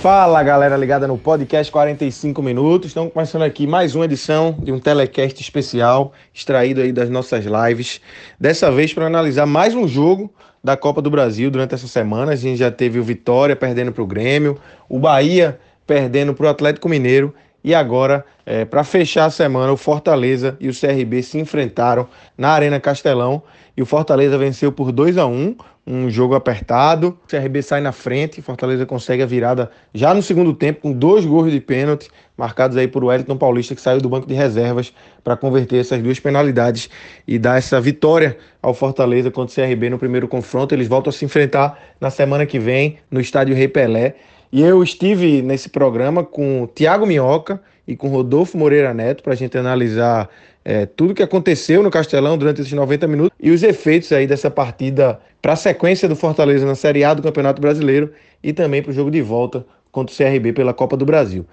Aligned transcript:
Fala 0.00 0.42
galera 0.42 0.78
ligada 0.78 1.06
no 1.06 1.18
podcast 1.18 1.70
45 1.70 2.42
minutos. 2.42 2.88
Estamos 2.88 3.12
começando 3.12 3.42
aqui 3.42 3.66
mais 3.66 3.94
uma 3.94 4.06
edição 4.06 4.56
de 4.58 4.72
um 4.72 4.78
telecast 4.78 5.38
especial 5.42 6.14
extraído 6.32 6.80
aí 6.80 6.90
das 6.90 7.10
nossas 7.10 7.44
lives. 7.44 8.00
Dessa 8.40 8.72
vez 8.72 8.94
para 8.94 9.04
analisar 9.04 9.44
mais 9.44 9.74
um 9.74 9.86
jogo 9.86 10.32
da 10.64 10.74
Copa 10.74 11.02
do 11.02 11.10
Brasil 11.10 11.50
durante 11.50 11.74
essa 11.74 11.86
semana. 11.86 12.32
A 12.32 12.36
gente 12.36 12.56
já 12.56 12.70
teve 12.70 12.98
o 12.98 13.04
Vitória 13.04 13.54
perdendo 13.54 13.92
para 13.92 14.02
o 14.02 14.06
Grêmio, 14.06 14.58
o 14.88 14.98
Bahia 14.98 15.60
perdendo 15.86 16.32
para 16.32 16.46
o 16.46 16.48
Atlético 16.48 16.88
Mineiro 16.88 17.34
e 17.62 17.74
agora, 17.74 18.24
é, 18.46 18.64
para 18.64 18.82
fechar 18.82 19.26
a 19.26 19.30
semana, 19.30 19.70
o 19.70 19.76
Fortaleza 19.76 20.56
e 20.58 20.70
o 20.70 20.72
CRB 20.72 21.22
se 21.22 21.38
enfrentaram 21.38 22.08
na 22.38 22.48
Arena 22.48 22.80
Castelão 22.80 23.42
e 23.76 23.82
o 23.82 23.86
Fortaleza 23.86 24.36
venceu 24.36 24.72
por 24.72 24.92
2 24.92 25.18
a 25.18 25.26
1 25.26 25.56
um 25.86 26.08
jogo 26.08 26.34
apertado. 26.34 27.18
O 27.24 27.28
CRB 27.28 27.62
sai 27.62 27.80
na 27.80 27.92
frente, 27.92 28.40
Fortaleza 28.40 28.86
consegue 28.86 29.22
a 29.22 29.26
virada 29.26 29.70
já 29.92 30.14
no 30.14 30.22
segundo 30.22 30.54
tempo, 30.54 30.82
com 30.82 30.92
dois 30.92 31.24
gols 31.24 31.50
de 31.50 31.60
pênalti, 31.60 32.08
marcados 32.36 32.76
aí 32.76 32.86
por 32.86 33.02
Wellington 33.02 33.36
Paulista, 33.36 33.74
que 33.74 33.80
saiu 33.80 34.00
do 34.00 34.08
banco 34.08 34.26
de 34.26 34.34
reservas 34.34 34.92
para 35.24 35.36
converter 35.36 35.80
essas 35.80 36.00
duas 36.00 36.20
penalidades 36.20 36.88
e 37.26 37.38
dar 37.38 37.58
essa 37.58 37.80
vitória 37.80 38.36
ao 38.62 38.72
Fortaleza 38.72 39.30
contra 39.30 39.64
o 39.64 39.66
CRB 39.66 39.90
no 39.90 39.98
primeiro 39.98 40.28
confronto. 40.28 40.74
Eles 40.74 40.86
voltam 40.86 41.10
a 41.10 41.12
se 41.12 41.24
enfrentar 41.24 41.78
na 42.00 42.10
semana 42.10 42.46
que 42.46 42.58
vem 42.58 42.98
no 43.10 43.20
estádio 43.20 43.54
Rei 43.54 43.68
Pelé. 43.68 44.14
E 44.52 44.62
eu 44.62 44.82
estive 44.82 45.42
nesse 45.42 45.68
programa 45.68 46.24
com 46.24 46.68
Tiago 46.74 47.06
Minhoca 47.06 47.60
e 47.86 47.96
com 47.96 48.08
Rodolfo 48.08 48.58
Moreira 48.58 48.94
Neto 48.94 49.22
para 49.22 49.32
a 49.32 49.36
gente 49.36 49.56
analisar 49.56 50.28
é, 50.64 50.86
tudo 50.86 51.14
que 51.14 51.22
aconteceu 51.22 51.82
no 51.82 51.90
Castelão 51.90 52.36
durante 52.36 52.60
esses 52.60 52.72
90 52.72 53.06
minutos 53.06 53.34
e 53.40 53.50
os 53.50 53.62
efeitos 53.62 54.12
aí 54.12 54.26
dessa 54.26 54.50
partida 54.50 55.18
para 55.40 55.54
a 55.54 55.56
sequência 55.56 56.06
do 56.08 56.14
Fortaleza 56.14 56.66
na 56.66 56.74
Série 56.74 57.02
A 57.04 57.14
do 57.14 57.22
Campeonato 57.22 57.58
Brasileiro 57.60 58.12
e 58.42 58.52
também 58.52 58.82
para 58.82 58.90
o 58.90 58.94
jogo 58.94 59.10
de 59.10 59.22
volta 59.22 59.64
contra 59.90 60.14
o 60.14 60.16
CRB 60.16 60.52
pela 60.52 60.74
Copa 60.74 60.96
do 60.96 61.06
Brasil. 61.06 61.46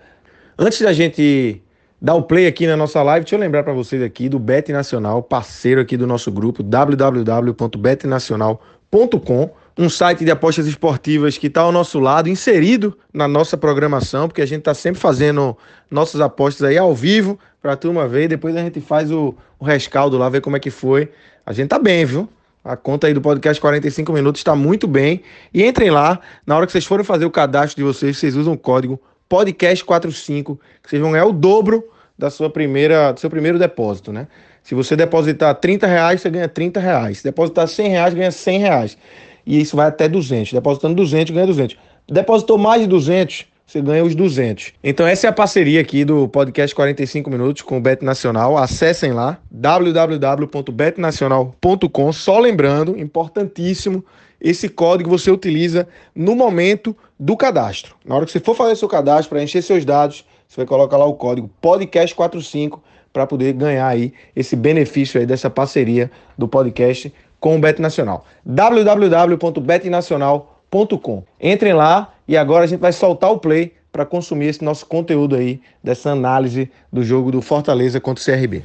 Antes 0.57 0.81
da 0.81 0.91
gente 0.91 1.61
dar 2.01 2.15
o 2.15 2.23
play 2.23 2.47
aqui 2.47 2.67
na 2.67 2.75
nossa 2.75 3.01
live, 3.01 3.23
deixa 3.23 3.35
eu 3.35 3.39
lembrar 3.39 3.63
para 3.63 3.71
vocês 3.73 4.03
aqui 4.03 4.27
do 4.29 4.39
Bet 4.39 4.71
Nacional, 4.71 5.23
parceiro 5.23 5.81
aqui 5.81 5.97
do 5.97 6.05
nosso 6.05 6.31
grupo, 6.31 6.61
www.betnacional.com 6.61 8.76
um 9.77 9.89
site 9.89 10.25
de 10.25 10.31
apostas 10.31 10.65
esportivas 10.65 11.37
que 11.37 11.47
está 11.47 11.61
ao 11.61 11.71
nosso 11.71 11.99
lado, 11.99 12.29
inserido 12.29 12.97
na 13.13 13.27
nossa 13.27 13.55
programação, 13.55 14.27
porque 14.27 14.41
a 14.41 14.45
gente 14.45 14.59
está 14.59 14.73
sempre 14.73 14.99
fazendo 14.99 15.55
nossas 15.89 16.19
apostas 16.19 16.63
aí 16.63 16.77
ao 16.77 16.95
vivo 16.95 17.37
para 17.61 17.73
a 17.73 17.75
turma 17.75 18.07
ver, 18.07 18.27
depois 18.27 18.55
a 18.55 18.61
gente 18.61 18.81
faz 18.81 19.11
o, 19.11 19.35
o 19.59 19.65
rescaldo 19.65 20.17
lá, 20.17 20.29
ver 20.29 20.41
como 20.41 20.55
é 20.55 20.59
que 20.59 20.71
foi. 20.71 21.11
A 21.45 21.53
gente 21.53 21.69
tá 21.69 21.77
bem, 21.77 22.05
viu? 22.05 22.27
A 22.63 22.75
conta 22.75 23.07
aí 23.07 23.13
do 23.13 23.21
podcast 23.21 23.61
45 23.61 24.11
minutos 24.11 24.41
está 24.41 24.55
muito 24.55 24.87
bem. 24.87 25.21
E 25.53 25.63
entrem 25.63 25.89
lá, 25.89 26.19
na 26.45 26.57
hora 26.57 26.65
que 26.65 26.71
vocês 26.71 26.85
forem 26.85 27.05
fazer 27.05 27.25
o 27.25 27.31
cadastro 27.31 27.77
de 27.77 27.83
vocês, 27.83 28.17
vocês 28.17 28.35
usam 28.35 28.53
o 28.53 28.57
código 28.57 28.99
podcast45, 29.29 30.57
que 30.81 30.89
vocês 30.89 31.01
vão 31.01 31.11
ganhar 31.11 31.25
o 31.25 31.31
dobro 31.31 31.83
da 32.17 32.29
sua 32.29 32.49
primeira, 32.49 33.11
do 33.11 33.19
seu 33.19 33.29
primeiro 33.29 33.59
depósito, 33.59 34.11
né? 34.11 34.27
Se 34.67 34.75
você 34.75 34.95
depositar 34.97 35.55
30 35.55 35.87
reais, 35.87 36.19
você 36.19 36.29
ganha 36.29 36.49
30 36.49 36.77
reais. 36.77 37.19
Se 37.19 37.23
depositar 37.23 37.69
100 37.69 37.87
reais, 37.87 38.13
ganha 38.13 38.31
100 38.31 38.59
reais 38.59 38.97
e 39.45 39.61
isso 39.61 39.77
vai 39.77 39.87
até 39.87 40.09
200. 40.09 40.51
Depositando 40.51 40.93
200, 40.93 41.33
ganha 41.33 41.47
200. 41.47 41.77
Depositou 42.05 42.57
mais 42.57 42.81
de 42.81 42.87
200, 42.87 43.45
você 43.65 43.79
ganha 43.79 44.03
os 44.03 44.13
200. 44.13 44.73
Então 44.83 45.07
essa 45.07 45.25
é 45.25 45.29
a 45.29 45.33
parceria 45.33 45.79
aqui 45.79 46.03
do 46.03 46.27
podcast 46.27 46.75
45 46.75 47.29
minutos 47.29 47.61
com 47.61 47.77
o 47.77 47.81
Bet 47.81 48.03
Nacional. 48.03 48.57
Acessem 48.57 49.13
lá 49.13 49.39
www.betnacional.com. 49.49 52.11
Só 52.11 52.37
lembrando, 52.37 52.99
importantíssimo, 52.99 54.03
esse 54.41 54.67
código 54.67 55.09
você 55.09 55.31
utiliza 55.31 55.87
no 56.13 56.35
momento 56.35 56.93
do 57.17 57.37
cadastro. 57.37 57.95
Na 58.05 58.17
hora 58.17 58.25
que 58.25 58.33
você 58.33 58.41
for 58.41 58.53
fazer 58.53 58.75
seu 58.75 58.89
cadastro 58.89 59.29
para 59.29 59.41
encher 59.41 59.63
seus 59.63 59.85
dados, 59.85 60.25
você 60.45 60.57
vai 60.57 60.65
colocar 60.65 60.97
lá 60.97 61.05
o 61.05 61.13
código 61.13 61.49
podcast45 61.63 62.81
para 63.17 63.25
poder 63.25 63.53
ganhar 63.53 63.87
aí 63.87 64.13
esse 64.35 64.55
benefício 64.55 65.19
aí 65.19 65.25
dessa 65.25 65.49
parceria 65.49 66.11
do 66.37 66.47
podcast 66.47 67.11
com 67.39 67.55
o 67.55 67.59
Bet 67.59 67.81
Nacional. 67.81 68.23
www.betnacional.com. 68.45 71.23
Entrem 71.41 71.73
lá 71.73 72.13
e 72.27 72.37
agora 72.37 72.65
a 72.65 72.67
gente 72.67 72.79
vai 72.79 72.93
soltar 72.93 73.31
o 73.31 73.39
play 73.39 73.73
para 73.91 74.05
consumir 74.05 74.49
esse 74.49 74.63
nosso 74.63 74.85
conteúdo 74.85 75.35
aí, 75.35 75.59
dessa 75.83 76.11
análise 76.11 76.71
do 76.93 77.03
jogo 77.03 77.31
do 77.31 77.41
Fortaleza 77.41 77.99
contra 77.99 78.21
o 78.21 78.25
CRB. 78.25 78.61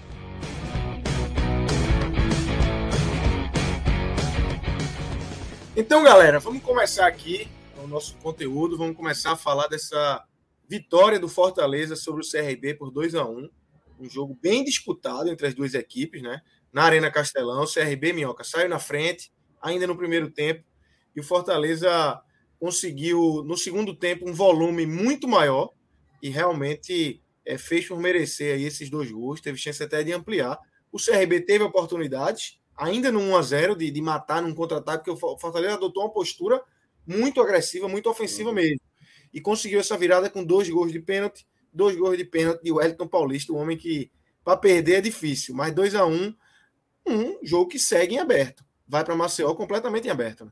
Então, 5.75 6.05
galera, 6.05 6.39
vamos 6.39 6.63
começar 6.63 7.07
aqui 7.07 7.49
o 7.83 7.87
nosso 7.87 8.19
conteúdo. 8.19 8.77
Vamos 8.77 8.95
começar 8.95 9.33
a 9.33 9.37
falar 9.37 9.69
dessa 9.69 10.23
vitória 10.69 11.19
do 11.19 11.27
Fortaleza 11.27 11.97
sobre 11.97 12.21
o 12.21 12.31
CRB 12.31 12.75
por 12.75 12.91
2 12.91 13.15
a 13.15 13.25
1 13.25 13.49
um 14.03 14.11
jogo 14.11 14.39
bem 14.41 14.65
disputado 14.65 15.31
entre 15.31 15.47
as 15.47 15.55
duas 15.55 15.75
equipes, 15.75 16.23
né? 16.23 16.41
na 16.73 16.85
Arena 16.85 17.11
Castelão. 17.11 17.63
O 17.63 17.73
CRB 17.73 18.13
Minhoca 18.13 18.43
saiu 18.43 18.69
na 18.69 18.79
frente, 18.79 19.31
ainda 19.61 19.87
no 19.87 19.97
primeiro 19.97 20.31
tempo, 20.31 20.65
e 21.15 21.21
o 21.21 21.23
Fortaleza 21.23 22.21
conseguiu, 22.59 23.45
no 23.45 23.57
segundo 23.57 23.95
tempo, 23.95 24.29
um 24.29 24.33
volume 24.33 24.87
muito 24.87 25.29
maior 25.29 25.71
e 26.23 26.31
realmente 26.31 27.23
é, 27.45 27.59
fez 27.59 27.87
por 27.87 28.01
merecer 28.01 28.55
aí 28.55 28.65
esses 28.65 28.89
dois 28.89 29.11
gols. 29.11 29.41
Teve 29.41 29.59
chance 29.59 29.83
até 29.83 30.03
de 30.03 30.13
ampliar. 30.13 30.59
O 30.91 30.99
CRB 30.99 31.41
teve 31.43 31.65
oportunidades, 31.65 32.59
ainda 32.77 33.13
no 33.13 33.21
1 33.21 33.37
a 33.37 33.43
0 33.43 33.77
de, 33.77 33.91
de 33.91 34.01
matar 34.01 34.41
num 34.41 34.55
contra-ataque, 34.55 35.05
porque 35.05 35.25
o 35.25 35.39
Fortaleza 35.39 35.75
adotou 35.75 36.05
uma 36.05 36.13
postura 36.13 36.63
muito 37.07 37.41
agressiva, 37.41 37.89
muito 37.89 38.09
ofensiva 38.09 38.49
uhum. 38.49 38.55
mesmo. 38.55 38.81
E 39.35 39.41
conseguiu 39.41 39.81
essa 39.81 39.97
virada 39.97 40.31
com 40.31 40.45
dois 40.45 40.69
gols 40.71 40.93
de 40.93 41.01
pênalti, 41.01 41.47
dois 41.73 41.97
gols 41.97 42.19
de 42.19 42.25
pênalti 42.25 42.63
de 42.63 42.73
Wellington 42.73 43.09
Paulista, 43.09 43.53
um 43.53 43.59
homem 43.59 43.77
que 43.77 44.11
para 44.45 44.57
perder 44.57 44.95
é 44.97 45.01
difícil, 45.01 45.55
mas 45.55 45.73
2 45.73 45.95
a 45.95 46.05
1 46.05 46.35
um 47.07 47.39
jogo 47.43 47.69
que 47.69 47.79
segue 47.79 48.15
em 48.15 48.19
aberto. 48.19 48.65
Vai 48.87 49.05
para 49.05 49.17
Maceió 49.17 49.55
completamente 49.55 50.07
em 50.07 50.11
aberto. 50.11 50.45
Né? 50.45 50.51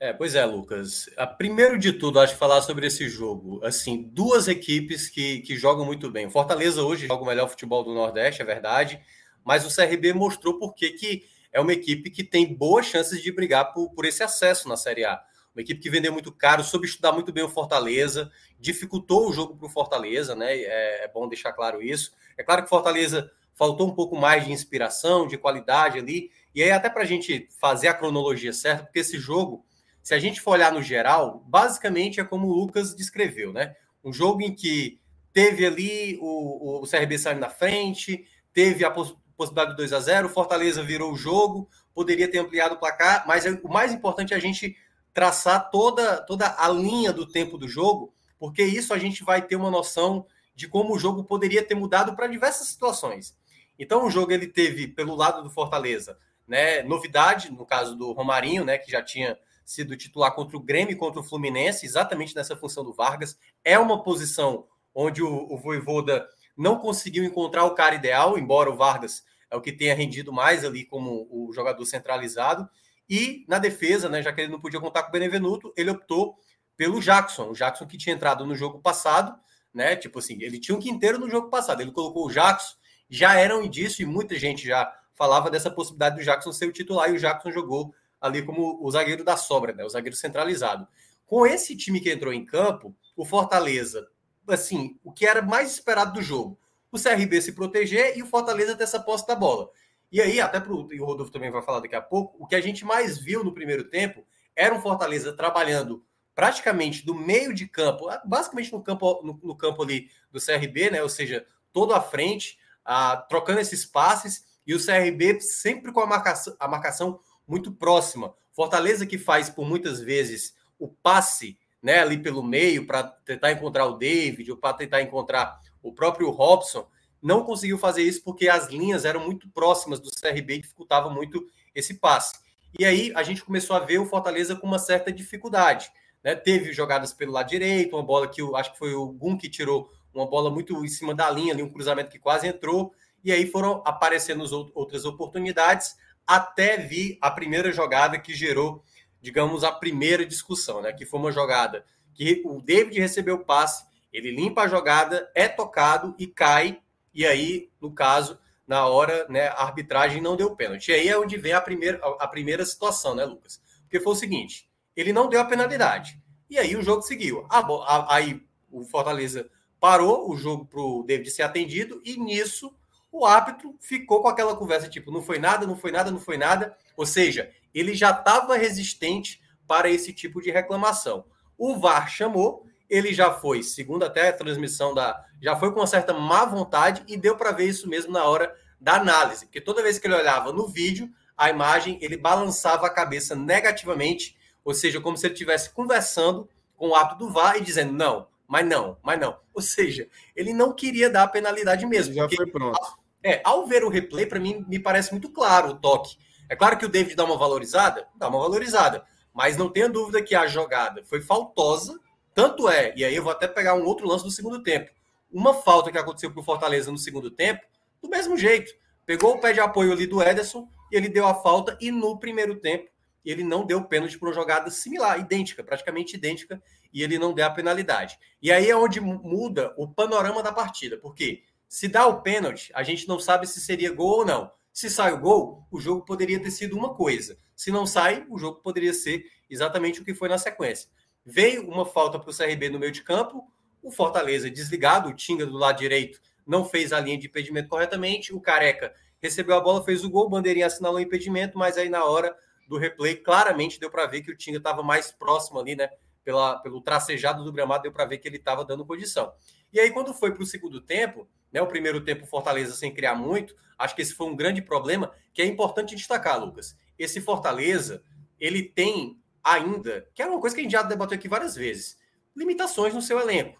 É, 0.00 0.12
pois 0.12 0.34
é, 0.34 0.44
Lucas. 0.44 1.08
A, 1.16 1.26
primeiro 1.26 1.78
de 1.78 1.92
tudo, 1.92 2.20
acho 2.20 2.34
que 2.34 2.38
falar 2.38 2.62
sobre 2.62 2.86
esse 2.86 3.08
jogo. 3.08 3.64
Assim, 3.64 4.02
duas 4.12 4.46
equipes 4.46 5.08
que, 5.08 5.40
que 5.40 5.56
jogam 5.56 5.84
muito 5.84 6.10
bem. 6.10 6.26
O 6.26 6.30
Fortaleza 6.30 6.82
hoje 6.82 7.06
joga 7.06 7.22
o 7.22 7.26
melhor 7.26 7.48
futebol 7.48 7.82
do 7.82 7.94
Nordeste, 7.94 8.42
é 8.42 8.44
verdade, 8.44 9.00
mas 9.44 9.66
o 9.66 9.74
CRB 9.74 10.12
mostrou 10.12 10.58
por 10.58 10.74
que 10.74 11.24
é 11.52 11.60
uma 11.60 11.72
equipe 11.72 12.10
que 12.10 12.22
tem 12.22 12.54
boas 12.54 12.86
chances 12.86 13.22
de 13.22 13.32
brigar 13.32 13.72
por, 13.72 13.90
por 13.90 14.04
esse 14.04 14.22
acesso 14.22 14.68
na 14.68 14.76
Série 14.76 15.04
A. 15.04 15.20
Uma 15.58 15.62
equipe 15.62 15.80
que 15.80 15.90
vendeu 15.90 16.12
muito 16.12 16.30
caro, 16.30 16.62
soube 16.62 16.86
estudar 16.86 17.10
muito 17.10 17.32
bem 17.32 17.42
o 17.42 17.48
Fortaleza, 17.48 18.30
dificultou 18.60 19.28
o 19.28 19.32
jogo 19.32 19.56
para 19.56 19.66
o 19.66 19.68
Fortaleza, 19.68 20.36
né? 20.36 20.56
É, 20.56 21.04
é 21.06 21.08
bom 21.12 21.28
deixar 21.28 21.52
claro 21.52 21.82
isso. 21.82 22.12
É 22.36 22.44
claro 22.44 22.62
que 22.62 22.66
o 22.66 22.70
Fortaleza 22.70 23.28
faltou 23.56 23.88
um 23.88 23.92
pouco 23.92 24.16
mais 24.16 24.44
de 24.44 24.52
inspiração, 24.52 25.26
de 25.26 25.36
qualidade 25.36 25.98
ali. 25.98 26.30
E 26.54 26.62
aí, 26.62 26.70
até 26.70 26.88
para 26.88 27.02
a 27.02 27.04
gente 27.04 27.48
fazer 27.58 27.88
a 27.88 27.94
cronologia 27.94 28.52
certa, 28.52 28.84
porque 28.84 29.00
esse 29.00 29.18
jogo, 29.18 29.66
se 30.00 30.14
a 30.14 30.20
gente 30.20 30.40
for 30.40 30.52
olhar 30.52 30.70
no 30.70 30.80
geral, 30.80 31.42
basicamente 31.48 32.20
é 32.20 32.24
como 32.24 32.46
o 32.46 32.54
Lucas 32.54 32.94
descreveu, 32.94 33.52
né? 33.52 33.74
Um 34.04 34.12
jogo 34.12 34.42
em 34.42 34.54
que 34.54 35.00
teve 35.32 35.66
ali 35.66 36.16
o, 36.20 36.84
o 36.84 36.86
CRB 36.86 37.18
saindo 37.18 37.40
na 37.40 37.50
frente, 37.50 38.24
teve 38.52 38.84
a 38.84 38.92
poss 38.92 39.16
possibilidade 39.36 39.70
de 39.70 39.76
2 39.76 39.92
a 39.92 40.00
0 40.00 40.26
o 40.26 40.30
Fortaleza 40.30 40.82
virou 40.82 41.12
o 41.12 41.16
jogo, 41.16 41.68
poderia 41.94 42.28
ter 42.28 42.38
ampliado 42.38 42.74
o 42.74 42.78
placar, 42.78 43.24
mas 43.26 43.46
é, 43.46 43.50
o 43.62 43.68
mais 43.68 43.92
importante 43.92 44.34
é 44.34 44.36
a 44.36 44.40
gente 44.40 44.76
traçar 45.18 45.70
toda, 45.70 46.20
toda 46.22 46.54
a 46.56 46.68
linha 46.68 47.12
do 47.12 47.26
tempo 47.26 47.58
do 47.58 47.66
jogo, 47.66 48.14
porque 48.38 48.62
isso 48.62 48.94
a 48.94 48.98
gente 48.98 49.24
vai 49.24 49.42
ter 49.42 49.56
uma 49.56 49.70
noção 49.70 50.24
de 50.54 50.68
como 50.68 50.94
o 50.94 50.98
jogo 50.98 51.24
poderia 51.24 51.62
ter 51.62 51.74
mudado 51.74 52.14
para 52.14 52.28
diversas 52.28 52.68
situações. 52.68 53.36
Então 53.76 54.06
o 54.06 54.10
jogo 54.10 54.30
ele 54.30 54.46
teve 54.46 54.86
pelo 54.86 55.16
lado 55.16 55.42
do 55.42 55.50
Fortaleza 55.50 56.16
né? 56.48 56.82
Novidade, 56.82 57.52
no 57.52 57.66
caso 57.66 57.94
do 57.94 58.10
Romarinho, 58.12 58.64
né? 58.64 58.78
Que 58.78 58.90
já 58.90 59.02
tinha 59.02 59.38
sido 59.64 59.96
titular 59.96 60.34
contra 60.34 60.56
o 60.56 60.60
Grêmio 60.60 60.92
e 60.92 60.96
contra 60.96 61.20
o 61.20 61.22
Fluminense, 61.22 61.84
exatamente 61.84 62.34
nessa 62.34 62.56
função 62.56 62.82
do 62.82 62.94
Vargas. 62.94 63.38
É 63.62 63.78
uma 63.78 64.02
posição 64.02 64.66
onde 64.94 65.22
o, 65.22 65.52
o 65.52 65.58
Voivoda 65.58 66.26
não 66.56 66.78
conseguiu 66.78 67.22
encontrar 67.22 67.64
o 67.64 67.74
cara 67.74 67.94
ideal, 67.94 68.38
embora 68.38 68.70
o 68.70 68.76
Vargas 68.76 69.22
é 69.50 69.56
o 69.56 69.60
que 69.60 69.70
tenha 69.70 69.94
rendido 69.94 70.32
mais 70.32 70.64
ali 70.64 70.84
como 70.84 71.28
o 71.30 71.52
jogador 71.52 71.84
centralizado. 71.84 72.68
E 73.08 73.44
na 73.48 73.58
defesa, 73.58 74.08
né, 74.08 74.22
já 74.22 74.32
que 74.32 74.40
ele 74.42 74.52
não 74.52 74.60
podia 74.60 74.80
contar 74.80 75.02
com 75.02 75.08
o 75.08 75.12
Benevenuto, 75.12 75.72
ele 75.76 75.90
optou 75.90 76.36
pelo 76.76 77.00
Jackson, 77.00 77.50
o 77.50 77.54
Jackson 77.54 77.86
que 77.86 77.98
tinha 77.98 78.14
entrado 78.14 78.46
no 78.46 78.54
jogo 78.54 78.80
passado, 78.80 79.38
né? 79.72 79.96
Tipo 79.96 80.18
assim, 80.18 80.38
ele 80.40 80.60
tinha 80.60 80.76
um 80.76 80.80
quinteiro 80.80 81.18
no 81.18 81.28
jogo 81.28 81.48
passado, 81.48 81.80
ele 81.80 81.90
colocou 81.90 82.26
o 82.26 82.30
Jackson, 82.30 82.76
já 83.10 83.34
era 83.34 83.56
um 83.56 83.62
indício 83.62 84.02
e 84.02 84.06
muita 84.06 84.38
gente 84.38 84.66
já 84.66 84.92
falava 85.14 85.50
dessa 85.50 85.70
possibilidade 85.70 86.16
do 86.16 86.24
Jackson 86.24 86.52
ser 86.52 86.66
o 86.66 86.72
titular 86.72 87.10
e 87.10 87.14
o 87.14 87.18
Jackson 87.18 87.50
jogou 87.50 87.92
ali 88.20 88.42
como 88.42 88.78
o 88.80 88.90
zagueiro 88.90 89.24
da 89.24 89.36
sobra, 89.36 89.72
né? 89.72 89.84
O 89.84 89.88
zagueiro 89.88 90.16
centralizado. 90.16 90.86
Com 91.26 91.46
esse 91.46 91.76
time 91.76 92.00
que 92.00 92.10
entrou 92.10 92.32
em 92.32 92.44
campo, 92.44 92.94
o 93.16 93.24
Fortaleza, 93.24 94.08
assim, 94.46 94.98
o 95.02 95.12
que 95.12 95.26
era 95.26 95.42
mais 95.42 95.72
esperado 95.72 96.12
do 96.12 96.22
jogo, 96.22 96.58
o 96.90 96.98
CRB 96.98 97.42
se 97.42 97.52
proteger 97.52 98.16
e 98.16 98.22
o 98.22 98.26
Fortaleza 98.26 98.76
ter 98.76 98.84
essa 98.84 99.00
posse 99.00 99.26
da 99.26 99.34
bola. 99.34 99.68
E 100.10 100.20
aí, 100.20 100.40
até 100.40 100.58
pro, 100.58 100.88
e 100.92 101.00
o 101.00 101.04
Rodolfo 101.04 101.32
também 101.32 101.50
vai 101.50 101.62
falar 101.62 101.80
daqui 101.80 101.94
a 101.94 102.00
pouco, 102.00 102.36
o 102.42 102.46
que 102.46 102.54
a 102.54 102.60
gente 102.60 102.84
mais 102.84 103.18
viu 103.18 103.44
no 103.44 103.52
primeiro 103.52 103.84
tempo 103.84 104.26
era 104.56 104.74
um 104.74 104.80
Fortaleza 104.80 105.32
trabalhando 105.32 106.04
praticamente 106.34 107.04
do 107.04 107.14
meio 107.14 107.52
de 107.52 107.66
campo, 107.66 108.06
basicamente 108.24 108.72
no 108.72 108.82
campo, 108.82 109.20
no, 109.24 109.38
no 109.42 109.56
campo 109.56 109.82
ali 109.82 110.08
do 110.30 110.40
CRB, 110.40 110.90
né? 110.90 111.02
Ou 111.02 111.08
seja, 111.08 111.44
todo 111.72 111.92
à 111.92 112.00
frente, 112.00 112.58
ah, 112.84 113.16
trocando 113.28 113.60
esses 113.60 113.84
passes, 113.84 114.44
e 114.66 114.74
o 114.74 114.84
CRB 114.84 115.40
sempre 115.40 115.92
com 115.92 116.00
a 116.00 116.06
marcação, 116.06 116.54
a 116.60 116.68
marcação 116.68 117.20
muito 117.46 117.72
próxima. 117.72 118.34
Fortaleza 118.52 119.06
que 119.06 119.18
faz 119.18 119.48
por 119.48 119.66
muitas 119.66 120.00
vezes 120.00 120.54
o 120.78 120.88
passe 120.88 121.58
né, 121.82 122.00
ali 122.00 122.18
pelo 122.18 122.42
meio 122.42 122.86
para 122.86 123.02
tentar 123.02 123.52
encontrar 123.52 123.86
o 123.86 123.96
David 123.96 124.50
ou 124.50 124.56
para 124.56 124.76
tentar 124.76 125.00
encontrar 125.00 125.60
o 125.82 125.92
próprio 125.92 126.30
Robson, 126.30 126.86
não 127.22 127.42
conseguiu 127.42 127.78
fazer 127.78 128.02
isso 128.02 128.22
porque 128.22 128.48
as 128.48 128.68
linhas 128.68 129.04
eram 129.04 129.24
muito 129.24 129.48
próximas 129.48 130.00
do 130.00 130.10
CRB 130.10 130.54
e 130.54 130.60
dificultava 130.60 131.10
muito 131.10 131.46
esse 131.74 131.94
passe. 131.94 132.38
E 132.78 132.84
aí 132.84 133.12
a 133.14 133.22
gente 133.22 133.44
começou 133.44 133.76
a 133.76 133.80
ver 133.80 133.98
o 133.98 134.06
Fortaleza 134.06 134.54
com 134.54 134.66
uma 134.66 134.78
certa 134.78 135.12
dificuldade. 135.12 135.90
Né? 136.22 136.34
Teve 136.34 136.72
jogadas 136.72 137.12
pelo 137.12 137.32
lado 137.32 137.48
direito, 137.48 137.96
uma 137.96 138.02
bola 138.02 138.28
que 138.28 138.40
eu 138.40 138.56
acho 138.56 138.72
que 138.72 138.78
foi 138.78 138.94
o 138.94 139.06
Gum 139.06 139.36
que 139.36 139.48
tirou 139.48 139.90
uma 140.12 140.26
bola 140.26 140.50
muito 140.50 140.84
em 140.84 140.88
cima 140.88 141.14
da 141.14 141.30
linha, 141.30 141.52
ali, 141.52 141.62
um 141.62 141.70
cruzamento 141.70 142.10
que 142.10 142.18
quase 142.18 142.46
entrou, 142.46 142.92
e 143.22 143.30
aí 143.32 143.46
foram 143.46 143.82
aparecendo 143.84 144.44
outras 144.74 145.04
oportunidades 145.04 145.96
até 146.26 146.76
vir 146.76 147.18
a 147.20 147.30
primeira 147.30 147.72
jogada 147.72 148.18
que 148.18 148.34
gerou, 148.34 148.82
digamos, 149.20 149.64
a 149.64 149.72
primeira 149.72 150.26
discussão, 150.26 150.82
né? 150.82 150.92
Que 150.92 151.06
foi 151.06 151.18
uma 151.20 151.32
jogada 151.32 151.84
que 152.14 152.42
o 152.44 152.60
David 152.60 152.98
recebeu 153.00 153.36
o 153.36 153.44
passe, 153.44 153.84
ele 154.12 154.30
limpa 154.30 154.62
a 154.62 154.68
jogada, 154.68 155.30
é 155.34 155.48
tocado 155.48 156.14
e 156.18 156.26
cai, 156.26 156.80
e 157.18 157.26
aí, 157.26 157.68
no 157.80 157.90
caso, 157.92 158.38
na 158.64 158.86
hora, 158.86 159.26
né, 159.28 159.48
a 159.48 159.64
arbitragem 159.64 160.22
não 160.22 160.36
deu 160.36 160.54
pênalti. 160.54 160.92
E 160.92 160.94
aí 160.94 161.08
é 161.08 161.18
onde 161.18 161.36
vem 161.36 161.52
a 161.52 161.60
primeira, 161.60 161.98
a 162.20 162.28
primeira 162.28 162.64
situação, 162.64 163.12
né, 163.12 163.24
Lucas? 163.24 163.60
Porque 163.82 163.98
foi 163.98 164.12
o 164.12 164.16
seguinte: 164.16 164.70
ele 164.94 165.12
não 165.12 165.28
deu 165.28 165.40
a 165.40 165.44
penalidade. 165.44 166.22
E 166.48 166.56
aí 166.56 166.76
o 166.76 166.82
jogo 166.82 167.02
seguiu. 167.02 167.44
A, 167.50 167.58
a, 167.58 168.14
aí 168.14 168.40
o 168.70 168.84
Fortaleza 168.84 169.50
parou 169.80 170.30
o 170.30 170.36
jogo 170.36 170.64
para 170.64 170.80
o 170.80 171.02
David 171.02 171.28
ser 171.32 171.42
atendido, 171.42 172.00
e 172.04 172.16
nisso 172.16 172.72
o 173.10 173.26
árbitro 173.26 173.74
ficou 173.80 174.22
com 174.22 174.28
aquela 174.28 174.54
conversa 174.54 174.88
tipo, 174.88 175.10
não 175.10 175.20
foi 175.20 175.40
nada, 175.40 175.66
não 175.66 175.76
foi 175.76 175.90
nada, 175.90 176.12
não 176.12 176.20
foi 176.20 176.38
nada. 176.38 176.76
Ou 176.96 177.04
seja, 177.04 177.50
ele 177.74 177.96
já 177.96 178.12
estava 178.12 178.56
resistente 178.56 179.42
para 179.66 179.90
esse 179.90 180.12
tipo 180.12 180.40
de 180.40 180.52
reclamação. 180.52 181.24
O 181.58 181.76
VAR 181.80 182.08
chamou, 182.08 182.64
ele 182.88 183.12
já 183.12 183.34
foi, 183.34 183.64
segundo 183.64 184.04
até 184.04 184.28
a 184.28 184.32
transmissão 184.32 184.94
da, 184.94 185.20
já 185.40 185.56
foi 185.56 185.72
com 185.72 185.80
uma 185.80 185.86
certa 185.86 186.12
má 186.12 186.44
vontade 186.44 187.02
e 187.06 187.16
deu 187.16 187.36
para 187.36 187.52
ver 187.52 187.66
isso 187.66 187.88
mesmo 187.88 188.12
na 188.12 188.24
hora 188.24 188.54
da 188.80 188.94
análise, 188.94 189.46
porque 189.46 189.60
toda 189.60 189.82
vez 189.82 189.98
que 189.98 190.06
ele 190.06 190.14
olhava 190.14 190.52
no 190.52 190.66
vídeo, 190.66 191.10
a 191.36 191.50
imagem, 191.50 191.98
ele 192.00 192.16
balançava 192.16 192.86
a 192.86 192.90
cabeça 192.90 193.34
negativamente, 193.34 194.36
ou 194.64 194.74
seja, 194.74 195.00
como 195.00 195.16
se 195.16 195.26
ele 195.26 195.34
estivesse 195.34 195.70
conversando 195.70 196.48
com 196.76 196.88
o 196.88 196.94
ato 196.94 197.16
do 197.16 197.30
VAR 197.30 197.56
e 197.56 197.60
dizendo 197.60 197.92
não, 197.92 198.28
mas 198.46 198.66
não, 198.66 198.96
mas 199.02 199.20
não. 199.20 199.38
Ou 199.52 199.62
seja, 199.62 200.08
ele 200.34 200.52
não 200.52 200.72
queria 200.72 201.10
dar 201.10 201.24
a 201.24 201.28
penalidade 201.28 201.86
mesmo. 201.86 202.14
Já 202.14 202.28
foi 202.28 202.46
pronto. 202.46 202.78
É, 203.22 203.40
ao 203.44 203.66
ver 203.66 203.84
o 203.84 203.88
replay, 203.88 204.26
para 204.26 204.40
mim, 204.40 204.64
me 204.68 204.78
parece 204.78 205.10
muito 205.12 205.30
claro 205.30 205.70
o 205.70 205.74
toque. 205.74 206.16
É 206.48 206.56
claro 206.56 206.78
que 206.78 206.86
o 206.86 206.88
David 206.88 207.14
dá 207.14 207.24
uma 207.24 207.36
valorizada, 207.36 208.08
dá 208.16 208.28
uma 208.28 208.38
valorizada, 208.38 209.04
mas 209.34 209.56
não 209.56 209.68
tenha 209.68 209.88
dúvida 209.88 210.22
que 210.22 210.34
a 210.34 210.46
jogada 210.46 211.04
foi 211.04 211.20
faltosa. 211.20 211.98
Tanto 212.34 212.68
é, 212.68 212.94
e 212.96 213.04
aí 213.04 213.14
eu 213.14 213.22
vou 213.22 213.32
até 213.32 213.46
pegar 213.46 213.74
um 213.74 213.84
outro 213.84 214.08
lance 214.08 214.24
do 214.24 214.30
segundo 214.30 214.62
tempo. 214.62 214.90
Uma 215.30 215.54
falta 215.54 215.90
que 215.90 215.98
aconteceu 215.98 216.30
para 216.30 216.40
o 216.40 216.44
Fortaleza 216.44 216.90
no 216.90 216.98
segundo 216.98 217.30
tempo, 217.30 217.62
do 218.02 218.08
mesmo 218.08 218.36
jeito. 218.36 218.72
Pegou 219.04 219.34
o 219.34 219.40
pé 219.40 219.52
de 219.52 219.60
apoio 219.60 219.92
ali 219.92 220.06
do 220.06 220.22
Ederson, 220.22 220.68
e 220.90 220.96
ele 220.96 221.08
deu 221.08 221.26
a 221.26 221.34
falta, 221.34 221.76
e 221.80 221.90
no 221.90 222.18
primeiro 222.18 222.58
tempo 222.60 222.88
ele 223.24 223.44
não 223.44 223.66
deu 223.66 223.84
pênalti 223.84 224.18
para 224.18 224.28
uma 224.28 224.34
jogada 224.34 224.70
similar, 224.70 225.20
idêntica, 225.20 225.62
praticamente 225.62 226.16
idêntica, 226.16 226.62
e 226.92 227.02
ele 227.02 227.18
não 227.18 227.34
deu 227.34 227.44
a 227.44 227.50
penalidade. 227.50 228.18
E 228.40 228.50
aí 228.50 228.70
é 228.70 228.76
onde 228.76 229.00
muda 229.00 229.74
o 229.76 229.86
panorama 229.86 230.42
da 230.42 230.52
partida, 230.52 230.96
porque 230.96 231.42
se 231.68 231.88
dá 231.88 232.06
o 232.06 232.22
pênalti, 232.22 232.72
a 232.74 232.82
gente 232.82 233.06
não 233.06 233.20
sabe 233.20 233.46
se 233.46 233.60
seria 233.60 233.92
gol 233.92 234.20
ou 234.20 234.24
não. 234.24 234.50
Se 234.72 234.88
sai 234.88 235.12
o 235.12 235.20
gol, 235.20 235.66
o 235.70 235.80
jogo 235.80 236.04
poderia 236.04 236.40
ter 236.40 236.50
sido 236.50 236.76
uma 236.76 236.94
coisa. 236.94 237.36
Se 237.54 237.70
não 237.70 237.86
sai, 237.86 238.24
o 238.30 238.38
jogo 238.38 238.62
poderia 238.62 238.94
ser 238.94 239.24
exatamente 239.50 240.00
o 240.00 240.04
que 240.04 240.14
foi 240.14 240.28
na 240.28 240.38
sequência. 240.38 240.88
Veio 241.26 241.68
uma 241.68 241.84
falta 241.84 242.18
para 242.18 242.30
o 242.30 242.34
CRB 242.34 242.70
no 242.70 242.78
meio 242.78 242.92
de 242.92 243.02
campo, 243.02 243.44
o 243.88 243.90
Fortaleza 243.90 244.50
desligado, 244.50 245.08
o 245.08 245.14
Tinga 245.14 245.44
do 245.44 245.56
lado 245.56 245.78
direito 245.78 246.20
não 246.46 246.64
fez 246.64 246.92
a 246.92 247.00
linha 247.00 247.18
de 247.18 247.26
impedimento 247.26 247.68
corretamente, 247.68 248.32
o 248.34 248.40
Careca 248.40 248.94
recebeu 249.20 249.56
a 249.56 249.60
bola, 249.60 249.84
fez 249.84 250.04
o 250.04 250.10
gol, 250.10 250.26
o 250.26 250.30
Bandeirinha 250.30 250.66
assinalou 250.66 250.98
o 250.98 251.02
impedimento, 251.02 251.58
mas 251.58 251.76
aí 251.76 251.88
na 251.88 252.04
hora 252.04 252.34
do 252.68 252.78
replay 252.78 253.16
claramente 253.16 253.80
deu 253.80 253.90
para 253.90 254.06
ver 254.06 254.22
que 254.22 254.30
o 254.30 254.36
Tinga 254.36 254.58
estava 254.58 254.82
mais 254.82 255.10
próximo 255.10 255.58
ali, 255.58 255.74
né? 255.74 255.88
Pela, 256.24 256.58
pelo 256.58 256.82
tracejado 256.82 257.42
do 257.42 257.50
gramado, 257.50 257.84
deu 257.84 257.92
para 257.92 258.04
ver 258.04 258.18
que 258.18 258.28
ele 258.28 258.36
estava 258.36 258.62
dando 258.62 258.84
condição. 258.84 259.32
E 259.72 259.80
aí, 259.80 259.90
quando 259.90 260.12
foi 260.12 260.34
para 260.34 260.42
o 260.42 260.46
segundo 260.46 260.78
tempo, 260.78 261.26
né, 261.50 261.62
o 261.62 261.66
primeiro 261.66 262.02
tempo 262.02 262.26
Fortaleza 262.26 262.74
sem 262.74 262.92
criar 262.92 263.14
muito, 263.14 263.56
acho 263.78 263.96
que 263.96 264.02
esse 264.02 264.12
foi 264.12 264.26
um 264.26 264.36
grande 264.36 264.60
problema, 264.60 265.10
que 265.32 265.40
é 265.40 265.46
importante 265.46 265.96
destacar, 265.96 266.38
Lucas. 266.38 266.76
Esse 266.98 267.18
Fortaleza, 267.18 268.02
ele 268.38 268.62
tem 268.62 269.18
ainda, 269.42 270.06
que 270.14 270.20
é 270.20 270.26
uma 270.26 270.38
coisa 270.38 270.54
que 270.54 270.60
a 270.60 270.64
gente 270.64 270.72
já 270.72 270.82
debateu 270.82 271.16
aqui 271.16 271.28
várias 271.28 271.54
vezes, 271.54 271.96
limitações 272.36 272.92
no 272.92 273.00
seu 273.00 273.18
elenco. 273.18 273.58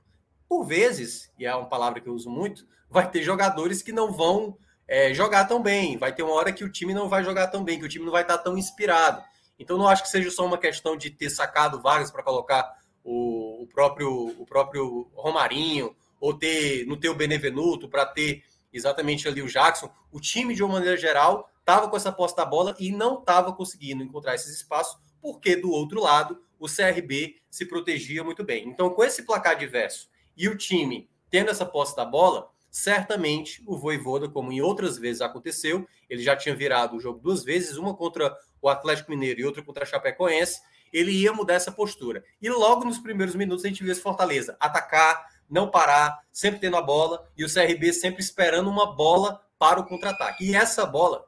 Por 0.49 0.65
vezes, 0.65 1.31
e 1.39 1.45
é 1.45 1.55
uma 1.55 1.69
palavra 1.69 2.01
que 2.01 2.09
eu 2.09 2.15
uso 2.15 2.31
muito, 2.31 2.67
vai 2.89 3.09
ter 3.11 3.23
jogadores 3.23 3.83
que 3.83 3.93
não 3.93 4.13
vão 4.13 4.57
é, 4.87 5.13
jogar 5.13 5.45
tão 5.45 5.63
bem, 5.63 5.99
vai 5.99 6.15
ter 6.15 6.23
uma 6.23 6.33
hora 6.33 6.53
que 6.53 6.65
o 6.65 6.73
time 6.73 6.95
não 6.95 7.09
vai 7.09 7.23
jogar 7.23 7.49
tão 7.49 7.63
bem, 7.63 7.79
que 7.79 7.85
o 7.85 7.89
time 7.89 8.05
não 8.05 8.13
vai 8.13 8.23
estar 8.23 8.39
tão 8.39 8.57
inspirado. 8.57 9.23
Então, 9.59 9.77
não 9.77 9.89
acho 9.89 10.03
que 10.03 10.09
seja 10.09 10.31
só 10.31 10.47
uma 10.47 10.57
questão 10.57 10.97
de 10.97 11.11
ter 11.11 11.29
sacado 11.29 11.83
vagas 11.83 12.11
para 12.11 12.23
colocar 12.23 12.79
o, 13.05 13.63
o, 13.63 13.67
próprio, 13.67 14.29
o 14.41 14.47
próprio 14.47 15.11
Romarinho, 15.15 15.95
ou 16.21 16.33
ter 16.33 16.87
não 16.87 16.97
ter 16.97 17.09
o 17.09 17.15
Benevenuto 17.15 17.89
para 17.89 18.07
ter 18.07 18.43
exatamente 18.73 19.29
ali 19.29 19.43
o 19.43 19.49
Jackson. 19.49 19.91
O 20.11 20.21
time, 20.21 20.55
de 20.55 20.63
uma 20.63 20.75
maneira 20.75 20.97
geral, 20.97 21.51
estava 21.61 21.89
com 21.89 21.97
essa 21.97 22.13
posse 22.13 22.37
da 22.37 22.45
bola 22.45 22.75
e 22.79 22.91
não 22.91 23.19
estava 23.19 23.53
conseguindo 23.53 24.03
encontrar 24.03 24.35
esses 24.35 24.55
espaços, 24.55 24.99
porque 25.21 25.57
do 25.57 25.71
outro 25.71 26.01
lado 26.01 26.41
o 26.59 26.67
CRB 26.67 27.37
se 27.51 27.67
protegia 27.67 28.25
muito 28.25 28.43
bem. 28.43 28.69
Então, 28.69 28.91
com 28.91 29.05
esse 29.05 29.23
placar 29.23 29.57
diverso 29.57 30.09
e 30.39 30.49
o 30.49 30.57
time 30.57 31.11
tendo 31.29 31.51
essa 31.51 31.67
posse 31.67 31.95
da 31.95 32.05
bola, 32.05 32.51
certamente 32.71 33.63
o 33.67 33.77
Voivoda, 33.77 34.29
como 34.29 34.53
em 34.53 34.61
outras 34.61 34.99
vezes 34.99 35.21
aconteceu, 35.21 35.87
ele 36.09 36.23
já 36.23 36.37
tinha 36.37 36.55
virado 36.55 36.97
o 36.97 37.01
jogo 37.01 37.19
duas 37.19 37.45
vezes, 37.45 37.77
uma 37.77 37.95
contra 37.95 38.35
o 38.61 38.69
Atlético 38.69 39.11
Mineiro 39.11 39.41
e 39.41 39.45
outra 39.45 39.63
contra 39.63 39.85
a 39.85 39.87
Chapecoense, 39.87 40.61
ele 40.93 41.13
ia 41.13 41.33
mudar 41.33 41.55
essa 41.55 41.71
postura. 41.71 42.25
E 42.41 42.49
logo 42.49 42.85
nos 42.85 42.99
primeiros 42.99 43.35
minutos 43.35 43.65
a 43.65 43.69
gente 43.69 43.83
viu 43.83 43.93
esse 43.93 44.01
Fortaleza 44.01 44.57
atacar, 44.59 45.27
não 45.49 45.71
parar, 45.71 46.23
sempre 46.33 46.61
tendo 46.61 46.77
a 46.77 46.83
bola, 46.83 47.29
e 47.37 47.45
o 47.45 47.53
CRB 47.53 47.93
sempre 47.93 48.23
esperando 48.23 48.71
uma 48.71 48.95
bola 48.95 49.43
para 49.59 49.81
o 49.81 49.87
contra-ataque. 49.87 50.45
E 50.45 50.55
essa 50.55 50.87
bola, 50.87 51.25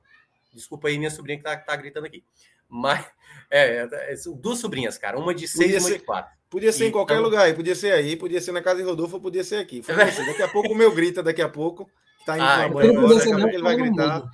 desculpa 0.53 0.89
aí 0.89 0.99
minha 0.99 1.11
sobrinha 1.11 1.39
que 1.39 1.45
tá, 1.45 1.57
tá 1.57 1.77
gritando 1.77 2.07
aqui, 2.07 2.25
mas 2.69 3.05
é, 3.51 3.83
é, 3.83 4.15
duas 4.37 4.59
sobrinhas, 4.59 4.97
cara, 4.97 5.19
uma 5.19 5.35
de 5.35 5.49
seis 5.49 5.73
e 5.73 5.79
uma 5.79 5.89
ser, 5.89 5.99
de 5.99 6.05
quatro. 6.05 6.40
Podia 6.51 6.73
ser 6.73 6.87
em 6.87 6.91
qualquer 6.91 7.15
então... 7.15 7.25
lugar 7.25 7.55
podia 7.55 7.77
ser 7.77 7.93
aí, 7.93 8.17
podia 8.17 8.41
ser 8.41 8.51
na 8.51 8.61
casa 8.61 8.79
de 8.79 8.83
Rodolfo, 8.83 9.21
podia 9.21 9.45
ser 9.45 9.57
aqui. 9.57 9.83
Daqui 9.87 10.43
a 10.43 10.49
pouco 10.49 10.73
o 10.73 10.75
meu 10.75 10.93
grita, 10.93 11.23
daqui 11.23 11.41
a 11.41 11.49
pouco, 11.49 11.89
tá 12.27 12.37
indo 12.37 12.45
ah, 12.45 12.69
banho 12.69 12.99
agora, 12.99 13.15
daqui 13.15 13.33
a 13.33 13.37
pouco 13.37 13.49
ele 13.49 13.63
vai 13.63 13.77
gritar. 13.77 14.25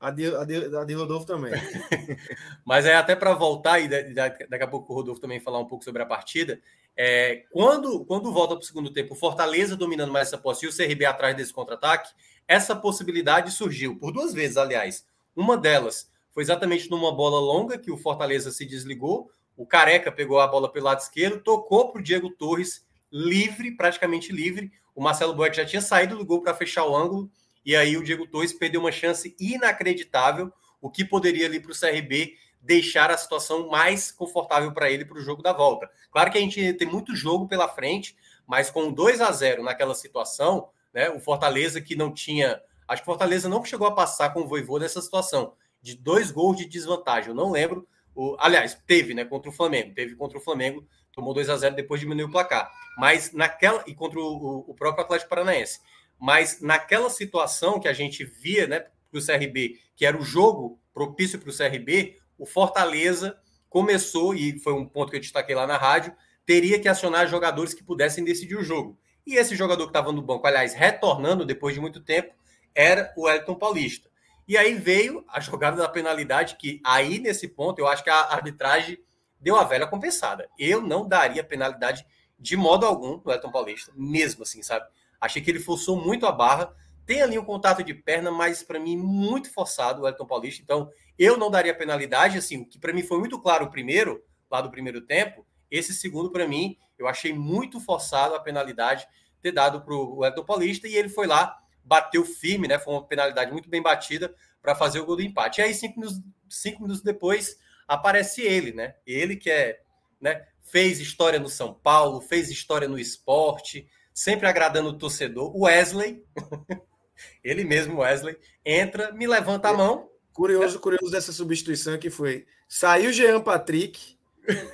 A 0.00 0.12
de, 0.12 0.32
a, 0.32 0.44
de, 0.44 0.76
a 0.76 0.84
de 0.84 0.94
Rodolfo 0.94 1.26
também. 1.26 1.52
Mas 2.64 2.86
é 2.86 2.94
até 2.94 3.16
para 3.16 3.34
voltar 3.34 3.80
e 3.80 3.88
daqui 3.88 4.62
a 4.62 4.68
pouco 4.68 4.92
o 4.92 4.96
Rodolfo 4.96 5.20
também 5.20 5.40
falar 5.40 5.58
um 5.58 5.66
pouco 5.66 5.82
sobre 5.82 6.00
a 6.00 6.06
partida. 6.06 6.60
É, 6.96 7.44
quando, 7.50 8.04
quando 8.04 8.32
volta 8.32 8.54
para 8.54 8.62
o 8.62 8.66
segundo 8.66 8.92
tempo, 8.92 9.14
o 9.14 9.16
Fortaleza 9.16 9.76
dominando 9.76 10.12
mais 10.12 10.28
essa 10.28 10.38
posse 10.38 10.66
e 10.66 10.68
o 10.68 10.76
CRB 10.76 11.04
atrás 11.04 11.36
desse 11.36 11.52
contra-ataque, 11.52 12.12
essa 12.46 12.76
possibilidade 12.76 13.50
surgiu 13.50 13.98
por 13.98 14.12
duas 14.12 14.32
vezes, 14.32 14.56
aliás. 14.56 15.04
Uma 15.34 15.56
delas 15.56 16.08
foi 16.30 16.44
exatamente 16.44 16.88
numa 16.88 17.12
bola 17.12 17.40
longa 17.40 17.76
que 17.76 17.90
o 17.90 17.96
Fortaleza 17.96 18.52
se 18.52 18.64
desligou. 18.64 19.32
O 19.58 19.66
Careca 19.66 20.12
pegou 20.12 20.38
a 20.38 20.46
bola 20.46 20.70
pelo 20.70 20.84
lado 20.84 21.00
esquerdo, 21.00 21.40
tocou 21.40 21.90
para 21.90 22.00
o 22.00 22.02
Diego 22.02 22.30
Torres, 22.30 22.86
livre, 23.10 23.72
praticamente 23.72 24.30
livre. 24.30 24.70
O 24.94 25.02
Marcelo 25.02 25.34
Boeck 25.34 25.56
já 25.56 25.66
tinha 25.66 25.82
saído 25.82 26.16
do 26.16 26.24
gol 26.24 26.40
para 26.40 26.54
fechar 26.54 26.86
o 26.86 26.96
ângulo, 26.96 27.28
e 27.66 27.74
aí 27.74 27.96
o 27.96 28.04
Diego 28.04 28.24
Torres 28.24 28.52
perdeu 28.52 28.80
uma 28.80 28.92
chance 28.92 29.34
inacreditável, 29.36 30.52
o 30.80 30.88
que 30.88 31.04
poderia 31.04 31.46
ali 31.46 31.58
para 31.58 31.72
o 31.72 31.74
CRB 31.76 32.36
deixar 32.62 33.10
a 33.10 33.18
situação 33.18 33.68
mais 33.68 34.12
confortável 34.12 34.72
para 34.72 34.92
ele 34.92 35.04
para 35.04 35.18
o 35.18 35.20
jogo 35.20 35.42
da 35.42 35.52
volta. 35.52 35.90
Claro 36.12 36.30
que 36.30 36.38
a 36.38 36.40
gente 36.40 36.72
tem 36.74 36.86
muito 36.86 37.16
jogo 37.16 37.48
pela 37.48 37.66
frente, 37.66 38.16
mas 38.46 38.70
com 38.70 38.92
2 38.92 39.20
a 39.20 39.32
0 39.32 39.64
naquela 39.64 39.94
situação, 39.94 40.68
né, 40.94 41.10
o 41.10 41.18
Fortaleza 41.18 41.80
que 41.80 41.96
não 41.96 42.14
tinha. 42.14 42.62
Acho 42.86 43.02
que 43.02 43.08
o 43.08 43.12
Fortaleza 43.12 43.48
não 43.48 43.64
chegou 43.64 43.88
a 43.88 43.94
passar 43.94 44.32
com 44.32 44.42
o 44.42 44.46
Voivô 44.46 44.78
nessa 44.78 45.02
situação, 45.02 45.54
de 45.82 45.96
dois 45.96 46.30
gols 46.30 46.56
de 46.56 46.64
desvantagem. 46.64 47.30
Eu 47.30 47.34
não 47.34 47.50
lembro. 47.50 47.88
O, 48.20 48.36
aliás, 48.40 48.74
teve, 48.84 49.14
né, 49.14 49.24
contra 49.24 49.48
o 49.48 49.52
Flamengo. 49.52 49.94
Teve 49.94 50.16
contra 50.16 50.38
o 50.38 50.40
Flamengo, 50.40 50.84
tomou 51.12 51.32
2 51.32 51.48
a 51.48 51.56
0 51.56 51.76
depois 51.76 52.00
diminuiu 52.00 52.26
o 52.26 52.30
placar. 52.32 52.68
Mas 52.98 53.32
naquela. 53.32 53.84
E 53.86 53.94
contra 53.94 54.18
o, 54.18 54.64
o 54.66 54.74
próprio 54.74 55.04
Atlético 55.04 55.30
Paranaense. 55.30 55.78
Mas 56.18 56.60
naquela 56.60 57.08
situação 57.10 57.78
que 57.78 57.86
a 57.86 57.92
gente 57.92 58.24
via, 58.24 58.66
né, 58.66 58.80
para 58.80 59.20
o 59.20 59.24
CRB, 59.24 59.78
que 59.94 60.04
era 60.04 60.18
o 60.18 60.24
jogo 60.24 60.80
propício 60.92 61.38
para 61.38 61.48
o 61.48 61.56
CRB, 61.56 62.18
o 62.36 62.44
Fortaleza 62.44 63.38
começou, 63.68 64.34
e 64.34 64.58
foi 64.58 64.72
um 64.72 64.84
ponto 64.84 65.10
que 65.10 65.16
eu 65.16 65.20
destaquei 65.20 65.54
lá 65.54 65.64
na 65.64 65.76
rádio, 65.76 66.12
teria 66.44 66.80
que 66.80 66.88
acionar 66.88 67.28
jogadores 67.28 67.72
que 67.72 67.84
pudessem 67.84 68.24
decidir 68.24 68.56
o 68.56 68.64
jogo. 68.64 68.98
E 69.24 69.36
esse 69.36 69.54
jogador 69.54 69.84
que 69.84 69.90
estava 69.90 70.10
no 70.10 70.22
banco, 70.22 70.44
aliás, 70.44 70.74
retornando 70.74 71.46
depois 71.46 71.72
de 71.72 71.80
muito 71.80 72.00
tempo, 72.00 72.34
era 72.74 73.12
o 73.16 73.28
Elton 73.28 73.54
Paulista. 73.54 74.10
E 74.48 74.56
aí 74.56 74.74
veio 74.74 75.22
a 75.28 75.38
jogada 75.40 75.76
da 75.76 75.88
penalidade, 75.88 76.56
que 76.56 76.80
aí 76.82 77.18
nesse 77.18 77.46
ponto 77.46 77.78
eu 77.78 77.86
acho 77.86 78.02
que 78.02 78.08
a 78.08 78.32
arbitragem 78.32 78.98
deu 79.38 79.56
a 79.56 79.64
velha 79.64 79.86
compensada. 79.86 80.48
Eu 80.58 80.80
não 80.80 81.06
daria 81.06 81.44
penalidade 81.44 82.06
de 82.38 82.56
modo 82.56 82.86
algum 82.86 83.20
no 83.22 83.30
Elton 83.30 83.52
Paulista, 83.52 83.92
mesmo 83.94 84.44
assim, 84.44 84.62
sabe? 84.62 84.86
Achei 85.20 85.42
que 85.42 85.50
ele 85.50 85.60
forçou 85.60 86.00
muito 86.00 86.24
a 86.24 86.32
barra. 86.32 86.74
Tem 87.04 87.20
ali 87.20 87.38
um 87.38 87.44
contato 87.44 87.82
de 87.82 87.92
perna, 87.92 88.30
mas 88.30 88.62
para 88.62 88.80
mim 88.80 88.96
muito 88.96 89.52
forçado 89.52 90.02
o 90.02 90.08
Elton 90.08 90.26
Paulista. 90.26 90.62
Então, 90.62 90.90
eu 91.18 91.36
não 91.36 91.50
daria 91.50 91.74
penalidade, 91.74 92.38
assim, 92.38 92.62
o 92.62 92.66
que 92.66 92.78
para 92.78 92.92
mim 92.92 93.02
foi 93.02 93.18
muito 93.18 93.38
claro 93.38 93.66
o 93.66 93.70
primeiro, 93.70 94.24
lá 94.50 94.62
do 94.62 94.70
primeiro 94.70 95.02
tempo, 95.02 95.46
esse 95.70 95.92
segundo 95.92 96.30
para 96.30 96.48
mim, 96.48 96.78
eu 96.98 97.06
achei 97.06 97.34
muito 97.34 97.80
forçado 97.80 98.34
a 98.34 98.40
penalidade 98.40 99.06
ter 99.42 99.52
dado 99.52 99.82
para 99.82 99.94
o 99.94 100.24
Elton 100.24 100.44
Paulista 100.44 100.88
e 100.88 100.96
ele 100.96 101.08
foi 101.08 101.26
lá, 101.26 101.56
bateu 101.88 102.24
firme, 102.24 102.68
né? 102.68 102.78
Foi 102.78 102.92
uma 102.92 103.06
penalidade 103.06 103.50
muito 103.50 103.68
bem 103.68 103.82
batida 103.82 104.34
para 104.60 104.74
fazer 104.74 105.00
o 105.00 105.06
gol 105.06 105.16
do 105.16 105.22
empate. 105.22 105.60
E 105.60 105.64
aí, 105.64 105.74
cinco 105.74 105.98
minutos, 105.98 106.20
cinco 106.48 106.82
minutos 106.82 107.02
depois, 107.02 107.58
aparece 107.86 108.42
ele, 108.42 108.72
né? 108.72 108.94
Ele 109.06 109.36
que 109.36 109.50
é, 109.50 109.80
né? 110.20 110.46
Fez 110.62 111.00
história 111.00 111.40
no 111.40 111.48
São 111.48 111.72
Paulo, 111.72 112.20
fez 112.20 112.50
história 112.50 112.86
no 112.86 112.98
esporte, 112.98 113.88
sempre 114.12 114.46
agradando 114.46 114.90
o 114.90 114.98
torcedor. 114.98 115.56
Wesley, 115.56 116.22
ele 117.42 117.64
mesmo, 117.64 118.00
Wesley, 118.00 118.36
entra, 118.64 119.10
me 119.12 119.26
levanta 119.26 119.70
a 119.70 119.72
mão 119.72 120.10
Curioso, 120.38 120.78
curioso 120.78 121.10
dessa 121.10 121.32
substituição 121.32 121.98
que 121.98 122.10
foi 122.10 122.46
saiu 122.68 123.12
Jean 123.12 123.40
Patrick 123.40 124.16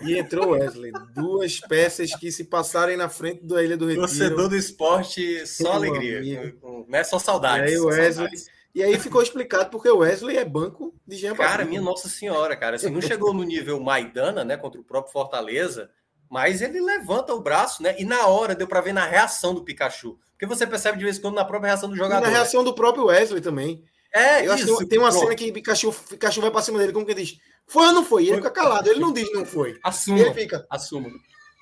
e 0.02 0.18
entrou 0.18 0.50
Wesley. 0.50 0.92
Duas 1.14 1.60
peças 1.60 2.14
que 2.14 2.30
se 2.30 2.44
passarem 2.44 2.96
na 2.96 3.08
frente 3.08 3.44
da 3.44 3.62
Ilha 3.62 3.76
do 3.76 3.86
Retiro. 3.86 4.06
Torcedor 4.06 4.48
do 4.48 4.56
esporte, 4.56 5.46
só 5.46 5.72
alegria. 5.72 6.54
Não 6.62 6.98
é 6.98 7.04
só 7.04 7.18
saudade. 7.18 7.70
E 7.70 7.74
aí, 7.74 7.78
Wesley, 7.78 8.30
e 8.74 8.82
aí 8.82 8.98
ficou 8.98 9.22
explicado 9.22 9.70
porque 9.70 9.88
o 9.88 9.98
Wesley 9.98 10.36
é 10.36 10.44
banco 10.44 10.94
de 11.06 11.16
Jean. 11.16 11.34
Cara, 11.34 11.64
minha 11.64 11.80
Nossa 11.80 12.08
Senhora, 12.08 12.56
cara. 12.56 12.76
Assim, 12.76 12.90
não 12.90 13.00
chegou 13.00 13.32
no 13.32 13.44
nível 13.44 13.80
Maidana, 13.80 14.44
né, 14.44 14.56
contra 14.56 14.80
o 14.80 14.84
próprio 14.84 15.12
Fortaleza, 15.12 15.90
mas 16.28 16.60
ele 16.60 16.80
levanta 16.80 17.32
o 17.32 17.40
braço, 17.40 17.82
né? 17.82 17.94
E 17.98 18.04
na 18.04 18.26
hora 18.26 18.54
deu 18.54 18.66
para 18.66 18.80
ver 18.80 18.92
na 18.92 19.06
reação 19.06 19.54
do 19.54 19.62
Pikachu. 19.62 20.18
Porque 20.32 20.46
você 20.46 20.66
percebe 20.66 20.98
de 20.98 21.04
vez 21.04 21.18
em 21.18 21.20
quando 21.20 21.36
na 21.36 21.44
própria 21.44 21.68
reação 21.68 21.88
do 21.88 21.94
jogador. 21.94 22.26
E 22.26 22.30
na 22.30 22.36
reação 22.36 22.62
né? 22.62 22.64
do 22.64 22.74
próprio 22.74 23.06
Wesley 23.06 23.40
também. 23.40 23.84
É, 24.14 24.46
eu 24.46 24.54
isso, 24.54 24.72
acho 24.72 24.78
que 24.78 24.86
tem 24.86 24.98
uma 25.00 25.08
pronto. 25.08 25.24
cena 25.24 25.34
que 25.34 25.50
Pikachu, 25.50 25.92
Pikachu 25.92 26.40
vai 26.40 26.50
pra 26.52 26.62
cima 26.62 26.78
dele, 26.78 26.92
como 26.92 27.04
que 27.04 27.14
diz? 27.14 27.36
Foi 27.66 27.88
ou 27.88 27.92
não 27.92 28.04
foi? 28.04 28.22
E 28.22 28.28
ele 28.28 28.36
fica 28.36 28.50
calado, 28.52 28.88
ele 28.88 29.00
não 29.00 29.12
diz 29.12 29.30
não 29.32 29.44
foi. 29.44 29.76
Assuma. 29.82 30.20
Ele 30.20 30.32
fica. 30.32 30.64
Assuma. 30.70 31.10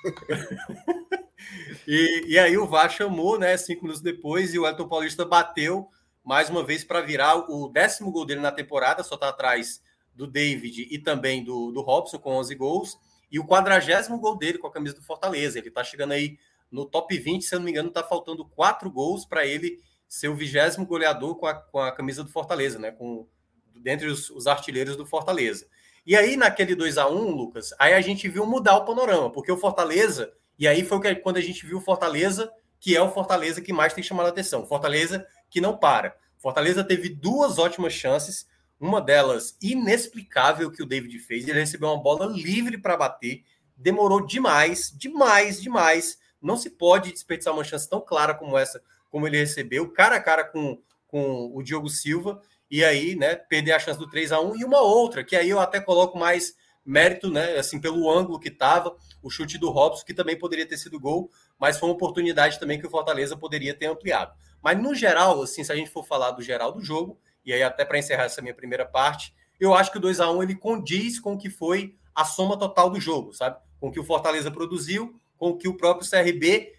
e, 1.89 2.25
e 2.27 2.39
aí 2.39 2.59
o 2.59 2.67
VAR 2.67 2.91
chamou, 2.91 3.39
né? 3.39 3.57
Cinco 3.57 3.85
minutos 3.85 4.03
depois, 4.03 4.53
e 4.53 4.59
o 4.59 4.67
Elton 4.67 4.87
Paulista 4.87 5.25
bateu 5.25 5.89
mais 6.23 6.51
uma 6.51 6.63
vez 6.63 6.85
para 6.85 7.01
virar 7.01 7.51
o 7.51 7.69
décimo 7.69 8.13
gol 8.13 8.27
dele 8.27 8.41
na 8.41 8.53
temporada, 8.53 9.03
só 9.03 9.17
tá 9.17 9.31
atrás 9.31 9.81
do 10.15 10.27
David 10.27 10.89
e 10.91 10.99
também 10.99 11.43
do, 11.43 11.73
do 11.73 11.81
Robson 11.81 12.19
com 12.19 12.35
11 12.35 12.55
gols, 12.55 12.99
e 13.31 13.39
o 13.39 13.47
quadragésimo 13.47 14.19
gol 14.19 14.37
dele 14.37 14.59
com 14.59 14.67
a 14.67 14.73
camisa 14.73 14.95
do 14.95 15.03
Fortaleza. 15.03 15.59
Ele 15.59 15.71
tá 15.71 15.83
chegando 15.83 16.13
aí 16.13 16.37
no 16.71 16.85
top 16.85 17.17
20, 17.17 17.43
se 17.43 17.55
eu 17.55 17.59
não 17.59 17.65
me 17.65 17.71
engano, 17.71 17.91
tá 17.91 18.03
faltando 18.03 18.45
quatro 18.45 18.91
gols 18.91 19.25
para 19.25 19.47
ele 19.47 19.79
ser 20.13 20.29
o 20.29 20.35
vigésimo 20.35 20.85
goleador 20.85 21.37
com 21.37 21.47
a, 21.47 21.55
com 21.55 21.79
a 21.79 21.91
camisa 21.91 22.23
do 22.23 22.29
Fortaleza, 22.29 22.79
né? 22.79 22.91
Com, 22.91 23.27
dentre 23.75 24.09
os, 24.09 24.29
os 24.29 24.47
artilheiros 24.47 24.95
do 24.95 25.07
Fortaleza. 25.07 25.67
E 26.05 26.15
aí, 26.15 26.37
naquele 26.37 26.75
2 26.75 26.99
a 26.99 27.09
1 27.09 27.31
Lucas, 27.31 27.73
aí 27.79 27.95
a 27.95 28.01
gente 28.03 28.29
viu 28.29 28.45
mudar 28.45 28.77
o 28.77 28.85
panorama, 28.85 29.33
porque 29.33 29.51
o 29.51 29.57
Fortaleza, 29.57 30.31
e 30.59 30.69
aí 30.69 30.85
foi 30.85 31.15
quando 31.15 31.39
a 31.39 31.41
gente 31.41 31.65
viu 31.65 31.79
o 31.79 31.81
Fortaleza, 31.81 32.53
que 32.79 32.95
é 32.95 33.01
o 33.01 33.11
Fortaleza 33.11 33.63
que 33.63 33.73
mais 33.73 33.95
tem 33.95 34.05
chamado 34.05 34.27
a 34.27 34.29
atenção. 34.29 34.67
Fortaleza 34.67 35.27
que 35.49 35.63
não 35.63 35.79
para. 35.79 36.15
Fortaleza 36.37 36.85
teve 36.85 37.09
duas 37.09 37.59
ótimas 37.59 37.95
chances, 37.95 38.47
uma 38.79 39.01
delas 39.01 39.57
inexplicável 39.63 40.71
que 40.71 40.83
o 40.83 40.87
David 40.87 41.19
fez. 41.21 41.49
Ele 41.49 41.59
recebeu 41.59 41.89
uma 41.89 42.03
bola 42.03 42.27
livre 42.27 42.77
para 42.77 42.99
bater, 42.99 43.45
demorou 43.75 44.27
demais, 44.27 44.93
demais, 44.95 45.63
demais. 45.63 46.19
Não 46.39 46.59
se 46.59 46.69
pode 46.69 47.13
desperdiçar 47.13 47.55
uma 47.55 47.65
chance 47.65 47.89
tão 47.89 48.03
clara 48.03 48.35
como 48.35 48.59
essa 48.59 48.83
como 49.13 49.27
ele 49.27 49.37
recebeu, 49.37 49.93
cara 49.93 50.17
a 50.17 50.21
cara 50.21 50.43
com, 50.43 50.83
com 51.07 51.53
o 51.55 51.63
Diogo 51.63 51.91
Silva, 51.91 52.41
e 52.71 52.83
aí, 52.83 53.15
né, 53.15 53.37
perder 53.37 53.73
a 53.73 53.79
chance 53.79 53.99
do 53.99 54.09
3 54.09 54.33
a 54.33 54.41
1 54.41 54.57
e 54.57 54.65
uma 54.65 54.81
outra, 54.81 55.23
que 55.23 55.37
aí 55.37 55.51
eu 55.51 55.61
até 55.61 55.79
coloco 55.79 56.19
mais 56.19 56.57
mérito, 56.85 57.31
né, 57.31 57.59
assim, 57.59 57.79
pelo 57.79 58.11
ângulo 58.11 58.41
que 58.41 58.49
estava, 58.49 58.97
o 59.23 59.29
chute 59.29 59.59
do 59.59 59.71
Robson, 59.71 60.05
que 60.07 60.15
também 60.15 60.39
poderia 60.39 60.67
ter 60.67 60.79
sido 60.79 60.99
gol, 60.99 61.31
mas 61.61 61.79
foi 61.79 61.91
uma 61.91 61.95
oportunidade 61.95 62.59
também 62.59 62.81
que 62.81 62.87
o 62.87 62.91
Fortaleza 62.91 63.37
poderia 63.37 63.75
ter 63.75 63.87
ampliado. 63.87 64.33
Mas 64.63 64.81
no 64.81 64.95
geral, 64.95 65.43
assim, 65.43 65.63
se 65.63 65.71
a 65.71 65.77
gente 65.77 65.91
for 65.91 66.07
falar 66.07 66.31
do 66.31 66.41
geral 66.41 66.73
do 66.73 66.83
jogo, 66.83 67.21
e 67.45 67.53
aí 67.53 67.63
até 67.63 67.85
para 67.85 67.99
encerrar 67.99 68.25
essa 68.25 68.41
minha 68.41 68.55
primeira 68.55 68.87
parte, 68.87 69.35
eu 69.61 69.75
acho 69.75 69.93
que 69.93 69.99
o 69.99 70.01
2 70.01 70.19
a 70.19 70.31
1 70.31 70.43
ele 70.43 70.55
condiz 70.55 71.21
com 71.21 71.35
o 71.35 71.39
que 71.39 71.51
foi 71.51 71.95
a 72.15 72.25
soma 72.25 72.59
total 72.59 72.89
do 72.89 72.99
jogo, 72.99 73.35
sabe? 73.35 73.61
Com 73.79 73.89
o 73.89 73.93
que 73.93 74.01
o 74.01 74.05
Fortaleza 74.05 74.51
produziu, 74.51 75.15
com 75.37 75.51
o 75.51 75.59
que 75.59 75.69
o 75.69 75.77
próprio 75.77 76.09
CRB 76.09 76.73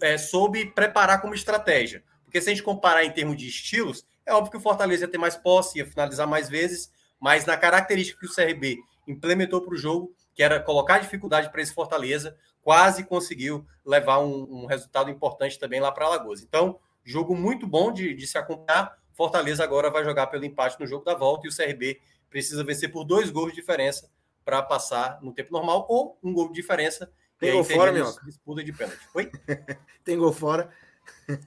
é, 0.00 0.18
soube 0.18 0.66
preparar 0.66 1.20
como 1.20 1.34
estratégia. 1.34 2.02
Porque 2.24 2.40
se 2.40 2.48
a 2.48 2.52
gente 2.52 2.62
comparar 2.62 3.04
em 3.04 3.10
termos 3.10 3.36
de 3.36 3.48
estilos, 3.48 4.06
é 4.24 4.32
óbvio 4.32 4.52
que 4.52 4.56
o 4.56 4.60
Fortaleza 4.60 5.04
ia 5.04 5.10
ter 5.10 5.18
mais 5.18 5.36
posse, 5.36 5.78
ia 5.78 5.86
finalizar 5.86 6.26
mais 6.26 6.48
vezes, 6.48 6.90
mas 7.20 7.44
na 7.44 7.56
característica 7.56 8.18
que 8.18 8.26
o 8.26 8.34
CRB 8.34 8.78
implementou 9.06 9.60
para 9.60 9.74
o 9.74 9.76
jogo, 9.76 10.14
que 10.34 10.42
era 10.42 10.60
colocar 10.60 10.98
dificuldade 10.98 11.50
para 11.50 11.60
esse 11.60 11.74
Fortaleza, 11.74 12.36
quase 12.62 13.04
conseguiu 13.04 13.66
levar 13.84 14.20
um, 14.20 14.62
um 14.62 14.66
resultado 14.66 15.10
importante 15.10 15.58
também 15.58 15.80
lá 15.80 15.90
para 15.92 16.06
Alagoas. 16.06 16.42
Então, 16.42 16.78
jogo 17.04 17.36
muito 17.36 17.66
bom 17.66 17.92
de, 17.92 18.14
de 18.14 18.26
se 18.26 18.38
acompanhar. 18.38 18.96
Fortaleza 19.12 19.62
agora 19.62 19.90
vai 19.90 20.04
jogar 20.04 20.28
pelo 20.28 20.44
empate 20.44 20.78
no 20.80 20.86
jogo 20.86 21.04
da 21.04 21.14
volta 21.14 21.46
e 21.46 21.50
o 21.50 21.54
CRB 21.54 22.00
precisa 22.30 22.64
vencer 22.64 22.90
por 22.90 23.04
dois 23.04 23.30
gols 23.30 23.50
de 23.50 23.60
diferença 23.60 24.10
para 24.44 24.62
passar 24.62 25.20
no 25.20 25.32
tempo 25.32 25.52
normal 25.52 25.86
ou 25.88 26.18
um 26.22 26.32
gol 26.32 26.48
de 26.48 26.54
diferença 26.54 27.10
tem 27.42 27.52
gol 27.52 27.64
fora, 27.64 27.92
Minhoca? 27.92 28.24
Disputa 28.24 28.62
de 28.62 28.72
pênalti. 28.72 29.00
Oi? 29.14 29.30
tem 30.04 30.16
gol 30.16 30.32
fora. 30.32 30.70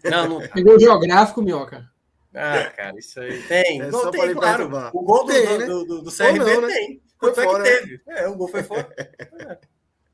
Não, 0.03 0.27
não. 0.27 0.47
Tem 0.49 0.61
gol 0.61 0.77
geográfico, 0.77 1.41
Minhoca. 1.41 1.89
Ah, 2.33 2.69
cara, 2.69 2.99
isso 2.99 3.17
aí 3.17 3.41
tem. 3.43 3.81
É 3.81 3.89
não, 3.89 4.11
tem, 4.11 4.33
claro. 4.33 4.69
O 4.93 5.01
gol 5.01 5.25
do, 5.25 5.31
tem, 5.31 5.57
né? 5.57 5.65
do, 5.65 5.85
do, 5.85 6.01
do 6.01 6.11
CRB 6.11 6.39
não, 6.39 6.61
né? 6.61 6.67
tem. 6.67 7.01
Foi 7.17 7.33
Quanto 7.33 7.43
fora, 7.43 7.65
é 7.65 7.71
que 7.71 7.79
teve? 7.79 8.01
É, 8.07 8.27
o 8.27 8.35
gol 8.35 8.47
foi 8.49 8.63
fora. 8.63 8.93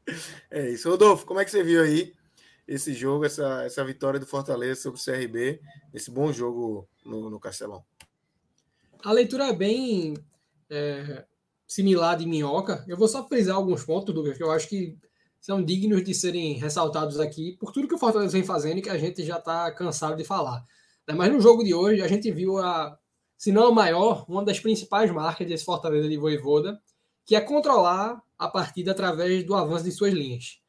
é 0.51 0.69
isso. 0.69 0.87
Rodolfo, 0.87 1.25
como 1.25 1.39
é 1.39 1.45
que 1.45 1.49
você 1.49 1.63
viu 1.63 1.81
aí 1.81 2.13
esse 2.67 2.93
jogo, 2.93 3.25
essa, 3.25 3.63
essa 3.63 3.83
vitória 3.83 4.19
do 4.19 4.27
Fortaleza 4.27 4.81
sobre 4.81 4.99
o 4.99 5.03
CRB, 5.03 5.59
esse 5.95 6.11
bom 6.11 6.31
jogo 6.31 6.87
no, 7.03 7.27
no 7.27 7.39
Castelão? 7.39 7.83
A 9.03 9.11
leitura 9.11 9.45
é 9.45 9.53
bem 9.53 10.13
é, 10.69 11.25
similar 11.65 12.17
de 12.17 12.27
Minhoca. 12.27 12.85
Eu 12.87 12.97
vou 12.97 13.07
só 13.07 13.27
frisar 13.27 13.55
alguns 13.55 13.83
pontos, 13.83 14.13
Douglas, 14.13 14.37
que 14.37 14.43
eu 14.43 14.51
acho 14.51 14.69
que 14.69 14.95
são 15.41 15.61
dignos 15.61 16.03
de 16.03 16.13
serem 16.13 16.53
ressaltados 16.53 17.19
aqui 17.19 17.57
por 17.59 17.71
tudo 17.71 17.87
que 17.87 17.95
o 17.95 17.97
Fortaleza 17.97 18.31
vem 18.31 18.43
fazendo 18.43 18.77
e 18.77 18.81
que 18.81 18.89
a 18.89 18.97
gente 18.97 19.25
já 19.25 19.39
está 19.39 19.71
cansado 19.71 20.15
de 20.15 20.23
falar. 20.23 20.63
Mas 21.15 21.33
no 21.33 21.41
jogo 21.41 21.63
de 21.63 21.73
hoje, 21.73 21.99
a 22.01 22.07
gente 22.07 22.31
viu 22.31 22.59
a, 22.59 22.95
se 23.35 23.51
não 23.51 23.65
a 23.65 23.71
maior, 23.71 24.23
uma 24.29 24.45
das 24.45 24.59
principais 24.59 25.11
marcas 25.11 25.47
desse 25.47 25.65
Fortaleza 25.65 26.07
de 26.07 26.15
Voivoda, 26.15 26.79
que 27.25 27.35
é 27.35 27.41
controlar 27.41 28.21
a 28.37 28.47
partida 28.47 28.91
através 28.91 29.43
do 29.43 29.55
avanço 29.55 29.83
de 29.83 29.91
suas 29.91 30.13
linhas. 30.13 30.59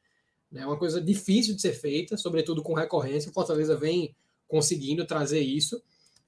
É 0.55 0.67
uma 0.67 0.79
coisa 0.79 1.00
difícil 1.00 1.55
de 1.55 1.61
ser 1.61 1.75
feita, 1.75 2.17
sobretudo 2.17 2.62
com 2.62 2.73
recorrência. 2.73 3.31
O 3.31 3.35
Fortaleza 3.35 3.76
vem 3.76 4.17
conseguindo 4.49 5.07
trazer 5.07 5.41
isso. 5.41 5.83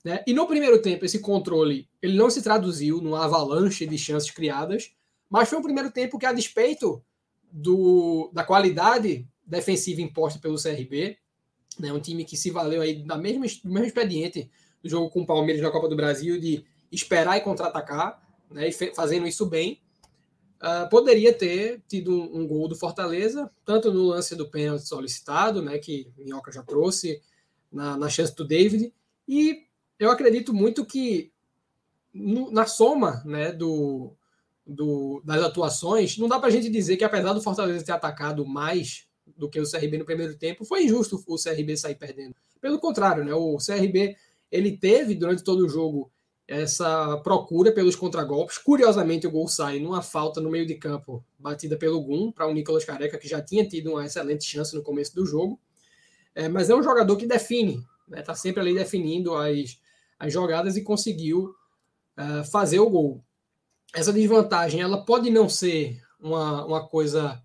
Né? 0.04 0.22
E 0.26 0.34
no 0.34 0.46
primeiro 0.46 0.80
tempo, 0.82 1.06
esse 1.06 1.18
controle 1.18 1.88
ele 2.00 2.16
não 2.16 2.28
se 2.28 2.42
traduziu 2.42 3.00
numa 3.00 3.24
avalanche 3.24 3.86
de 3.86 3.96
chances 3.96 4.30
criadas, 4.30 4.92
mas 5.30 5.48
foi 5.48 5.58
um 5.58 5.62
primeiro 5.62 5.90
tempo 5.90 6.18
que, 6.18 6.26
a 6.26 6.32
despeito 6.32 7.02
do, 7.54 8.30
da 8.32 8.42
qualidade 8.42 9.28
defensiva 9.46 10.00
imposta 10.00 10.40
pelo 10.40 10.60
CRB, 10.60 11.16
né, 11.78 11.92
um 11.92 12.00
time 12.00 12.24
que 12.24 12.36
se 12.36 12.50
valeu 12.50 12.82
aí 12.82 13.04
da 13.04 13.16
mesma, 13.16 13.46
do 13.46 13.70
mesmo 13.70 13.86
expediente 13.86 14.50
do 14.82 14.88
jogo 14.88 15.08
com 15.08 15.22
o 15.22 15.26
Palmeiras 15.26 15.62
na 15.62 15.70
Copa 15.70 15.88
do 15.88 15.94
Brasil, 15.94 16.40
de 16.40 16.64
esperar 16.90 17.36
e 17.36 17.42
contra-atacar, 17.42 18.20
né, 18.50 18.68
e 18.68 18.72
fazendo 18.72 19.24
isso 19.24 19.46
bem, 19.46 19.80
uh, 20.60 20.88
poderia 20.90 21.32
ter 21.32 21.80
tido 21.86 22.10
um, 22.10 22.40
um, 22.40 22.46
gol 22.46 22.66
do 22.66 22.74
Fortaleza, 22.74 23.48
tanto 23.64 23.92
no 23.92 24.02
lance 24.02 24.34
do 24.34 24.50
pênalti 24.50 24.88
solicitado, 24.88 25.62
né, 25.62 25.78
que 25.78 26.10
Minhoca 26.18 26.50
já 26.50 26.62
trouxe, 26.62 27.22
na, 27.70 27.96
na 27.96 28.08
chance 28.08 28.34
do 28.34 28.44
David, 28.44 28.92
e 29.28 29.64
eu 29.98 30.10
acredito 30.10 30.52
muito 30.52 30.84
que 30.84 31.32
no, 32.12 32.50
na 32.50 32.66
soma 32.66 33.22
né, 33.24 33.52
do, 33.52 34.12
do, 34.66 35.20
das 35.24 35.42
atuações, 35.42 36.16
não 36.18 36.28
dá 36.28 36.38
para 36.38 36.48
a 36.48 36.52
gente 36.52 36.70
dizer 36.70 36.96
que 36.96 37.04
apesar 37.04 37.32
do 37.32 37.42
Fortaleza 37.42 37.84
ter 37.84 37.92
atacado 37.92 38.46
mais 38.46 39.06
do 39.36 39.48
que 39.48 39.60
o 39.60 39.70
CRB 39.70 39.98
no 39.98 40.04
primeiro 40.04 40.36
tempo, 40.36 40.64
foi 40.64 40.84
injusto 40.84 41.22
o 41.26 41.36
CRB 41.36 41.76
sair 41.76 41.94
perdendo. 41.94 42.34
Pelo 42.60 42.78
contrário, 42.78 43.24
né, 43.24 43.34
o 43.34 43.56
CRB 43.58 44.16
ele 44.50 44.76
teve 44.76 45.14
durante 45.14 45.42
todo 45.42 45.64
o 45.64 45.68
jogo 45.68 46.10
essa 46.46 47.16
procura 47.18 47.72
pelos 47.72 47.96
contragolpes. 47.96 48.58
Curiosamente, 48.58 49.26
o 49.26 49.30
gol 49.30 49.48
sai 49.48 49.78
numa 49.80 50.02
falta 50.02 50.40
no 50.40 50.50
meio 50.50 50.66
de 50.66 50.74
campo, 50.74 51.24
batida 51.38 51.76
pelo 51.76 52.00
Gum, 52.02 52.30
para 52.30 52.46
o 52.46 52.52
Nicolas 52.52 52.84
Careca, 52.84 53.18
que 53.18 53.26
já 53.26 53.40
tinha 53.40 53.66
tido 53.66 53.92
uma 53.92 54.04
excelente 54.04 54.44
chance 54.44 54.74
no 54.74 54.82
começo 54.82 55.14
do 55.14 55.24
jogo. 55.24 55.58
É, 56.34 56.48
mas 56.48 56.68
é 56.68 56.74
um 56.74 56.82
jogador 56.82 57.16
que 57.16 57.26
define, 57.26 57.76
está 57.76 58.16
né, 58.16 58.22
tá 58.22 58.34
sempre 58.34 58.60
ali 58.60 58.74
definindo 58.74 59.34
as, 59.34 59.78
as 60.18 60.32
jogadas 60.32 60.76
e 60.76 60.82
conseguiu 60.82 61.54
uh, 62.18 62.44
fazer 62.50 62.80
o 62.80 62.90
gol. 62.90 63.24
Essa 63.94 64.12
desvantagem 64.12 64.80
ela 64.80 65.04
pode 65.04 65.30
não 65.30 65.48
ser 65.48 66.02
uma, 66.18 66.64
uma 66.66 66.88
coisa 66.88 67.40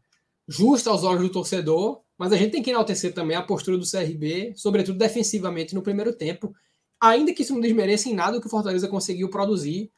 justa 0.47 0.89
aos 0.89 1.03
olhos 1.03 1.21
do 1.21 1.31
torcedor, 1.31 2.01
mas 2.17 2.33
a 2.33 2.37
gente 2.37 2.51
tem 2.51 2.63
que 2.63 2.71
enaltecer 2.71 3.13
também 3.13 3.37
a 3.37 3.41
postura 3.41 3.77
do 3.77 3.89
CRB, 3.89 4.53
sobretudo 4.55 4.97
defensivamente 4.97 5.75
no 5.75 5.81
primeiro 5.81 6.11
tempo, 6.11 6.53
ainda 6.99 7.33
que 7.33 7.43
isso 7.43 7.53
não 7.53 7.61
desmereça 7.61 8.09
em 8.09 8.13
nada 8.13 8.37
o 8.37 8.41
que 8.41 8.47
o 8.47 8.49
Fortaleza 8.49 8.87
conseguiu 8.87 9.29
produzir 9.29 9.91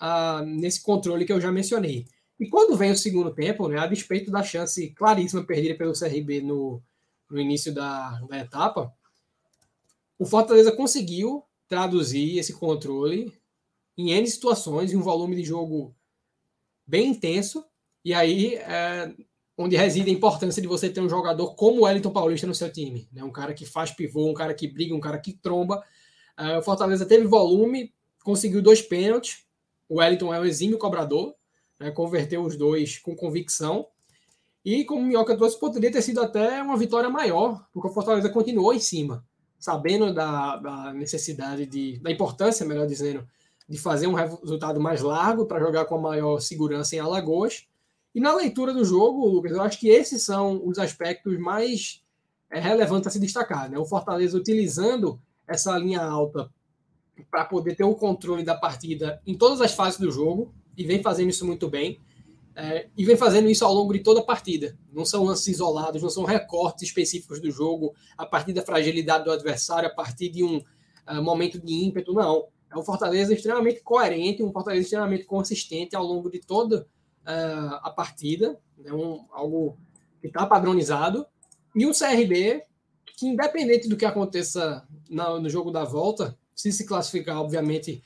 uh, 0.00 0.44
nesse 0.44 0.82
controle 0.82 1.24
que 1.24 1.32
eu 1.32 1.40
já 1.40 1.52
mencionei. 1.52 2.06
E 2.40 2.48
quando 2.48 2.76
vem 2.76 2.90
o 2.90 2.96
segundo 2.96 3.34
tempo, 3.34 3.68
né, 3.68 3.78
a 3.78 3.86
despeito 3.86 4.30
da 4.30 4.42
chance 4.42 4.90
claríssima 4.90 5.44
perdida 5.44 5.74
pelo 5.74 5.92
CRB 5.92 6.40
no, 6.40 6.82
no 7.30 7.38
início 7.38 7.72
da, 7.72 8.18
da 8.28 8.38
etapa, 8.38 8.92
o 10.18 10.24
Fortaleza 10.24 10.72
conseguiu 10.72 11.44
traduzir 11.68 12.38
esse 12.38 12.54
controle 12.54 13.32
em 14.00 14.12
N 14.12 14.26
situações, 14.26 14.92
em 14.92 14.96
um 14.96 15.02
volume 15.02 15.36
de 15.36 15.44
jogo 15.44 15.94
bem 16.86 17.08
intenso, 17.08 17.64
e 18.04 18.14
aí 18.14 18.54
é 18.54 19.12
onde 19.56 19.76
reside 19.76 20.08
a 20.08 20.12
importância 20.12 20.62
de 20.62 20.66
você 20.66 20.88
ter 20.88 21.02
um 21.02 21.08
jogador 21.08 21.54
como 21.54 21.80
o 21.80 21.84
Wellington 21.84 22.10
Paulista 22.10 22.46
no 22.46 22.54
seu 22.54 22.72
time. 22.72 23.06
Né? 23.12 23.22
Um 23.22 23.30
cara 23.30 23.52
que 23.52 23.66
faz 23.66 23.90
pivô, 23.90 24.30
um 24.30 24.34
cara 24.34 24.54
que 24.54 24.66
briga, 24.66 24.94
um 24.94 25.00
cara 25.00 25.18
que 25.18 25.34
tromba. 25.34 25.84
É, 26.38 26.56
o 26.56 26.62
Fortaleza 26.62 27.04
teve 27.04 27.26
volume, 27.26 27.92
conseguiu 28.24 28.62
dois 28.62 28.80
pênaltis. 28.80 29.44
O 29.86 29.98
Wellington 29.98 30.32
é 30.32 30.40
um 30.40 30.46
exímio 30.46 30.78
cobrador, 30.78 31.34
né? 31.78 31.90
converteu 31.90 32.42
os 32.42 32.56
dois 32.56 32.98
com 32.98 33.14
convicção. 33.14 33.86
E 34.64 34.82
como 34.84 35.02
o 35.02 35.04
Minhoca 35.04 35.36
trouxe, 35.36 35.60
poderia 35.60 35.92
ter 35.92 36.00
sido 36.00 36.22
até 36.22 36.62
uma 36.62 36.78
vitória 36.78 37.10
maior, 37.10 37.66
porque 37.70 37.88
o 37.88 37.92
Fortaleza 37.92 38.30
continuou 38.30 38.72
em 38.72 38.80
cima 38.80 39.22
sabendo 39.60 40.12
da, 40.12 40.56
da 40.56 40.92
necessidade 40.94 41.66
de, 41.66 41.98
da 41.98 42.10
importância, 42.10 42.64
melhor 42.64 42.86
dizendo, 42.86 43.28
de 43.70 43.78
fazer 43.78 44.08
um 44.08 44.14
resultado 44.14 44.80
mais 44.80 45.00
largo 45.00 45.46
para 45.46 45.60
jogar 45.60 45.84
com 45.84 45.94
a 45.94 46.00
maior 46.00 46.40
segurança 46.40 46.96
em 46.96 46.98
Alagoas. 46.98 47.68
E 48.12 48.20
na 48.20 48.34
leitura 48.34 48.74
do 48.74 48.84
jogo, 48.84 49.28
Lucas, 49.28 49.52
eu 49.52 49.62
acho 49.62 49.78
que 49.78 49.88
esses 49.88 50.24
são 50.24 50.60
os 50.66 50.76
aspectos 50.76 51.38
mais 51.38 52.02
é, 52.50 52.58
relevantes 52.58 53.06
a 53.06 53.10
se 53.12 53.20
destacar. 53.20 53.70
Né? 53.70 53.78
O 53.78 53.84
Fortaleza 53.84 54.36
utilizando 54.36 55.22
essa 55.46 55.78
linha 55.78 56.02
alta 56.02 56.52
para 57.30 57.44
poder 57.44 57.76
ter 57.76 57.84
o 57.84 57.94
controle 57.94 58.42
da 58.42 58.56
partida 58.56 59.22
em 59.24 59.38
todas 59.38 59.60
as 59.60 59.72
fases 59.72 60.00
do 60.00 60.10
jogo, 60.10 60.52
e 60.76 60.82
vem 60.82 61.00
fazendo 61.00 61.30
isso 61.30 61.46
muito 61.46 61.68
bem. 61.68 62.00
É, 62.56 62.88
e 62.96 63.04
vem 63.04 63.16
fazendo 63.16 63.48
isso 63.48 63.64
ao 63.64 63.72
longo 63.72 63.92
de 63.92 64.00
toda 64.00 64.18
a 64.18 64.24
partida. 64.24 64.76
Não 64.92 65.04
são 65.04 65.22
lances 65.22 65.46
isolados, 65.46 66.02
não 66.02 66.10
são 66.10 66.24
recortes 66.24 66.82
específicos 66.82 67.40
do 67.40 67.52
jogo, 67.52 67.94
a 68.18 68.26
partir 68.26 68.52
da 68.52 68.62
fragilidade 68.62 69.24
do 69.24 69.30
adversário, 69.30 69.88
a 69.88 69.94
partir 69.94 70.28
de 70.28 70.42
um 70.42 70.56
uh, 70.56 71.22
momento 71.22 71.60
de 71.60 71.72
ímpeto, 71.72 72.12
não. 72.12 72.48
É 72.70 72.78
um 72.78 72.82
Fortaleza 72.82 73.34
extremamente 73.34 73.80
coerente, 73.80 74.42
um 74.42 74.52
Fortaleza 74.52 74.82
extremamente 74.82 75.24
consistente 75.24 75.96
ao 75.96 76.04
longo 76.04 76.30
de 76.30 76.38
toda 76.38 76.86
uh, 77.22 77.74
a 77.82 77.90
partida, 77.90 78.58
é 78.84 78.92
um, 78.92 79.26
algo 79.32 79.76
que 80.20 80.28
está 80.28 80.46
padronizado. 80.46 81.26
E 81.74 81.86
um 81.86 81.92
CRB 81.92 82.62
que, 83.16 83.26
independente 83.26 83.88
do 83.88 83.96
que 83.96 84.04
aconteça 84.04 84.86
no, 85.08 85.40
no 85.40 85.48
jogo 85.48 85.70
da 85.70 85.84
volta, 85.84 86.38
se 86.54 86.72
se 86.72 86.86
classificar, 86.86 87.40
obviamente, 87.40 88.02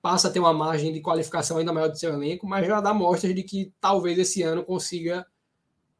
passa 0.00 0.28
a 0.28 0.30
ter 0.30 0.38
uma 0.38 0.52
margem 0.52 0.92
de 0.92 1.00
qualificação 1.00 1.58
ainda 1.58 1.72
maior 1.72 1.88
do 1.88 1.98
seu 1.98 2.12
elenco, 2.12 2.46
mas 2.46 2.66
já 2.66 2.80
dá 2.80 2.94
mostras 2.94 3.34
de 3.34 3.42
que 3.42 3.72
talvez 3.80 4.18
esse 4.18 4.42
ano 4.42 4.64
consiga 4.64 5.26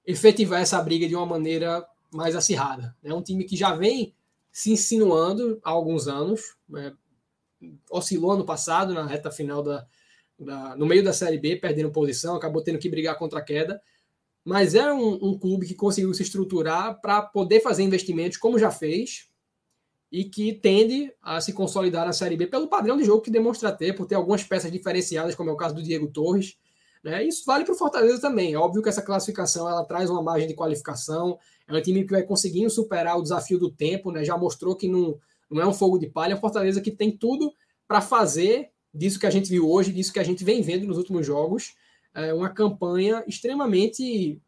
efetivar 0.07 0.61
essa 0.61 0.81
briga 0.83 1.07
de 1.07 1.15
uma 1.15 1.27
maneira 1.27 1.87
mais 2.11 2.35
acirrada. 2.35 2.97
É 3.03 3.13
um 3.13 3.23
time 3.23 3.45
que 3.45 3.57
já 3.57 3.75
vem 3.75 4.15
se 4.51 4.73
insinuando 4.73 5.61
há 5.63 5.71
alguns 5.71 6.09
anos, 6.09 6.57
né? 6.69 6.95
Oscilou 7.91 8.33
ano 8.33 8.45
passado 8.45 8.95
na 8.95 9.07
reta 9.07 9.31
final 9.31 9.63
da, 9.63 9.87
da, 10.39 10.77
no 10.77 10.87
meio 10.87 11.03
da 11.03 11.13
Série 11.13 11.39
B, 11.39 11.57
perdendo 11.57 11.91
posição, 11.91 12.37
acabou 12.37 12.63
tendo 12.63 12.79
que 12.79 12.89
brigar 12.89 13.19
contra 13.19 13.39
a 13.39 13.45
queda, 13.45 13.81
mas 14.45 14.75
é 14.75 14.93
um, 14.93 15.15
um 15.23 15.39
clube 15.39 15.67
que 15.67 15.75
conseguiu 15.75 16.13
se 16.15 16.23
estruturar 16.23 17.01
para 17.01 17.23
poder 17.23 17.61
fazer 17.61 17.83
investimentos 17.83 18.39
como 18.39 18.59
já 18.59 18.71
fez, 18.71 19.29
e 20.11 20.25
que 20.25 20.55
tende 20.55 21.13
a 21.23 21.41
se 21.41 21.53
consolidar 21.53 22.07
na 22.07 22.13
Série 22.13 22.37
B 22.37 22.47
pelo 22.47 22.69
padrão 22.69 22.97
de 22.97 23.05
jogo 23.05 23.23
que 23.23 23.31
demonstra 23.31 23.71
ter, 23.71 23.95
por 23.95 24.07
ter 24.07 24.15
algumas 24.15 24.43
peças 24.43 24.73
diferenciadas, 24.73 25.35
como 25.35 25.51
é 25.51 25.53
o 25.53 25.57
caso 25.57 25.75
do 25.75 25.83
Diego 25.83 26.09
Torres. 26.09 26.57
Né? 27.05 27.25
Isso 27.25 27.45
vale 27.45 27.65
para 27.65 27.75
o 27.75 27.79
Fortaleza 27.79 28.21
também. 28.21 28.55
É 28.55 28.59
óbvio 28.59 28.83
que 28.83 28.89
essa 28.89 29.03
classificação 29.03 29.69
ela 29.69 29.85
traz 29.85 30.09
uma 30.09 30.23
margem 30.23 30.49
de 30.49 30.55
qualificação, 30.55 31.39
é 31.67 31.75
um 31.75 31.83
time 31.83 32.05
que 32.05 32.13
vai 32.13 32.23
conseguindo 32.23 32.71
superar 32.71 33.19
o 33.19 33.23
desafio 33.23 33.59
do 33.59 33.71
tempo, 33.71 34.11
né? 34.11 34.25
já 34.25 34.37
mostrou 34.37 34.75
que 34.75 34.89
não, 34.89 35.19
não 35.51 35.63
é 35.63 35.67
um 35.67 35.73
fogo 35.73 35.99
de 35.99 36.07
palha, 36.07 36.33
é 36.33 36.37
um 36.37 36.41
Fortaleza 36.41 36.81
que 36.81 36.91
tem 36.91 37.17
tudo 37.17 37.53
para 37.87 38.01
fazer 38.01 38.71
disso 38.93 39.19
que 39.19 39.27
a 39.27 39.31
gente 39.31 39.49
viu 39.49 39.69
hoje, 39.69 39.93
disso 39.93 40.13
que 40.13 40.19
a 40.19 40.25
gente 40.25 40.45
vem 40.45 40.63
vendo 40.63 40.87
nos 40.87 40.99
últimos 40.99 41.27
jogos, 41.27 41.75
é 42.15 42.33
uma 42.35 42.49
campanha 42.49 43.23
extremamente 43.27 44.41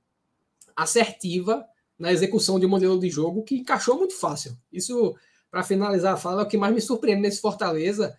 assertiva 0.75 1.65
na 1.99 2.13
execução 2.13 2.59
de 2.59 2.67
um 2.67 2.71
modelo 2.71 2.99
de 2.99 3.11
jogo 3.11 3.43
que 3.43 3.57
encaixou 3.57 3.99
muito 3.99 4.15
fácil. 4.15 4.57
Isso 4.73 5.15
para 5.51 5.63
finalizar 5.63 6.15
a 6.15 6.17
fala, 6.17 6.43
é 6.43 6.45
o 6.45 6.49
que 6.49 6.57
mais 6.57 6.73
me 6.73 6.81
surpreende 6.81 7.23
nesse 7.23 7.41
Fortaleza, 7.41 8.17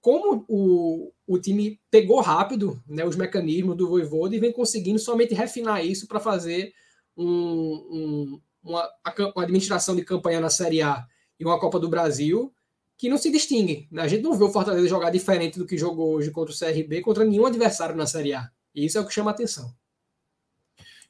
como 0.00 0.44
o, 0.48 1.10
o 1.26 1.38
time 1.38 1.80
pegou 1.90 2.20
rápido 2.20 2.80
né, 2.86 3.04
os 3.06 3.16
mecanismos 3.16 3.74
do 3.74 3.88
Voivoda 3.88 4.36
e 4.36 4.38
vem 4.38 4.52
conseguindo 4.52 4.98
somente 4.98 5.34
refinar 5.34 5.84
isso 5.84 6.06
para 6.06 6.20
fazer 6.20 6.74
um, 7.16 7.24
um, 7.24 8.40
uma, 8.62 8.90
uma, 9.34 9.42
administração 9.42 9.96
de 9.96 10.04
campanha 10.04 10.40
na 10.40 10.50
Série 10.50 10.82
A 10.82 11.06
e 11.38 11.44
uma 11.44 11.58
Copa 11.58 11.78
do 11.78 11.88
Brasil 11.88 12.54
que 12.96 13.08
não 13.08 13.18
se 13.18 13.30
distingue. 13.30 13.88
Né? 13.90 14.02
A 14.02 14.08
gente 14.08 14.22
não 14.22 14.34
vê 14.34 14.44
o 14.44 14.52
Fortaleza 14.52 14.86
jogar 14.86 15.10
diferente 15.10 15.58
do 15.58 15.66
que 15.66 15.76
jogou 15.76 16.14
hoje 16.14 16.30
contra 16.30 16.54
o 16.54 16.58
CRB, 16.58 17.00
contra 17.00 17.24
nenhum 17.24 17.46
adversário 17.46 17.96
na 17.96 18.06
Série 18.06 18.34
A. 18.34 18.48
E 18.74 18.86
isso 18.86 18.98
é 18.98 19.00
o 19.00 19.06
que 19.06 19.12
chama 19.12 19.30
a 19.30 19.34
atenção. 19.34 19.74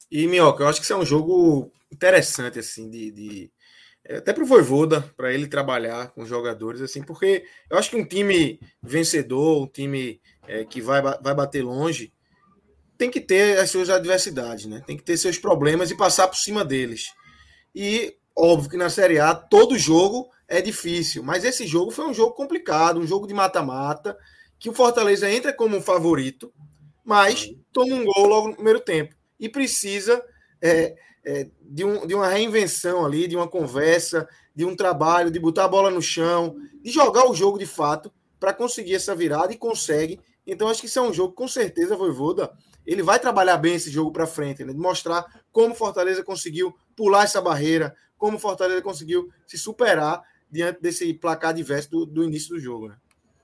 E, 0.09 0.27
Minhoca, 0.27 0.63
eu 0.63 0.67
acho 0.67 0.79
que 0.79 0.85
isso 0.85 0.93
é 0.93 0.97
um 0.97 1.05
jogo 1.05 1.71
interessante, 1.91 2.59
assim, 2.59 2.89
de, 2.89 3.11
de 3.11 3.51
é, 4.03 4.17
até 4.17 4.31
para 4.33 4.43
o 4.43 4.47
Voivoda, 4.47 5.01
para 5.17 5.33
ele 5.33 5.47
trabalhar 5.47 6.09
com 6.11 6.21
os 6.21 6.29
jogadores, 6.29 6.81
assim, 6.81 7.01
porque 7.01 7.45
eu 7.69 7.77
acho 7.77 7.89
que 7.89 7.95
um 7.95 8.05
time 8.05 8.59
vencedor, 8.81 9.63
um 9.63 9.67
time 9.67 10.21
é, 10.47 10.63
que 10.63 10.79
vai, 10.79 11.01
vai 11.01 11.33
bater 11.33 11.63
longe, 11.63 12.13
tem 12.97 13.09
que 13.09 13.19
ter 13.19 13.59
as 13.59 13.71
suas 13.71 13.89
adversidades, 13.89 14.67
né? 14.67 14.81
Tem 14.85 14.95
que 14.95 15.03
ter 15.03 15.17
seus 15.17 15.37
problemas 15.37 15.91
e 15.91 15.97
passar 15.97 16.27
por 16.27 16.37
cima 16.37 16.63
deles. 16.63 17.07
E 17.73 18.15
óbvio 18.35 18.69
que 18.69 18.77
na 18.77 18.89
Série 18.89 19.19
A 19.19 19.33
todo 19.33 19.77
jogo 19.77 20.29
é 20.47 20.61
difícil, 20.61 21.23
mas 21.23 21.43
esse 21.43 21.65
jogo 21.65 21.91
foi 21.91 22.05
um 22.05 22.13
jogo 22.13 22.33
complicado, 22.33 22.99
um 22.99 23.07
jogo 23.07 23.27
de 23.27 23.33
mata-mata, 23.33 24.17
que 24.59 24.69
o 24.69 24.73
Fortaleza 24.73 25.29
entra 25.29 25.53
como 25.53 25.77
um 25.77 25.81
favorito, 25.81 26.53
mas 27.03 27.51
toma 27.71 27.95
um 27.95 28.05
gol 28.05 28.27
logo 28.27 28.47
no 28.49 28.55
primeiro 28.55 28.79
tempo 28.79 29.15
e 29.39 29.47
precisa 29.47 30.21
é, 30.61 30.95
é, 31.25 31.47
de, 31.61 31.83
um, 31.83 32.05
de 32.05 32.13
uma 32.13 32.27
reinvenção 32.27 33.05
ali, 33.05 33.27
de 33.27 33.35
uma 33.35 33.47
conversa, 33.47 34.27
de 34.55 34.65
um 34.65 34.75
trabalho, 34.75 35.31
de 35.31 35.39
botar 35.39 35.65
a 35.65 35.69
bola 35.69 35.89
no 35.89 36.01
chão, 36.01 36.55
de 36.81 36.91
jogar 36.91 37.29
o 37.29 37.33
jogo 37.33 37.57
de 37.57 37.65
fato 37.65 38.11
para 38.39 38.53
conseguir 38.53 38.95
essa 38.95 39.15
virada 39.15 39.53
e 39.53 39.57
consegue. 39.57 40.19
Então 40.45 40.67
acho 40.67 40.81
que 40.81 40.87
isso 40.87 40.99
é 40.99 41.01
um 41.01 41.13
jogo 41.13 41.33
com 41.33 41.47
certeza 41.47 41.97
Voivoda 41.97 42.51
ele 42.85 43.01
vai 43.01 43.19
trabalhar 43.19 43.57
bem 43.57 43.75
esse 43.75 43.89
jogo 43.89 44.11
para 44.11 44.27
frente, 44.27 44.63
né? 44.63 44.71
de 44.71 44.79
mostrar 44.79 45.25
como 45.51 45.73
Fortaleza 45.73 46.23
conseguiu 46.23 46.73
pular 46.95 47.23
essa 47.23 47.41
barreira, 47.41 47.95
como 48.17 48.39
Fortaleza 48.39 48.81
conseguiu 48.81 49.29
se 49.45 49.57
superar 49.57 50.23
diante 50.49 50.81
desse 50.81 51.13
placar 51.13 51.53
diverso 51.53 51.89
do, 51.89 52.05
do 52.05 52.23
início 52.23 52.55
do 52.55 52.59
jogo. 52.59 52.89
Né? 52.89 52.97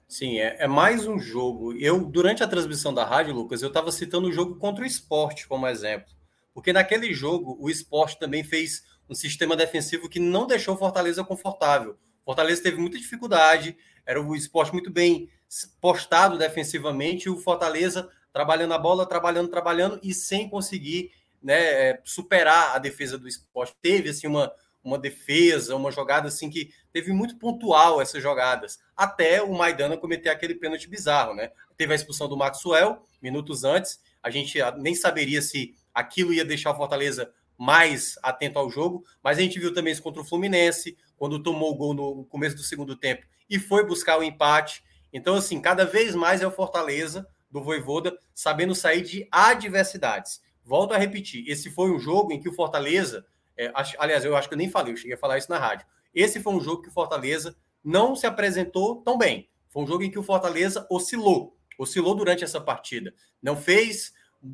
Sim, 0.07 0.39
é, 0.39 0.57
é, 0.59 0.67
mais 0.67 1.07
um 1.07 1.19
jogo. 1.19 1.73
Eu, 1.73 2.03
durante 2.05 2.43
a 2.43 2.47
transmissão 2.47 2.93
da 2.93 3.05
rádio, 3.05 3.33
Lucas, 3.33 3.61
eu 3.61 3.69
estava 3.69 3.91
citando 3.91 4.27
o 4.27 4.31
jogo 4.31 4.55
contra 4.55 4.83
o 4.83 4.87
esporte 4.87 5.47
como 5.47 5.67
exemplo. 5.67 6.13
Porque 6.53 6.73
naquele 6.73 7.13
jogo, 7.13 7.57
o 7.59 7.69
esporte 7.69 8.19
também 8.19 8.43
fez 8.43 8.83
um 9.09 9.15
sistema 9.15 9.55
defensivo 9.55 10.09
que 10.09 10.19
não 10.19 10.45
deixou 10.45 10.77
Fortaleza 10.77 11.23
confortável. 11.23 11.97
Fortaleza 12.25 12.63
teve 12.63 12.77
muita 12.77 12.97
dificuldade, 12.97 13.77
era 14.05 14.21
o 14.21 14.35
esporte 14.35 14.73
muito 14.73 14.91
bem 14.91 15.29
postado 15.79 16.37
defensivamente, 16.37 17.25
e 17.25 17.29
o 17.29 17.37
Fortaleza 17.37 18.09
trabalhando 18.33 18.73
a 18.73 18.77
bola, 18.77 19.05
trabalhando, 19.05 19.49
trabalhando, 19.49 19.99
e 20.03 20.13
sem 20.13 20.49
conseguir 20.49 21.11
né, 21.41 21.89
é, 21.89 22.01
superar 22.03 22.75
a 22.75 22.79
defesa 22.79 23.17
do 23.17 23.27
esporte. 23.27 23.75
Teve 23.81 24.09
assim 24.09 24.27
uma, 24.27 24.51
uma 24.83 24.97
defesa, 24.97 25.75
uma 25.75 25.91
jogada 25.91 26.27
assim 26.27 26.49
que 26.49 26.73
teve 26.91 27.11
muito 27.11 27.37
pontual 27.37 28.01
essas 28.01 28.21
jogadas, 28.21 28.79
até 28.95 29.41
o 29.41 29.53
Maidana 29.53 29.97
cometer 29.97 30.29
aquele 30.29 30.55
pênalti 30.55 30.87
bizarro, 30.87 31.33
né? 31.33 31.51
Teve 31.77 31.93
a 31.93 31.95
expulsão 31.95 32.27
do 32.27 32.37
Maxwell 32.37 33.05
minutos 33.21 33.63
antes, 33.63 33.99
a 34.21 34.29
gente 34.29 34.57
nem 34.77 34.95
saberia 34.95 35.41
se 35.41 35.75
aquilo 35.93 36.33
ia 36.33 36.45
deixar 36.45 36.71
o 36.71 36.75
Fortaleza 36.75 37.31
mais 37.57 38.15
atento 38.23 38.57
ao 38.57 38.69
jogo, 38.69 39.03
mas 39.23 39.37
a 39.37 39.41
gente 39.41 39.59
viu 39.59 39.73
também 39.73 39.93
isso 39.93 40.01
contra 40.01 40.21
o 40.21 40.25
Fluminense, 40.25 40.97
quando 41.15 41.41
tomou 41.43 41.71
o 41.71 41.75
gol 41.75 41.93
no 41.93 42.25
começo 42.25 42.55
do 42.55 42.63
segundo 42.63 42.95
tempo 42.95 43.23
e 43.47 43.59
foi 43.59 43.85
buscar 43.85 44.17
o 44.17 44.23
empate. 44.23 44.83
Então, 45.13 45.35
assim, 45.35 45.61
cada 45.61 45.85
vez 45.85 46.15
mais 46.15 46.41
é 46.41 46.47
o 46.47 46.51
Fortaleza 46.51 47.27
do 47.51 47.61
Voivoda 47.61 48.17
sabendo 48.33 48.73
sair 48.73 49.01
de 49.01 49.27
adversidades. 49.29 50.41
Volto 50.71 50.93
a 50.93 50.97
repetir, 50.97 51.43
esse 51.49 51.69
foi 51.69 51.91
um 51.91 51.99
jogo 51.99 52.31
em 52.31 52.39
que 52.39 52.47
o 52.47 52.53
Fortaleza, 52.53 53.25
é, 53.57 53.73
aliás, 53.99 54.23
eu 54.23 54.37
acho 54.37 54.47
que 54.47 54.53
eu 54.53 54.57
nem 54.57 54.69
falei, 54.69 54.93
eu 54.93 54.97
cheguei 54.97 55.15
a 55.15 55.19
falar 55.19 55.37
isso 55.37 55.49
na 55.49 55.59
rádio. 55.59 55.85
Esse 56.15 56.39
foi 56.39 56.53
um 56.53 56.61
jogo 56.61 56.81
que 56.81 56.87
o 56.87 56.93
Fortaleza 56.93 57.57
não 57.83 58.15
se 58.15 58.25
apresentou 58.25 59.01
tão 59.01 59.17
bem. 59.17 59.49
Foi 59.67 59.83
um 59.83 59.85
jogo 59.85 60.01
em 60.01 60.09
que 60.09 60.17
o 60.17 60.23
Fortaleza 60.23 60.87
oscilou, 60.89 61.57
oscilou 61.77 62.15
durante 62.15 62.45
essa 62.45 62.61
partida. 62.61 63.13
Não 63.43 63.57
fez, 63.57 64.13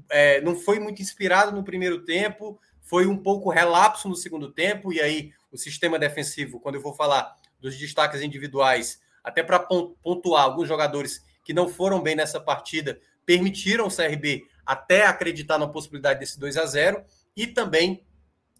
é, 0.09 0.41
não 0.41 0.55
foi 0.55 0.79
muito 0.79 1.03
inspirado 1.03 1.55
no 1.55 1.63
primeiro 1.63 2.03
tempo, 2.03 2.59
foi 2.81 3.05
um 3.05 3.17
pouco 3.17 3.51
relapso 3.51 4.09
no 4.09 4.15
segundo 4.15 4.51
tempo, 4.51 4.91
e 4.91 4.99
aí 4.99 5.31
o 5.51 5.57
sistema 5.57 5.99
defensivo, 5.99 6.59
quando 6.59 6.75
eu 6.75 6.81
vou 6.81 6.95
falar 6.95 7.35
dos 7.59 7.77
destaques 7.77 8.23
individuais, 8.23 8.99
até 9.23 9.43
para 9.43 9.59
pontuar 9.59 10.45
alguns 10.45 10.67
jogadores 10.67 11.23
que 11.43 11.53
não 11.53 11.69
foram 11.69 12.01
bem 12.01 12.15
nessa 12.15 12.39
partida, 12.39 12.99
permitiram 13.23 13.85
o 13.85 13.95
CRB 13.95 14.47
até 14.67 15.05
acreditar 15.05 15.57
na 15.57 15.67
possibilidade 15.67 16.19
desse 16.19 16.37
2 16.37 16.57
a 16.57 16.65
0 16.65 17.01
e 17.35 17.47
também 17.47 18.05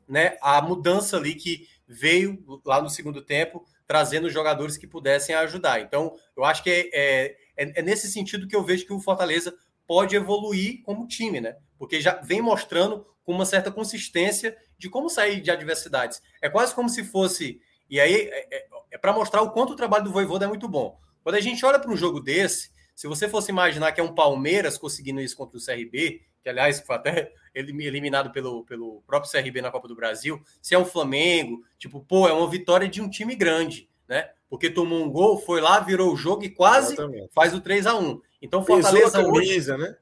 né, 0.08 0.38
a 0.42 0.62
mudança 0.62 1.18
ali 1.18 1.36
que 1.36 1.68
veio 1.86 2.42
lá 2.66 2.82
no 2.82 2.90
segundo 2.90 3.22
tempo, 3.22 3.66
trazendo 3.86 4.30
jogadores 4.30 4.78
que 4.78 4.88
pudessem 4.88 5.36
ajudar. 5.36 5.82
Então, 5.82 6.16
eu 6.36 6.46
acho 6.46 6.64
que 6.64 6.70
é, 6.70 7.36
é, 7.58 7.80
é, 7.80 7.82
nesse 7.82 8.10
sentido 8.10 8.48
que 8.48 8.56
eu 8.56 8.64
vejo 8.64 8.86
que 8.86 8.94
o 8.94 9.00
Fortaleza 9.00 9.54
pode 9.86 10.16
evoluir 10.16 10.82
como 10.84 11.08
time, 11.08 11.42
né? 11.42 11.58
Porque 11.78 12.00
já 12.00 12.16
vem 12.16 12.42
mostrando 12.42 13.06
com 13.24 13.34
uma 13.34 13.46
certa 13.46 13.70
consistência 13.70 14.58
de 14.78 14.90
como 14.90 15.10
sair 15.10 15.42
de 15.42 15.52
adversidades. 15.52 16.22
É 16.42 16.50
quase 16.50 16.74
como 16.74 16.90
se 16.90 17.04
fosse. 17.04 17.60
E 17.90 18.00
aí 18.00 18.14
é, 18.14 18.56
é, 18.56 18.68
é 18.92 18.98
para 18.98 19.14
mostrar 19.14 19.42
o 19.42 19.52
quanto 19.52 19.74
o 19.74 19.76
trabalho 19.76 20.06
do 20.06 20.12
Voivoda 20.12 20.46
é 20.46 20.48
muito 20.48 20.68
bom. 20.68 20.98
Quando 21.24 21.36
a 21.36 21.42
gente 21.42 21.66
olha 21.66 21.80
para 21.80 21.92
um 21.92 21.98
jogo 21.98 22.22
desse, 22.22 22.72
se 22.98 23.06
você 23.06 23.30
fosse 23.30 23.52
imaginar 23.52 23.92
que 23.92 24.02
é 24.02 24.04
um 24.04 24.16
Palmeiras 24.16 24.76
conseguindo 24.76 25.22
isso 25.22 25.38
contra 25.38 25.56
o 25.56 25.64
CRB, 25.64 26.20
que 26.42 26.50
aliás 26.50 26.80
foi 26.80 26.96
até 26.96 27.32
eliminado 27.54 28.32
pelo, 28.32 28.66
pelo 28.66 29.04
próprio 29.06 29.32
CRB 29.32 29.62
na 29.62 29.70
Copa 29.70 29.88
do 29.88 29.96
Brasil, 29.96 30.42
se 30.60 30.74
é 30.74 30.80
um 30.80 30.84
Flamengo, 30.84 31.64
tipo, 31.78 32.00
pô, 32.00 32.28
é 32.28 32.34
uma 32.34 32.50
vitória 32.50 32.88
de 32.88 33.00
um 33.00 33.08
time 33.08 33.36
grande, 33.36 33.88
né? 34.10 34.32
Porque 34.50 34.68
tomou 34.68 35.06
um 35.06 35.12
gol, 35.12 35.38
foi 35.38 35.62
lá, 35.62 35.80
virou 35.80 36.12
o 36.12 36.18
jogo 36.18 36.44
e 36.44 36.50
quase 36.50 36.94
Exatamente. 36.94 37.30
faz 37.36 37.54
o 37.54 37.62
3 37.62 37.86
a 37.86 37.96
1 37.96 38.20
Então, 38.42 38.66
Fortaleza 38.66 39.22
camisa, 39.24 39.76
hoje, 39.76 39.78
né? 39.78 39.96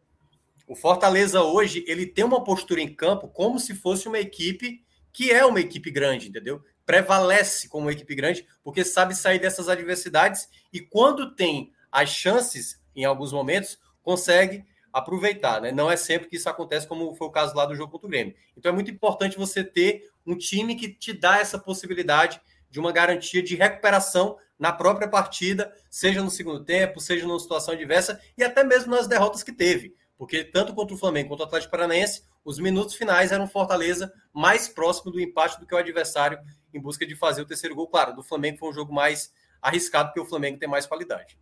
O 0.66 0.74
Fortaleza 0.74 1.44
hoje, 1.44 1.84
ele 1.90 2.06
tem 2.06 2.24
uma 2.24 2.46
postura 2.46 2.80
em 2.80 2.96
campo 2.96 3.28
como 3.28 3.60
se 3.60 3.76
fosse 3.76 4.08
uma 4.08 4.20
equipe 4.20 4.82
que 5.12 5.34
é 5.34 5.46
uma 5.46 5.60
equipe 5.60 5.92
grande, 5.92 6.30
entendeu? 6.30 6.64
Prevalece 6.86 7.68
como 7.68 7.88
uma 7.88 7.92
equipe 7.92 8.16
grande, 8.16 8.48
porque 8.64 8.86
sabe 8.86 9.14
sair 9.14 9.40
dessas 9.40 9.68
adversidades 9.68 10.48
e 10.72 10.80
quando 10.80 11.36
tem 11.36 11.74
as 11.92 12.10
chances, 12.10 12.80
em 12.96 13.06
alguns 13.06 13.32
momentos, 13.32 13.78
consegue 14.02 14.64
aproveitar, 14.94 15.62
né? 15.62 15.72
Não 15.72 15.92
é 15.92 15.98
sempre 15.98 16.30
que 16.30 16.38
isso 16.38 16.48
acontece, 16.48 16.88
como 16.88 17.14
foi 17.16 17.28
o 17.28 17.32
caso 17.32 17.56
lá 17.56 17.66
do 17.66 17.76
jogo 17.76 17.92
contra 17.92 18.08
o 18.08 18.10
Grêmio. 18.10 18.36
Então 18.56 18.72
é 18.72 18.74
muito 18.74 18.92
importante 18.92 19.38
você 19.38 19.64
ter 19.64 20.10
um 20.26 20.38
time 20.38 20.76
que 20.76 20.88
te 20.90 21.12
dá 21.12 21.40
essa 21.40 21.60
possibilidade 21.60 22.40
de 22.70 22.80
uma 22.80 22.92
garantia 22.92 23.44
de 23.44 23.56
recuperação 23.56 24.38
na 24.58 24.72
própria 24.72 25.08
partida, 25.08 25.74
seja 25.90 26.24
no 26.24 26.32
segundo 26.32 26.64
tempo, 26.64 27.02
seja 27.02 27.28
numa 27.28 27.40
situação 27.40 27.74
adversa 27.74 28.22
e 28.38 28.44
até 28.44 28.64
mesmo 28.64 28.96
nas 28.96 29.08
derrotas 29.08 29.44
que 29.44 29.52
teve 29.52 29.94
porque 30.18 30.44
tanto 30.44 30.74
contra 30.74 30.96
o 30.96 30.98
Flamengo 30.98 31.30
quanto 31.30 31.42
o 31.42 31.44
Atlético 31.44 31.72
Paranaense, 31.72 32.24
os 32.44 32.60
minutos 32.60 32.96
finais 32.96 33.32
eram 33.32 33.48
Fortaleza 33.48 34.14
mais 34.34 34.68
próximo 34.68 35.12
do 35.12 35.20
empate 35.20 35.60
do 35.60 35.66
que 35.66 35.74
o 35.74 35.78
adversário 35.78 36.40
em 36.74 36.80
busca 36.80 37.06
de 37.06 37.16
fazer 37.16 37.42
o 37.42 37.46
terceiro 37.46 37.76
gol. 37.76 37.88
Claro, 37.88 38.16
do 38.16 38.24
Flamengo 38.24 38.60
foi 38.60 38.70
um 38.70 38.74
jogo 38.74 38.94
mais 38.94 39.34
arriscado, 39.62 40.10
porque 40.10 40.20
o 40.20 40.26
Flamengo 40.26 40.60
tem 40.60 40.70
mais 40.70 40.86
qualidade. 40.86 41.38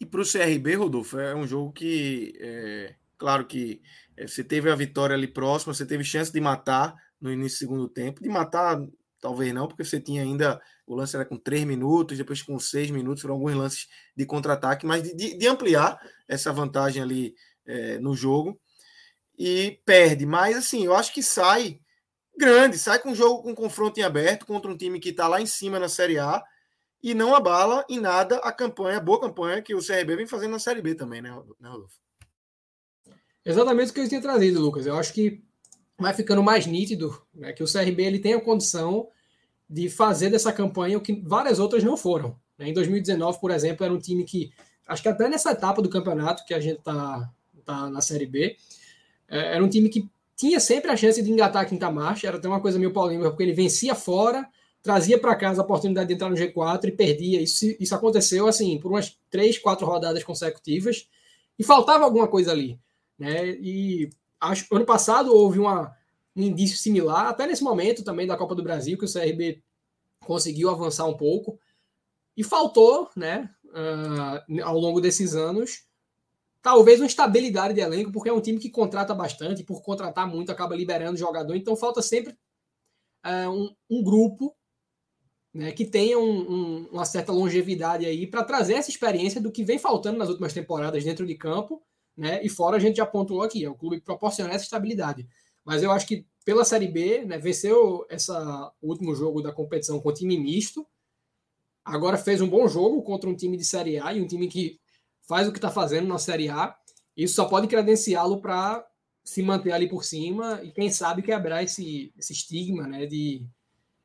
E 0.00 0.06
para 0.06 0.22
o 0.22 0.24
CRB, 0.24 0.76
Rodolfo, 0.76 1.18
é 1.18 1.34
um 1.34 1.46
jogo 1.46 1.72
que, 1.72 2.32
é, 2.40 2.94
claro 3.18 3.46
que 3.46 3.82
é, 4.16 4.26
você 4.26 4.42
teve 4.42 4.70
a 4.70 4.74
vitória 4.74 5.14
ali 5.14 5.28
próxima, 5.28 5.74
você 5.74 5.84
teve 5.84 6.02
chance 6.02 6.32
de 6.32 6.40
matar 6.40 6.94
no 7.20 7.30
início 7.30 7.58
do 7.58 7.70
segundo 7.70 7.88
tempo, 7.88 8.22
de 8.22 8.28
matar 8.28 8.80
talvez 9.20 9.52
não, 9.52 9.68
porque 9.68 9.84
você 9.84 10.00
tinha 10.00 10.22
ainda 10.22 10.60
o 10.86 10.94
lance 10.94 11.14
era 11.14 11.24
com 11.24 11.36
três 11.36 11.64
minutos, 11.64 12.18
depois 12.18 12.42
com 12.42 12.58
seis 12.58 12.90
minutos, 12.90 13.22
foram 13.22 13.34
alguns 13.34 13.54
lances 13.54 13.88
de 14.16 14.26
contra-ataque, 14.26 14.84
mas 14.84 15.02
de, 15.02 15.14
de, 15.14 15.38
de, 15.38 15.46
ampliar 15.46 16.00
essa 16.26 16.52
vantagem 16.52 17.00
ali 17.00 17.34
é, 17.64 17.98
no 17.98 18.16
jogo 18.16 18.58
e 19.38 19.80
perde. 19.84 20.26
Mas 20.26 20.56
assim, 20.56 20.84
eu 20.84 20.94
acho 20.94 21.14
que 21.14 21.22
sai 21.22 21.78
grande, 22.36 22.76
sai 22.76 22.98
com 22.98 23.10
um 23.10 23.14
jogo 23.14 23.42
com 23.42 23.54
confronto 23.54 24.00
em 24.00 24.02
aberto 24.02 24.46
contra 24.46 24.70
um 24.70 24.76
time 24.76 24.98
que 24.98 25.10
está 25.10 25.28
lá 25.28 25.40
em 25.40 25.46
cima 25.46 25.78
na 25.78 25.88
Série 25.88 26.18
A 26.18 26.42
e 27.02 27.14
não 27.14 27.34
abala 27.34 27.84
em 27.88 27.98
nada 27.98 28.36
a 28.38 28.52
campanha, 28.52 28.98
a 28.98 29.00
boa 29.00 29.20
campanha 29.20 29.62
que 29.62 29.74
o 29.74 29.84
CRB 29.84 30.16
vem 30.16 30.26
fazendo 30.26 30.52
na 30.52 30.58
Série 30.58 30.82
B 30.82 30.94
também, 30.94 31.22
né, 31.22 31.30
né 31.58 31.68
Rodolfo? 31.68 31.96
Exatamente 33.44 33.90
o 33.90 33.94
que 33.94 34.00
eu 34.00 34.08
tinha 34.08 34.20
trazido, 34.20 34.60
Lucas. 34.60 34.86
Eu 34.86 34.96
acho 34.96 35.12
que 35.12 35.42
vai 35.98 36.12
ficando 36.12 36.42
mais 36.42 36.66
nítido 36.66 37.20
né, 37.34 37.52
que 37.52 37.62
o 37.62 37.70
CRB 37.70 38.02
ele 38.02 38.18
tem 38.18 38.34
a 38.34 38.40
condição 38.40 39.08
de 39.68 39.88
fazer 39.88 40.30
dessa 40.30 40.52
campanha 40.52 40.98
o 40.98 41.00
que 41.00 41.22
várias 41.24 41.58
outras 41.58 41.82
não 41.82 41.96
foram. 41.96 42.36
Né? 42.58 42.68
Em 42.68 42.74
2019, 42.74 43.40
por 43.40 43.50
exemplo, 43.50 43.84
era 43.84 43.94
um 43.94 43.98
time 43.98 44.24
que, 44.24 44.50
acho 44.86 45.02
que 45.02 45.08
até 45.08 45.28
nessa 45.28 45.52
etapa 45.52 45.80
do 45.80 45.88
campeonato 45.88 46.44
que 46.44 46.52
a 46.52 46.60
gente 46.60 46.78
está 46.78 47.30
tá 47.64 47.88
na 47.88 48.00
Série 48.00 48.26
B. 48.26 48.56
É, 49.28 49.54
era 49.54 49.64
um 49.64 49.68
time 49.68 49.88
que 49.88 50.08
tinha 50.36 50.58
sempre 50.58 50.90
a 50.90 50.96
chance 50.96 51.22
de 51.22 51.30
engatar 51.30 51.62
a 51.62 51.66
quinta 51.66 51.90
marcha, 51.90 52.26
era 52.26 52.36
até 52.36 52.48
uma 52.48 52.60
coisa 52.60 52.78
meio 52.78 52.92
polêmica, 52.92 53.30
porque 53.30 53.42
ele 53.42 53.52
vencia 53.52 53.94
fora, 53.94 54.48
trazia 54.82 55.18
para 55.18 55.36
casa 55.36 55.60
a 55.60 55.64
oportunidade 55.64 56.08
de 56.08 56.14
entrar 56.14 56.30
no 56.30 56.36
G4 56.36 56.84
e 56.88 56.92
perdia. 56.92 57.40
Isso, 57.40 57.66
isso 57.78 57.94
aconteceu 57.94 58.46
assim 58.46 58.78
por 58.78 58.90
umas 58.90 59.18
três, 59.30 59.58
quatro 59.58 59.86
rodadas 59.86 60.24
consecutivas 60.24 61.08
e 61.58 61.64
faltava 61.64 62.04
alguma 62.04 62.28
coisa 62.28 62.52
ali. 62.52 62.78
Né? 63.18 63.50
E 63.60 64.10
acho 64.40 64.74
ano 64.74 64.86
passado 64.86 65.34
houve 65.34 65.58
uma, 65.58 65.94
um 66.34 66.42
indício 66.42 66.78
similar, 66.78 67.26
até 67.26 67.46
nesse 67.46 67.62
momento 67.62 68.02
também 68.02 68.26
da 68.26 68.36
Copa 68.36 68.54
do 68.54 68.62
Brasil, 68.62 68.96
que 68.96 69.04
o 69.04 69.12
CRB 69.12 69.62
conseguiu 70.20 70.70
avançar 70.70 71.06
um 71.06 71.16
pouco. 71.16 71.58
E 72.36 72.42
faltou, 72.42 73.10
né, 73.14 73.50
uh, 73.66 74.62
ao 74.62 74.78
longo 74.78 75.00
desses 75.00 75.34
anos, 75.34 75.84
Talvez 76.62 77.00
uma 77.00 77.06
estabilidade 77.06 77.72
de 77.72 77.80
elenco, 77.80 78.12
porque 78.12 78.28
é 78.28 78.32
um 78.32 78.40
time 78.40 78.58
que 78.58 78.68
contrata 78.68 79.14
bastante, 79.14 79.62
e 79.62 79.64
por 79.64 79.82
contratar 79.82 80.26
muito 80.26 80.52
acaba 80.52 80.76
liberando 80.76 81.16
jogador, 81.16 81.56
então 81.56 81.74
falta 81.74 82.02
sempre 82.02 82.36
é, 83.24 83.48
um, 83.48 83.74
um, 83.88 84.02
grupo 84.02 84.54
né, 85.52 85.72
que 85.72 85.84
tenha 85.84 86.18
um, 86.18 86.40
um, 86.40 86.88
uma 86.92 87.04
certa 87.04 87.32
longevidade 87.32 88.06
aí 88.06 88.26
para 88.26 88.44
trazer 88.44 88.74
essa 88.74 88.90
experiência 88.90 89.40
do 89.40 89.50
que 89.50 89.64
vem 89.64 89.78
faltando 89.78 90.18
nas 90.18 90.28
últimas 90.28 90.52
temporadas 90.52 91.02
dentro 91.02 91.26
de 91.26 91.34
campo, 91.34 91.82
né? 92.16 92.40
E 92.44 92.48
fora 92.48 92.76
a 92.76 92.80
gente 92.80 92.96
já 92.96 93.06
pontuou 93.06 93.42
aqui, 93.42 93.64
é 93.64 93.70
o 93.70 93.74
clube 93.74 93.98
que 93.98 94.04
proporciona 94.04 94.52
essa 94.52 94.64
estabilidade. 94.64 95.26
Mas 95.64 95.82
eu 95.82 95.90
acho 95.90 96.06
que 96.06 96.26
pela 96.44 96.64
Série 96.64 96.88
B, 96.88 97.24
né, 97.24 97.38
venceu 97.38 98.06
essa 98.08 98.72
último 98.80 99.14
jogo 99.14 99.42
da 99.42 99.52
competição 99.52 100.00
com 100.00 100.12
time 100.12 100.38
misto. 100.38 100.86
Agora 101.84 102.16
fez 102.16 102.40
um 102.40 102.48
bom 102.48 102.66
jogo 102.68 103.02
contra 103.02 103.28
um 103.28 103.34
time 103.34 103.56
de 103.56 103.64
Série 103.64 103.98
A 103.98 104.12
e 104.12 104.20
um 104.20 104.26
time 104.26 104.48
que 104.48 104.80
faz 105.26 105.46
o 105.46 105.52
que 105.52 105.58
está 105.58 105.70
fazendo 105.70 106.08
na 106.08 106.18
Série 106.18 106.48
A, 106.48 106.76
isso 107.16 107.34
só 107.34 107.44
pode 107.44 107.68
credenciá-lo 107.68 108.40
para 108.40 108.84
se 109.22 109.42
manter 109.42 109.72
ali 109.72 109.88
por 109.88 110.04
cima 110.04 110.60
e, 110.62 110.72
quem 110.72 110.90
sabe, 110.90 111.22
quebrar 111.22 111.62
esse, 111.62 112.12
esse 112.18 112.32
estigma 112.32 112.86
né, 112.86 113.06
de, 113.06 113.46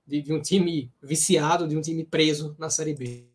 de, 0.05 0.21
de 0.21 0.33
um 0.33 0.41
time 0.41 0.91
viciado, 1.01 1.67
de 1.67 1.75
um 1.75 1.81
time 1.81 2.03
preso 2.03 2.55
na 2.59 2.69
Série 2.69 2.93
B. 2.93 3.27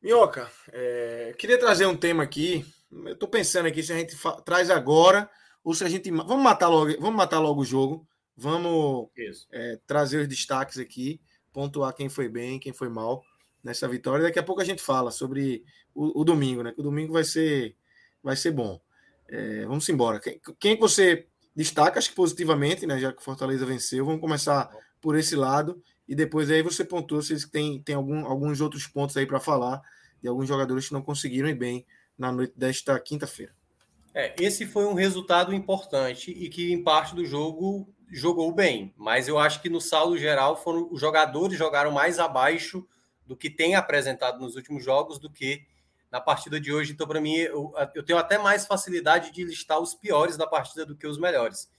Minhoca, 0.00 0.50
é, 0.72 1.34
queria 1.36 1.58
trazer 1.58 1.86
um 1.86 1.96
tema 1.96 2.22
aqui. 2.22 2.64
Eu 2.90 3.12
estou 3.12 3.28
pensando 3.28 3.66
aqui 3.66 3.82
se 3.82 3.92
a 3.92 3.96
gente 3.98 4.16
traz 4.44 4.70
agora 4.70 5.28
ou 5.62 5.74
se 5.74 5.84
a 5.84 5.88
gente. 5.88 6.10
Vamos 6.10 6.42
matar 6.42 6.68
logo, 6.68 6.92
vamos 7.00 7.16
matar 7.16 7.40
logo 7.40 7.62
o 7.62 7.64
jogo. 7.64 8.06
Vamos 8.36 9.10
é, 9.50 9.80
trazer 9.84 10.18
os 10.18 10.28
destaques 10.28 10.78
aqui, 10.78 11.20
pontuar 11.52 11.92
quem 11.92 12.08
foi 12.08 12.28
bem, 12.28 12.60
quem 12.60 12.72
foi 12.72 12.88
mal 12.88 13.24
nessa 13.62 13.88
vitória. 13.88 14.22
Daqui 14.22 14.38
a 14.38 14.42
pouco 14.44 14.62
a 14.62 14.64
gente 14.64 14.80
fala 14.80 15.10
sobre 15.10 15.64
o, 15.92 16.20
o 16.20 16.24
domingo, 16.24 16.62
né? 16.62 16.72
Que 16.72 16.80
o 16.80 16.84
domingo 16.84 17.12
vai 17.12 17.24
ser, 17.24 17.74
vai 18.22 18.36
ser 18.36 18.52
bom. 18.52 18.80
É, 19.26 19.66
vamos 19.66 19.88
embora. 19.88 20.20
Quem, 20.20 20.40
quem 20.60 20.78
você 20.78 21.26
destaca, 21.54 21.98
acho 21.98 22.10
que 22.10 22.16
positivamente, 22.16 22.86
né? 22.86 22.98
Já 22.98 23.12
que 23.12 23.22
Fortaleza 23.22 23.66
venceu, 23.66 24.04
vamos 24.04 24.20
começar 24.20 24.70
por 25.00 25.16
esse 25.16 25.36
lado 25.36 25.82
e 26.08 26.14
depois 26.14 26.50
aí 26.50 26.62
você 26.62 26.84
pontua 26.84 27.22
se 27.22 27.50
tem, 27.50 27.80
tem 27.82 27.94
algum, 27.94 28.26
alguns 28.26 28.60
outros 28.60 28.86
pontos 28.86 29.16
aí 29.16 29.26
para 29.26 29.40
falar 29.40 29.82
de 30.22 30.28
alguns 30.28 30.48
jogadores 30.48 30.88
que 30.88 30.94
não 30.94 31.02
conseguiram 31.02 31.48
ir 31.48 31.54
bem 31.54 31.86
na 32.16 32.32
noite 32.32 32.54
desta 32.56 32.98
quinta-feira. 32.98 33.52
É, 34.14 34.34
esse 34.40 34.66
foi 34.66 34.84
um 34.86 34.94
resultado 34.94 35.54
importante 35.54 36.30
e 36.30 36.48
que 36.48 36.72
em 36.72 36.82
parte 36.82 37.14
do 37.14 37.24
jogo 37.24 37.88
jogou 38.10 38.50
bem, 38.52 38.92
mas 38.96 39.28
eu 39.28 39.38
acho 39.38 39.60
que 39.60 39.68
no 39.68 39.80
saldo 39.80 40.16
geral 40.16 40.60
foram 40.60 40.88
os 40.90 41.00
jogadores 41.00 41.58
jogaram 41.58 41.92
mais 41.92 42.18
abaixo 42.18 42.86
do 43.26 43.36
que 43.36 43.50
tem 43.50 43.74
apresentado 43.74 44.40
nos 44.40 44.56
últimos 44.56 44.82
jogos 44.82 45.18
do 45.18 45.30
que 45.30 45.66
na 46.10 46.20
partida 46.20 46.60
de 46.60 46.72
hoje. 46.72 46.92
Então, 46.92 47.06
para 47.06 47.20
mim, 47.20 47.36
eu, 47.36 47.72
eu, 47.94 48.02
tenho 48.02 48.18
até 48.18 48.38
mais 48.38 48.66
facilidade 48.66 49.30
de 49.30 49.44
listar 49.44 49.78
os 49.78 49.94
piores 49.94 50.36
da 50.36 50.46
partida 50.46 50.84
do 50.84 50.96
que 50.96 51.06
os 51.06 51.18
melhores. 51.18 51.70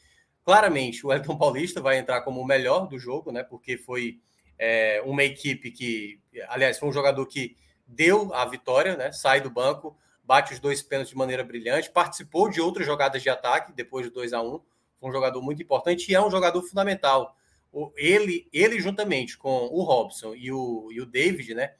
Claramente, 0.43 1.05
o 1.05 1.11
Elton 1.11 1.37
Paulista 1.37 1.81
vai 1.81 1.97
entrar 1.97 2.21
como 2.21 2.41
o 2.41 2.45
melhor 2.45 2.87
do 2.87 2.97
jogo, 2.97 3.31
né? 3.31 3.43
Porque 3.43 3.77
foi 3.77 4.19
é, 4.57 5.01
uma 5.05 5.23
equipe 5.23 5.71
que, 5.71 6.21
aliás, 6.47 6.77
foi 6.77 6.89
um 6.89 6.93
jogador 6.93 7.25
que 7.25 7.55
deu 7.87 8.33
a 8.33 8.45
vitória, 8.45 8.95
né? 8.95 9.11
Sai 9.11 9.41
do 9.41 9.49
banco, 9.49 9.97
bate 10.23 10.53
os 10.53 10.59
dois 10.59 10.81
pênaltis 10.81 11.11
de 11.11 11.17
maneira 11.17 11.43
brilhante, 11.43 11.89
participou 11.89 12.49
de 12.49 12.61
outras 12.61 12.85
jogadas 12.85 13.21
de 13.21 13.29
ataque 13.29 13.73
depois 13.73 14.05
de 14.05 14.11
2 14.11 14.33
a 14.33 14.41
1 14.41 14.47
um, 14.47 14.61
foi 14.99 15.09
um 15.09 15.13
jogador 15.13 15.41
muito 15.41 15.61
importante 15.61 16.11
e 16.11 16.15
é 16.15 16.21
um 16.21 16.29
jogador 16.29 16.61
fundamental. 16.61 17.35
Ele, 17.95 18.47
ele 18.51 18.79
juntamente 18.79 19.37
com 19.37 19.67
o 19.71 19.81
Robson 19.81 20.35
e 20.35 20.51
o, 20.51 20.89
e 20.91 20.99
o 20.99 21.05
David, 21.05 21.55
né? 21.55 21.73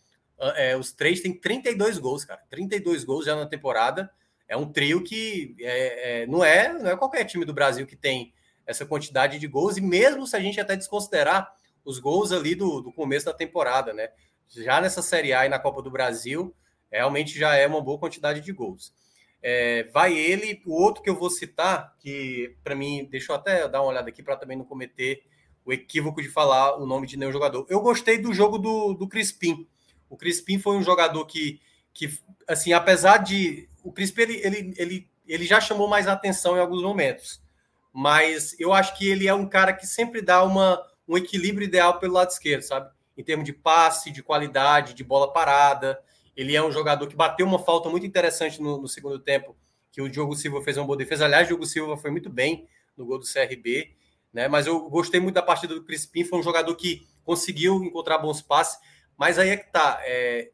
É, 0.56 0.78
os 0.78 0.92
três 0.92 1.22
têm 1.22 1.34
32 1.34 1.98
gols, 1.98 2.24
cara. 2.24 2.42
32 2.50 3.04
gols 3.04 3.26
já 3.26 3.36
na 3.36 3.46
temporada. 3.46 4.10
É 4.48 4.56
um 4.58 4.72
trio 4.72 5.04
que 5.04 5.56
é, 5.60 6.22
é, 6.22 6.28
não, 6.28 6.44
é, 6.44 6.74
não 6.74 6.90
é 6.90 6.98
qualquer 6.98 7.24
time 7.26 7.46
do 7.46 7.54
Brasil 7.54 7.86
que 7.86 7.96
tem 7.96 8.34
essa 8.66 8.86
quantidade 8.86 9.40
de 9.40 9.48
gols, 9.48 9.78
e 9.78 9.82
mesmo 9.82 10.28
se 10.28 10.36
a 10.36 10.40
gente 10.40 10.60
até 10.60 10.76
desconsiderar 10.76 11.52
os 11.84 11.98
gols 11.98 12.32
ali 12.32 12.54
do, 12.54 12.82
do 12.82 12.92
começo 12.92 13.26
da 13.26 13.34
temporada, 13.34 13.94
né? 13.94 14.10
Já 14.48 14.80
nessa 14.80 15.02
Série 15.02 15.34
A 15.34 15.46
e 15.46 15.50
na 15.50 15.60
Copa 15.60 15.82
do 15.82 15.90
Brasil, 15.90 16.56
realmente 16.92 17.38
já 17.38 17.56
é 17.56 17.66
uma 17.68 17.82
boa 17.82 18.00
quantidade 18.00 18.42
de 18.42 18.52
gols. 18.52 18.94
É, 19.42 19.84
vai 19.94 20.18
ele, 20.18 20.62
o 20.66 20.74
outro 20.74 21.02
que 21.02 21.10
eu 21.10 21.16
vou 21.16 21.30
citar, 21.30 21.96
que 22.00 22.56
para 22.64 22.76
mim, 22.76 23.08
deixa 23.10 23.32
eu 23.32 23.36
até 23.36 23.68
dar 23.68 23.82
uma 23.82 23.92
olhada 23.92 24.10
aqui 24.10 24.22
para 24.22 24.36
também 24.36 24.58
não 24.58 24.66
cometer 24.66 25.24
o 25.64 25.72
equívoco 25.72 26.22
de 26.22 26.30
falar 26.30 26.78
o 26.78 26.86
nome 26.86 27.08
de 27.08 27.18
nenhum 27.18 27.32
jogador. 27.32 27.66
Eu 27.70 27.80
gostei 27.82 28.18
do 28.18 28.34
jogo 28.34 28.58
do, 28.58 28.94
do 28.94 29.08
Crispim. 29.08 29.68
O 30.10 30.18
Crispim 30.18 30.58
foi 30.58 30.76
um 30.76 30.84
jogador 30.84 31.26
que, 31.26 31.62
que 31.94 32.18
assim, 32.48 32.74
apesar 32.74 33.18
de. 33.18 33.70
O 33.84 33.92
Crispim 33.92 34.22
ele, 34.22 34.42
ele, 34.44 34.74
ele, 34.78 35.10
ele 35.28 35.46
já 35.46 35.62
chamou 35.62 35.88
mais 35.88 36.08
atenção 36.08 36.58
em 36.58 36.60
alguns 36.60 36.82
momentos, 36.82 37.42
mas 37.94 38.60
eu 38.60 38.74
acho 38.74 38.98
que 38.98 39.08
ele 39.08 39.28
é 39.28 39.34
um 39.34 39.48
cara 39.48 39.74
que 39.74 39.86
sempre 39.86 40.22
dá 40.22 40.44
uma, 40.44 40.82
um 41.08 41.18
equilíbrio 41.18 41.66
ideal 41.66 42.00
pelo 42.00 42.14
lado 42.14 42.30
esquerdo, 42.30 42.64
sabe? 42.64 42.90
Em 43.18 43.24
termos 43.24 43.46
de 43.46 43.54
passe, 43.54 44.12
de 44.12 44.24
qualidade, 44.24 44.94
de 44.94 45.04
bola 45.04 45.32
parada. 45.32 46.00
Ele 46.36 46.56
é 46.56 46.64
um 46.64 46.72
jogador 46.72 47.08
que 47.08 47.16
bateu 47.16 47.46
uma 47.46 47.60
falta 47.60 47.90
muito 47.90 48.06
interessante 48.06 48.62
no, 48.62 48.82
no 48.82 48.88
segundo 48.88 49.20
tempo, 49.20 49.58
que 49.92 50.02
o 50.02 50.10
Diogo 50.10 50.36
Silva 50.36 50.62
fez 50.62 50.78
uma 50.78 50.86
boa 50.86 50.98
defesa. 50.98 51.26
Aliás, 51.26 51.46
o 51.46 51.50
Diogo 51.50 51.66
Silva 51.66 51.98
foi 51.98 52.12
muito 52.12 52.30
bem 52.30 52.68
no 52.96 53.06
gol 53.06 53.20
do 53.20 53.26
CRB, 53.26 53.92
né? 54.34 54.48
Mas 54.48 54.68
eu 54.68 54.90
gostei 54.90 55.20
muito 55.20 55.36
da 55.36 55.42
partida 55.42 55.74
do 55.74 55.84
Crispim, 55.84 56.24
foi 56.24 56.40
um 56.40 56.44
jogador 56.44 56.74
que 56.76 57.06
conseguiu 57.24 57.84
encontrar 57.84 58.18
bons 58.18 58.42
passes, 58.42 58.80
mas 59.20 59.38
aí 59.38 59.50
é 59.50 59.58
que 59.58 59.72
tá. 59.72 60.00
É, 60.04 60.50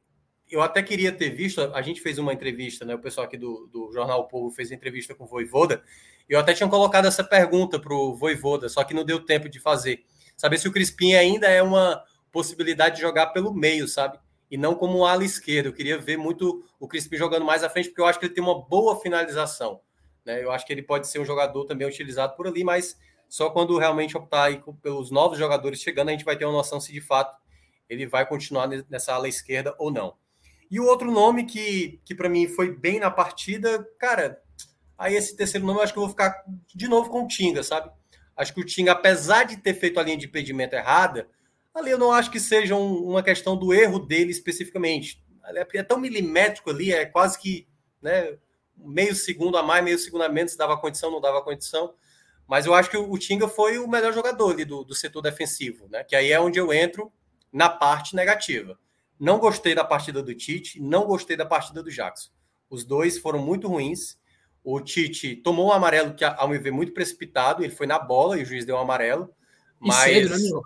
eu 0.49 0.61
até 0.61 0.81
queria 0.81 1.11
ter 1.11 1.29
visto, 1.29 1.61
a 1.61 1.81
gente 1.81 2.01
fez 2.01 2.17
uma 2.17 2.33
entrevista, 2.33 2.83
né? 2.83 2.95
O 2.95 2.99
pessoal 2.99 3.25
aqui 3.25 3.37
do, 3.37 3.69
do 3.71 3.91
Jornal 3.93 4.21
o 4.21 4.27
Povo 4.27 4.49
fez 4.49 4.71
entrevista 4.71 5.13
com 5.13 5.25
o 5.25 5.27
Voivoda, 5.27 5.83
eu 6.27 6.39
até 6.39 6.53
tinha 6.53 6.67
colocado 6.67 7.05
essa 7.05 7.23
pergunta 7.23 7.79
para 7.79 7.93
o 7.93 8.15
Voivoda, 8.15 8.67
só 8.67 8.83
que 8.83 8.93
não 8.93 9.05
deu 9.05 9.23
tempo 9.23 9.47
de 9.47 9.59
fazer. 9.59 10.03
Saber 10.35 10.57
se 10.57 10.67
o 10.67 10.71
Crispim 10.71 11.13
ainda 11.13 11.47
é 11.47 11.61
uma 11.61 12.03
possibilidade 12.31 12.95
de 12.95 13.01
jogar 13.01 13.27
pelo 13.27 13.53
meio, 13.53 13.87
sabe? 13.87 14.19
e 14.49 14.57
não 14.57 14.75
como 14.75 14.99
um 14.99 15.05
ala 15.05 15.23
esquerdo. 15.23 15.67
Eu 15.67 15.73
queria 15.73 15.97
ver 15.97 16.17
muito 16.17 16.63
o 16.79 16.87
Crispim 16.87 17.17
jogando 17.17 17.45
mais 17.45 17.63
à 17.63 17.69
frente, 17.69 17.89
porque 17.89 18.01
eu 18.01 18.05
acho 18.05 18.19
que 18.19 18.25
ele 18.25 18.33
tem 18.33 18.43
uma 18.43 18.63
boa 18.63 18.99
finalização. 18.99 19.81
Né? 20.23 20.43
Eu 20.43 20.51
acho 20.51 20.65
que 20.65 20.73
ele 20.73 20.83
pode 20.83 21.07
ser 21.07 21.19
um 21.19 21.25
jogador 21.25 21.65
também 21.65 21.87
utilizado 21.87 22.35
por 22.35 22.47
ali, 22.47 22.63
mas 22.63 22.97
só 23.27 23.49
quando 23.49 23.77
realmente 23.77 24.15
optar 24.15 24.51
pelos 24.81 25.11
novos 25.11 25.37
jogadores 25.37 25.81
chegando, 25.81 26.09
a 26.09 26.11
gente 26.11 26.25
vai 26.25 26.37
ter 26.37 26.45
uma 26.45 26.53
noção 26.53 26.79
se 26.79 26.91
de 26.91 27.01
fato 27.01 27.35
ele 27.89 28.05
vai 28.05 28.25
continuar 28.25 28.67
nessa 28.89 29.13
ala 29.13 29.27
esquerda 29.27 29.75
ou 29.77 29.91
não. 29.91 30.15
E 30.69 30.79
o 30.79 30.85
outro 30.85 31.11
nome 31.11 31.45
que, 31.45 32.01
que 32.03 32.15
para 32.15 32.29
mim 32.29 32.47
foi 32.47 32.75
bem 32.75 32.99
na 32.99 33.11
partida, 33.11 33.87
cara, 33.99 34.41
aí 34.97 35.15
esse 35.15 35.35
terceiro 35.35 35.65
nome 35.65 35.79
eu 35.79 35.83
acho 35.83 35.93
que 35.93 35.99
eu 35.99 36.03
vou 36.03 36.09
ficar 36.09 36.43
de 36.73 36.87
novo 36.87 37.09
com 37.09 37.23
o 37.23 37.27
Tinga, 37.27 37.63
sabe? 37.63 37.91
Acho 38.35 38.53
que 38.53 38.61
o 38.61 38.65
Tinga, 38.65 38.91
apesar 38.91 39.43
de 39.43 39.57
ter 39.57 39.73
feito 39.75 39.99
a 39.99 40.03
linha 40.03 40.17
de 40.17 40.25
impedimento 40.25 40.75
errada, 40.75 41.29
Ali 41.75 41.91
eu 41.91 41.97
não 41.97 42.13
acho 42.13 42.31
que 42.31 42.39
seja 42.39 42.73
um, 42.73 43.09
uma 43.09 43.21
questão 43.21 43.57
do 43.57 43.73
erro 43.73 43.99
dele 43.99 44.31
especificamente. 44.31 45.21
É, 45.43 45.67
é 45.79 45.83
tão 45.83 45.99
milimétrico 45.99 46.69
ali, 46.69 46.93
é 46.93 47.05
quase 47.05 47.37
que 47.37 47.67
né, 48.01 48.37
meio 48.77 49.13
segundo 49.13 49.57
a 49.57 49.61
mais, 49.61 49.83
meio 49.83 49.99
segundo 49.99 50.23
a 50.23 50.29
menos, 50.29 50.53
se 50.53 50.57
dava 50.57 50.77
condição, 50.77 51.11
não 51.11 51.19
dava 51.19 51.41
condição. 51.41 51.93
Mas 52.47 52.65
eu 52.65 52.73
acho 52.73 52.89
que 52.89 52.95
o 52.95 53.17
Tinga 53.17 53.49
foi 53.49 53.77
o 53.77 53.89
melhor 53.89 54.13
jogador 54.13 54.53
ali 54.53 54.63
do, 54.63 54.85
do 54.85 54.95
setor 54.95 55.21
defensivo, 55.21 55.89
né? 55.89 56.05
Que 56.05 56.15
aí 56.15 56.31
é 56.31 56.39
onde 56.39 56.57
eu 56.57 56.71
entro 56.71 57.11
na 57.55 57.69
parte 57.69 58.17
negativa. 58.17 58.77
Não 59.17 59.39
gostei 59.39 59.73
da 59.73 59.85
partida 59.85 60.21
do 60.21 60.35
Tite, 60.35 60.81
não 60.81 61.05
gostei 61.05 61.37
da 61.37 61.45
partida 61.45 61.81
do 61.81 61.89
Jackson. 61.89 62.29
Os 62.69 62.83
dois 62.83 63.17
foram 63.17 63.39
muito 63.39 63.69
ruins. 63.69 64.17
O 64.61 64.81
Tite 64.81 65.37
tomou 65.37 65.69
um 65.69 65.71
amarelo 65.71 66.13
que, 66.13 66.25
ao 66.25 66.49
me 66.49 66.57
ver, 66.57 66.71
muito 66.71 66.93
precipitado. 66.93 67.63
Ele 67.63 67.73
foi 67.73 67.87
na 67.87 67.97
bola 67.97 68.37
e 68.37 68.43
o 68.43 68.45
juiz 68.45 68.65
deu 68.65 68.75
um 68.75 68.79
amarelo. 68.79 69.33
Mas... 69.79 70.11
E 70.11 70.27
cedo, 70.27 70.37
né, 70.37 70.61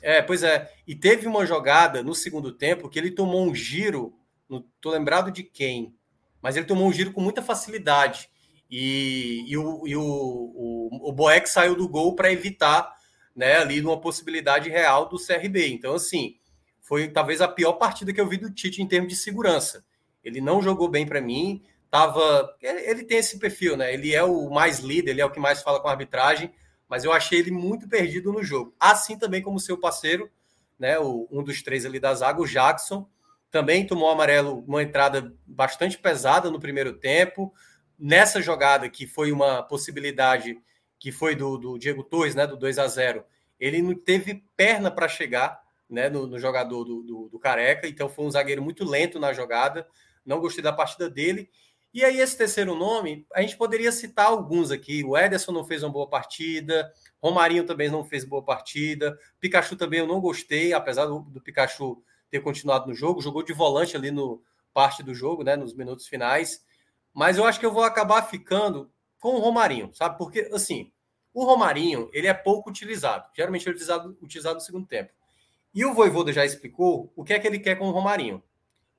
é, 0.00 0.22
pois 0.22 0.44
é. 0.44 0.72
E 0.86 0.94
teve 0.94 1.26
uma 1.26 1.44
jogada 1.44 2.04
no 2.04 2.14
segundo 2.14 2.52
tempo 2.52 2.88
que 2.88 2.96
ele 2.96 3.10
tomou 3.10 3.44
um 3.44 3.52
giro, 3.52 4.14
não 4.48 4.64
tô 4.80 4.90
lembrado 4.90 5.32
de 5.32 5.42
quem, 5.42 5.92
mas 6.40 6.56
ele 6.56 6.66
tomou 6.66 6.86
um 6.86 6.92
giro 6.92 7.12
com 7.12 7.20
muita 7.20 7.42
facilidade. 7.42 8.30
E, 8.70 9.44
e, 9.48 9.58
o, 9.58 9.88
e 9.88 9.96
o, 9.96 10.02
o, 10.02 11.10
o 11.10 11.12
Boeck 11.12 11.48
saiu 11.48 11.74
do 11.74 11.88
gol 11.88 12.14
para 12.14 12.32
evitar 12.32 12.94
né, 13.40 13.56
ali 13.56 13.80
uma 13.80 14.00
possibilidade 14.00 14.68
real 14.68 15.08
do 15.08 15.16
CRB. 15.16 15.68
Então, 15.68 15.94
assim, 15.94 16.36
foi 16.80 17.08
talvez 17.08 17.40
a 17.40 17.48
pior 17.48 17.72
partida 17.72 18.12
que 18.12 18.20
eu 18.20 18.28
vi 18.28 18.36
do 18.36 18.50
Tite 18.50 18.82
em 18.82 18.86
termos 18.86 19.12
de 19.12 19.18
segurança. 19.18 19.84
Ele 20.22 20.40
não 20.40 20.62
jogou 20.62 20.88
bem 20.88 21.06
para 21.06 21.20
mim, 21.20 21.62
tava. 21.90 22.54
Ele, 22.60 22.80
ele, 22.80 23.04
tem 23.04 23.18
esse 23.18 23.38
perfil, 23.38 23.76
né? 23.76 23.92
Ele 23.92 24.14
é 24.14 24.22
o 24.22 24.50
mais 24.50 24.80
líder, 24.80 25.12
ele 25.12 25.20
é 25.20 25.24
o 25.24 25.30
que 25.30 25.40
mais 25.40 25.62
fala 25.62 25.80
com 25.80 25.88
a 25.88 25.92
arbitragem 25.92 26.52
mas 26.90 27.04
eu 27.04 27.12
achei 27.12 27.38
ele 27.38 27.52
muito 27.52 27.88
perdido 27.88 28.32
no 28.32 28.42
jogo. 28.42 28.74
Assim 28.78 29.16
também 29.16 29.40
como 29.40 29.60
seu 29.60 29.78
parceiro, 29.78 30.28
né, 30.76 30.98
o, 30.98 31.28
um 31.30 31.40
dos 31.40 31.62
três 31.62 31.86
ali 31.86 32.00
da 32.00 32.12
zaga, 32.12 32.42
o 32.42 32.46
Jackson, 32.48 33.08
também 33.48 33.86
tomou 33.86 34.10
amarelo, 34.10 34.64
uma 34.66 34.82
entrada 34.82 35.32
bastante 35.46 35.96
pesada 35.96 36.50
no 36.50 36.58
primeiro 36.58 36.94
tempo. 36.94 37.54
Nessa 37.96 38.42
jogada, 38.42 38.90
que 38.90 39.06
foi 39.06 39.30
uma 39.30 39.62
possibilidade, 39.62 40.58
que 41.00 41.10
foi 41.10 41.34
do, 41.34 41.58
do 41.58 41.78
Diego 41.78 42.04
Torres, 42.04 42.36
né, 42.36 42.46
do 42.46 42.56
2 42.56 42.78
a 42.78 42.86
0 42.86 43.24
ele 43.58 43.82
não 43.82 43.94
teve 43.94 44.42
perna 44.56 44.90
para 44.90 45.06
chegar 45.06 45.60
né, 45.88 46.08
no, 46.08 46.26
no 46.26 46.38
jogador 46.38 46.84
do, 46.84 47.02
do, 47.02 47.28
do 47.28 47.38
Careca, 47.38 47.86
então 47.86 48.08
foi 48.08 48.24
um 48.24 48.30
zagueiro 48.30 48.62
muito 48.62 48.84
lento 48.84 49.18
na 49.18 49.32
jogada. 49.32 49.86
Não 50.24 50.40
gostei 50.40 50.62
da 50.62 50.72
partida 50.72 51.10
dele. 51.10 51.50
E 51.92 52.04
aí, 52.04 52.20
esse 52.20 52.38
terceiro 52.38 52.74
nome, 52.76 53.26
a 53.34 53.42
gente 53.42 53.56
poderia 53.56 53.90
citar 53.90 54.26
alguns 54.26 54.70
aqui. 54.70 55.04
O 55.04 55.18
Ederson 55.18 55.50
não 55.50 55.64
fez 55.64 55.82
uma 55.82 55.90
boa 55.90 56.08
partida, 56.08 56.90
Romarinho 57.20 57.66
também 57.66 57.90
não 57.90 58.04
fez 58.04 58.24
boa 58.24 58.42
partida, 58.42 59.18
Pikachu 59.40 59.76
também 59.76 59.98
eu 59.98 60.06
não 60.06 60.20
gostei, 60.20 60.72
apesar 60.72 61.06
do, 61.06 61.18
do 61.20 61.40
Pikachu 61.40 62.02
ter 62.30 62.40
continuado 62.40 62.86
no 62.86 62.94
jogo, 62.94 63.20
jogou 63.20 63.42
de 63.42 63.52
volante 63.52 63.96
ali 63.96 64.12
no 64.12 64.40
parte 64.72 65.02
do 65.02 65.12
jogo, 65.12 65.42
né, 65.42 65.56
nos 65.56 65.74
minutos 65.74 66.06
finais. 66.06 66.64
Mas 67.12 67.36
eu 67.36 67.44
acho 67.44 67.58
que 67.58 67.66
eu 67.66 67.72
vou 67.72 67.82
acabar 67.82 68.22
ficando 68.22 68.88
com 69.20 69.34
o 69.34 69.38
Romarinho, 69.38 69.90
sabe? 69.94 70.18
Porque, 70.18 70.50
assim, 70.52 70.90
o 71.32 71.44
Romarinho, 71.44 72.10
ele 72.12 72.26
é 72.26 72.34
pouco 72.34 72.70
utilizado. 72.70 73.28
Geralmente 73.36 73.68
é 73.68 73.70
utilizado, 73.70 74.16
utilizado 74.20 74.56
no 74.56 74.60
segundo 74.60 74.86
tempo. 74.86 75.12
E 75.72 75.84
o 75.84 75.94
Voivoda 75.94 76.32
já 76.32 76.44
explicou 76.44 77.12
o 77.14 77.22
que 77.22 77.32
é 77.32 77.38
que 77.38 77.46
ele 77.46 77.60
quer 77.60 77.76
com 77.76 77.88
o 77.88 77.92
Romarinho. 77.92 78.42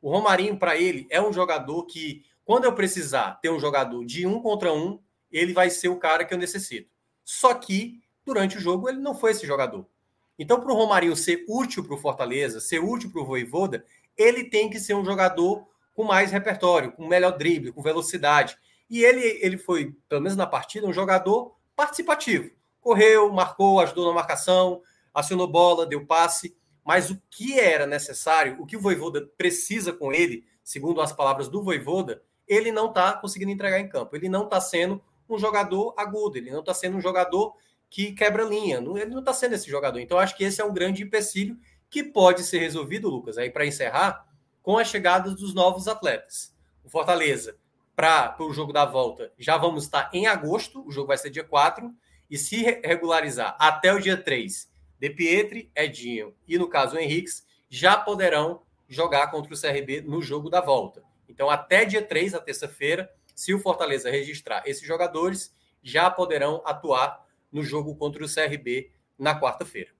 O 0.01 0.09
Romarinho, 0.09 0.57
para 0.57 0.77
ele, 0.77 1.05
é 1.09 1.21
um 1.21 1.33
jogador 1.33 1.85
que 1.85 2.23
quando 2.45 2.65
eu 2.65 2.73
precisar 2.73 3.39
ter 3.41 3.49
um 3.49 3.59
jogador 3.59 4.05
de 4.05 4.25
um 4.25 4.41
contra 4.41 4.71
um, 4.71 4.99
ele 5.31 5.53
vai 5.53 5.69
ser 5.69 5.89
o 5.89 5.97
cara 5.97 6.23
que 6.23 6.33
eu 6.33 6.37
necessito. 6.37 6.89
Só 7.23 7.53
que, 7.53 8.01
durante 8.25 8.57
o 8.57 8.61
jogo, 8.61 8.89
ele 8.89 8.99
não 8.99 9.13
foi 9.13 9.31
esse 9.31 9.45
jogador. 9.45 9.85
Então, 10.39 10.59
para 10.59 10.71
o 10.71 10.75
Romarinho 10.75 11.15
ser 11.15 11.45
útil 11.47 11.83
para 11.83 11.93
o 11.93 11.97
Fortaleza, 11.97 12.59
ser 12.59 12.79
útil 12.79 13.11
para 13.11 13.21
o 13.21 13.25
Voivoda, 13.25 13.85
ele 14.17 14.45
tem 14.45 14.69
que 14.69 14.79
ser 14.79 14.93
um 14.93 15.05
jogador 15.05 15.67
com 15.93 16.03
mais 16.03 16.31
repertório, 16.31 16.91
com 16.93 17.07
melhor 17.07 17.37
drible, 17.37 17.71
com 17.71 17.81
velocidade. 17.81 18.57
E 18.91 19.05
ele, 19.05 19.39
ele 19.41 19.57
foi, 19.57 19.95
pelo 20.09 20.19
menos 20.19 20.35
na 20.35 20.45
partida, 20.45 20.85
um 20.85 20.91
jogador 20.91 21.55
participativo. 21.77 22.51
Correu, 22.81 23.31
marcou, 23.31 23.79
ajudou 23.79 24.05
na 24.05 24.13
marcação, 24.13 24.81
acionou 25.13 25.47
bola, 25.47 25.85
deu 25.85 26.05
passe. 26.05 26.57
Mas 26.83 27.09
o 27.09 27.21
que 27.29 27.57
era 27.57 27.87
necessário, 27.87 28.57
o 28.59 28.65
que 28.65 28.75
o 28.75 28.81
Voivoda 28.81 29.25
precisa 29.37 29.93
com 29.93 30.11
ele, 30.11 30.43
segundo 30.61 30.99
as 30.99 31.13
palavras 31.13 31.47
do 31.47 31.63
Voivoda, 31.63 32.21
ele 32.45 32.69
não 32.69 32.87
está 32.87 33.13
conseguindo 33.13 33.51
entregar 33.51 33.79
em 33.79 33.87
campo. 33.87 34.13
Ele 34.13 34.27
não 34.27 34.43
está 34.43 34.59
sendo 34.59 35.01
um 35.29 35.39
jogador 35.39 35.93
agudo, 35.95 36.37
ele 36.37 36.51
não 36.51 36.59
está 36.59 36.73
sendo 36.73 36.97
um 36.97 37.01
jogador 37.01 37.55
que 37.89 38.11
quebra 38.11 38.43
linha. 38.43 38.79
Ele 38.79 39.05
não 39.05 39.19
está 39.19 39.31
sendo 39.31 39.55
esse 39.55 39.69
jogador. 39.69 39.99
Então, 39.99 40.19
acho 40.19 40.35
que 40.35 40.43
esse 40.43 40.59
é 40.59 40.65
um 40.65 40.73
grande 40.73 41.01
empecilho 41.01 41.57
que 41.89 42.03
pode 42.03 42.43
ser 42.43 42.59
resolvido, 42.59 43.09
Lucas, 43.09 43.37
aí 43.37 43.49
para 43.49 43.65
encerrar, 43.65 44.27
com 44.61 44.77
a 44.77 44.83
chegada 44.83 45.31
dos 45.31 45.53
novos 45.53 45.87
atletas. 45.87 46.53
O 46.83 46.89
Fortaleza, 46.89 47.55
para 47.95 48.35
o 48.39 48.53
jogo 48.53 48.71
da 48.73 48.85
volta, 48.85 49.31
já 49.37 49.57
vamos 49.57 49.83
estar 49.83 50.09
em 50.13 50.27
agosto, 50.27 50.85
o 50.87 50.91
jogo 50.91 51.07
vai 51.07 51.17
ser 51.17 51.29
dia 51.29 51.43
4, 51.43 51.93
e 52.29 52.37
se 52.37 52.61
regularizar 52.83 53.55
até 53.59 53.93
o 53.93 53.99
dia 53.99 54.15
3, 54.15 54.71
De 54.97 55.09
Pietri, 55.09 55.69
Edinho 55.75 56.33
e, 56.47 56.57
no 56.57 56.69
caso, 56.69 56.95
o 56.95 56.99
Henriques, 56.99 57.45
já 57.69 57.97
poderão 57.97 58.61
jogar 58.87 59.27
contra 59.31 59.53
o 59.53 59.59
CRB 59.59 60.01
no 60.01 60.21
jogo 60.21 60.49
da 60.49 60.61
volta. 60.61 61.03
Então, 61.27 61.49
até 61.49 61.85
dia 61.85 62.01
3, 62.01 62.33
a 62.33 62.39
terça-feira, 62.39 63.11
se 63.35 63.53
o 63.53 63.59
Fortaleza 63.59 64.09
registrar 64.09 64.63
esses 64.65 64.85
jogadores, 64.85 65.53
já 65.83 66.09
poderão 66.09 66.61
atuar 66.65 67.25
no 67.51 67.63
jogo 67.63 67.95
contra 67.95 68.23
o 68.23 68.27
CRB 68.33 68.91
na 69.17 69.39
quarta-feira. 69.39 69.91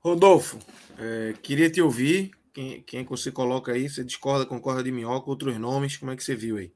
Rodolfo, 0.00 0.58
é, 0.98 1.34
queria 1.42 1.70
te 1.70 1.80
ouvir. 1.80 2.35
Quem, 2.56 2.80
quem 2.80 3.00
é 3.00 3.04
você 3.04 3.30
coloca 3.30 3.70
aí? 3.70 3.86
Você 3.86 4.02
discorda, 4.02 4.46
concorda 4.46 4.82
de 4.82 4.90
minhoca, 4.90 5.28
outros 5.28 5.58
nomes? 5.58 5.98
Como 5.98 6.10
é 6.10 6.16
que 6.16 6.24
você 6.24 6.34
viu 6.34 6.56
aí? 6.56 6.72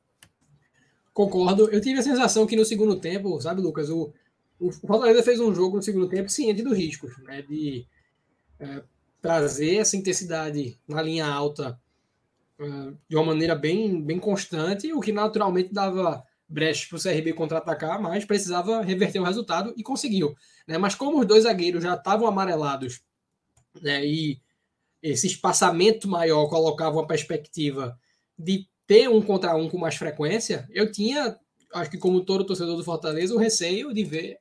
Concordo. 1.15 1.71
Eu 1.71 1.81
tive 1.81 1.99
a 1.99 2.03
sensação 2.03 2.47
que 2.47 2.55
no 2.55 2.67
segundo 2.67 3.01
tempo, 3.01 3.41
sabe, 3.41 3.63
Lucas, 3.63 3.89
o, 3.89 4.13
o 4.59 4.71
Fortaleza 4.71 5.23
fez 5.23 5.41
um 5.41 5.55
jogo 5.55 5.79
no 5.79 5.83
segundo 5.83 6.07
tempo 6.07 6.29
ciente 6.29 6.61
do 6.61 6.75
risco, 6.75 7.09
né? 7.23 7.41
De 7.41 7.87
é, 8.59 8.83
trazer 9.23 9.77
essa 9.77 9.97
intensidade 9.97 10.79
na 10.87 11.01
linha 11.01 11.25
alta 11.25 11.81
é, 12.59 12.93
de 13.09 13.17
uma 13.17 13.25
maneira 13.25 13.55
bem, 13.55 14.03
bem 14.03 14.19
constante, 14.19 14.93
o 14.93 15.01
que 15.01 15.13
naturalmente 15.13 15.73
dava 15.73 16.23
brecha 16.47 16.89
para 16.91 16.99
o 16.99 17.03
CRB 17.03 17.33
contra-atacar, 17.33 18.03
mas 18.03 18.27
precisava 18.27 18.83
reverter 18.83 19.19
o 19.19 19.25
resultado 19.25 19.73
e 19.75 19.83
conseguiu. 19.83 20.37
Né? 20.69 20.77
Mas 20.77 20.95
como 20.95 21.21
os 21.21 21.27
dois 21.27 21.45
zagueiros 21.45 21.83
já 21.83 21.95
estavam 21.95 22.27
amarelados 22.27 23.01
né, 23.81 24.05
e 24.05 24.43
esse 25.03 25.27
espaçamento 25.27 26.09
maior 26.09 26.47
colocava 26.49 26.97
uma 26.97 27.07
perspectiva 27.07 27.99
de 28.39 28.67
ter 28.87 29.09
um 29.09 29.23
contra 29.23 29.55
um 29.55 29.69
com 29.69 29.79
mais 29.79 29.95
frequência, 29.95 30.69
eu 30.71 30.91
tinha, 30.91 31.39
acho 31.75 31.91
que 31.91 31.99
como 31.99 32.25
todo 32.25 32.45
torcedor 32.45 32.77
do 32.77 32.85
Fortaleza, 32.85 33.35
o 33.35 33.39
receio 33.39 33.95
de 33.95 34.05
ver 34.05 34.39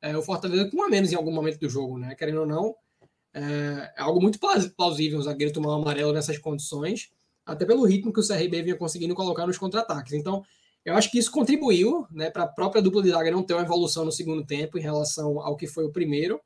é, 0.00 0.16
o 0.16 0.22
Fortaleza 0.22 0.68
com 0.70 0.82
a 0.82 0.88
menos 0.88 1.12
em 1.12 1.16
algum 1.16 1.32
momento 1.32 1.60
do 1.60 1.68
jogo, 1.68 1.96
né? 1.96 2.14
Querendo 2.16 2.40
ou 2.40 2.46
não, 2.46 2.74
é, 3.32 3.92
é 3.96 4.02
algo 4.02 4.20
muito 4.20 4.38
plausível 4.76 5.18
o 5.18 5.22
zagueiro 5.22 5.52
tomar 5.52 5.76
um 5.76 5.82
amarelo 5.82 6.12
nessas 6.12 6.38
condições, 6.38 7.10
até 7.46 7.64
pelo 7.64 7.84
ritmo 7.84 8.12
que 8.12 8.20
o 8.20 8.26
CRB 8.26 8.62
vinha 8.62 8.76
conseguindo 8.76 9.14
colocar 9.14 9.46
nos 9.46 9.58
contra-ataques. 9.58 10.12
Então, 10.12 10.42
eu 10.84 10.94
acho 10.94 11.10
que 11.10 11.18
isso 11.18 11.30
contribuiu 11.30 12.06
né, 12.10 12.28
para 12.30 12.42
a 12.42 12.48
própria 12.48 12.82
dupla 12.82 13.02
de 13.02 13.10
zaga 13.10 13.30
não 13.30 13.42
ter 13.42 13.54
uma 13.54 13.62
evolução 13.62 14.04
no 14.04 14.12
segundo 14.12 14.44
tempo 14.44 14.76
em 14.76 14.82
relação 14.82 15.40
ao 15.40 15.56
que 15.56 15.66
foi 15.66 15.84
o 15.84 15.92
primeiro. 15.92 16.40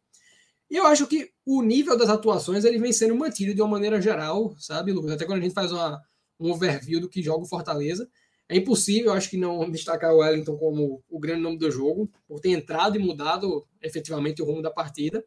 E 0.70 0.76
eu 0.76 0.87
acho 0.87 1.07
que 1.07 1.31
o 1.44 1.62
nível 1.62 1.96
das 1.96 2.09
atuações 2.09 2.64
ele 2.64 2.79
vem 2.79 2.92
sendo 2.92 3.14
mantido 3.14 3.55
de 3.55 3.62
uma 3.62 3.70
maneira 3.70 4.00
geral, 4.00 4.55
sabe, 4.59 4.92
Lucas? 4.92 5.12
Até 5.12 5.24
quando 5.24 5.38
a 5.38 5.42
gente 5.42 5.55
faz 5.55 5.70
uma, 5.70 6.00
um 6.40 6.50
overview 6.50 7.00
do 7.00 7.09
que 7.09 7.22
joga 7.22 7.44
o 7.44 7.48
Fortaleza, 7.48 8.09
é 8.48 8.57
impossível, 8.57 9.12
acho 9.12 9.31
que 9.31 9.37
não 9.37 9.68
destacar 9.70 10.12
o 10.12 10.18
Wellington 10.18 10.57
como 10.57 11.02
o 11.09 11.18
grande 11.18 11.42
nome 11.42 11.59
do 11.59 11.70
jogo, 11.70 12.11
por 12.26 12.40
ter 12.40 12.50
entrado 12.50 12.96
e 12.96 12.98
mudado 12.98 13.66
efetivamente 13.81 14.42
o 14.42 14.44
rumo 14.44 14.62
da 14.62 14.70
partida. 14.70 15.24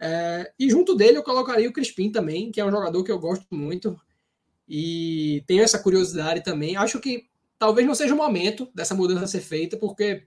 É, 0.00 0.52
e 0.58 0.68
junto 0.68 0.94
dele 0.94 1.18
eu 1.18 1.22
colocaria 1.22 1.68
o 1.68 1.72
Crispim 1.72 2.10
também, 2.10 2.50
que 2.50 2.60
é 2.60 2.64
um 2.64 2.70
jogador 2.70 3.04
que 3.04 3.12
eu 3.12 3.18
gosto 3.18 3.46
muito 3.54 3.96
e 4.66 5.44
tenho 5.46 5.62
essa 5.62 5.78
curiosidade 5.78 6.42
também. 6.42 6.76
Acho 6.76 6.98
que 6.98 7.28
talvez 7.58 7.86
não 7.86 7.94
seja 7.94 8.14
o 8.14 8.16
momento 8.16 8.68
dessa 8.74 8.94
mudança 8.94 9.26
ser 9.26 9.40
feita, 9.40 9.76
porque 9.76 10.26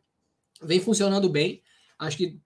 vem 0.61 0.79
funcionando 0.79 1.29
bem. 1.29 1.61
Acho 1.99 2.17
que 2.17 2.39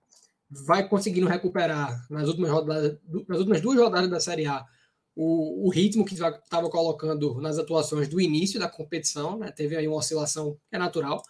vai 0.50 0.88
conseguindo 0.88 1.28
recuperar 1.28 2.06
nas 2.10 2.28
últimas, 2.28 2.50
rodadas, 2.50 2.98
nas 3.28 3.38
últimas 3.38 3.60
duas 3.60 3.78
rodadas 3.78 4.10
da 4.10 4.20
Série 4.20 4.46
A 4.46 4.66
o, 5.14 5.66
o 5.66 5.70
ritmo 5.70 6.04
que 6.04 6.14
estava 6.14 6.70
colocando 6.70 7.40
nas 7.40 7.58
atuações 7.58 8.08
do 8.08 8.20
início 8.20 8.58
da 8.58 8.68
competição, 8.68 9.38
né? 9.38 9.50
teve 9.50 9.76
aí 9.76 9.86
uma 9.86 9.98
oscilação 9.98 10.56
que 10.68 10.76
é 10.76 10.78
natural. 10.78 11.22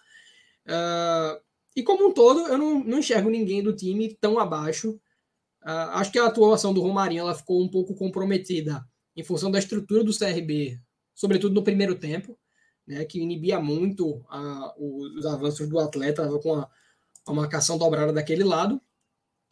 Uh, 0.65 1.41
e 1.75 1.83
como 1.83 2.07
um 2.07 2.13
todo, 2.13 2.47
eu 2.47 2.57
não, 2.57 2.83
não 2.83 2.99
enxergo 2.99 3.29
ninguém 3.29 3.63
do 3.63 3.75
time 3.75 4.15
tão 4.19 4.39
abaixo. 4.39 4.91
Uh, 5.63 5.91
acho 5.93 6.11
que 6.11 6.19
a 6.19 6.25
atuação 6.25 6.73
do 6.73 6.81
Romarinho 6.81 7.21
ela 7.21 7.35
ficou 7.35 7.61
um 7.61 7.67
pouco 7.67 7.95
comprometida 7.95 8.85
em 9.15 9.23
função 9.23 9.51
da 9.51 9.59
estrutura 9.59 10.03
do 10.03 10.17
CRB, 10.17 10.79
sobretudo 11.13 11.53
no 11.53 11.63
primeiro 11.63 11.95
tempo, 11.95 12.37
né, 12.87 13.03
que 13.03 13.19
inibia 13.19 13.59
muito 13.59 14.23
os 14.77 15.25
avanços 15.25 15.67
do 15.67 15.77
atleta 15.79 16.27
com 16.39 16.55
a, 16.55 16.69
a 17.27 17.33
marcação 17.33 17.77
dobrada 17.77 18.13
daquele 18.13 18.43
lado. 18.43 18.81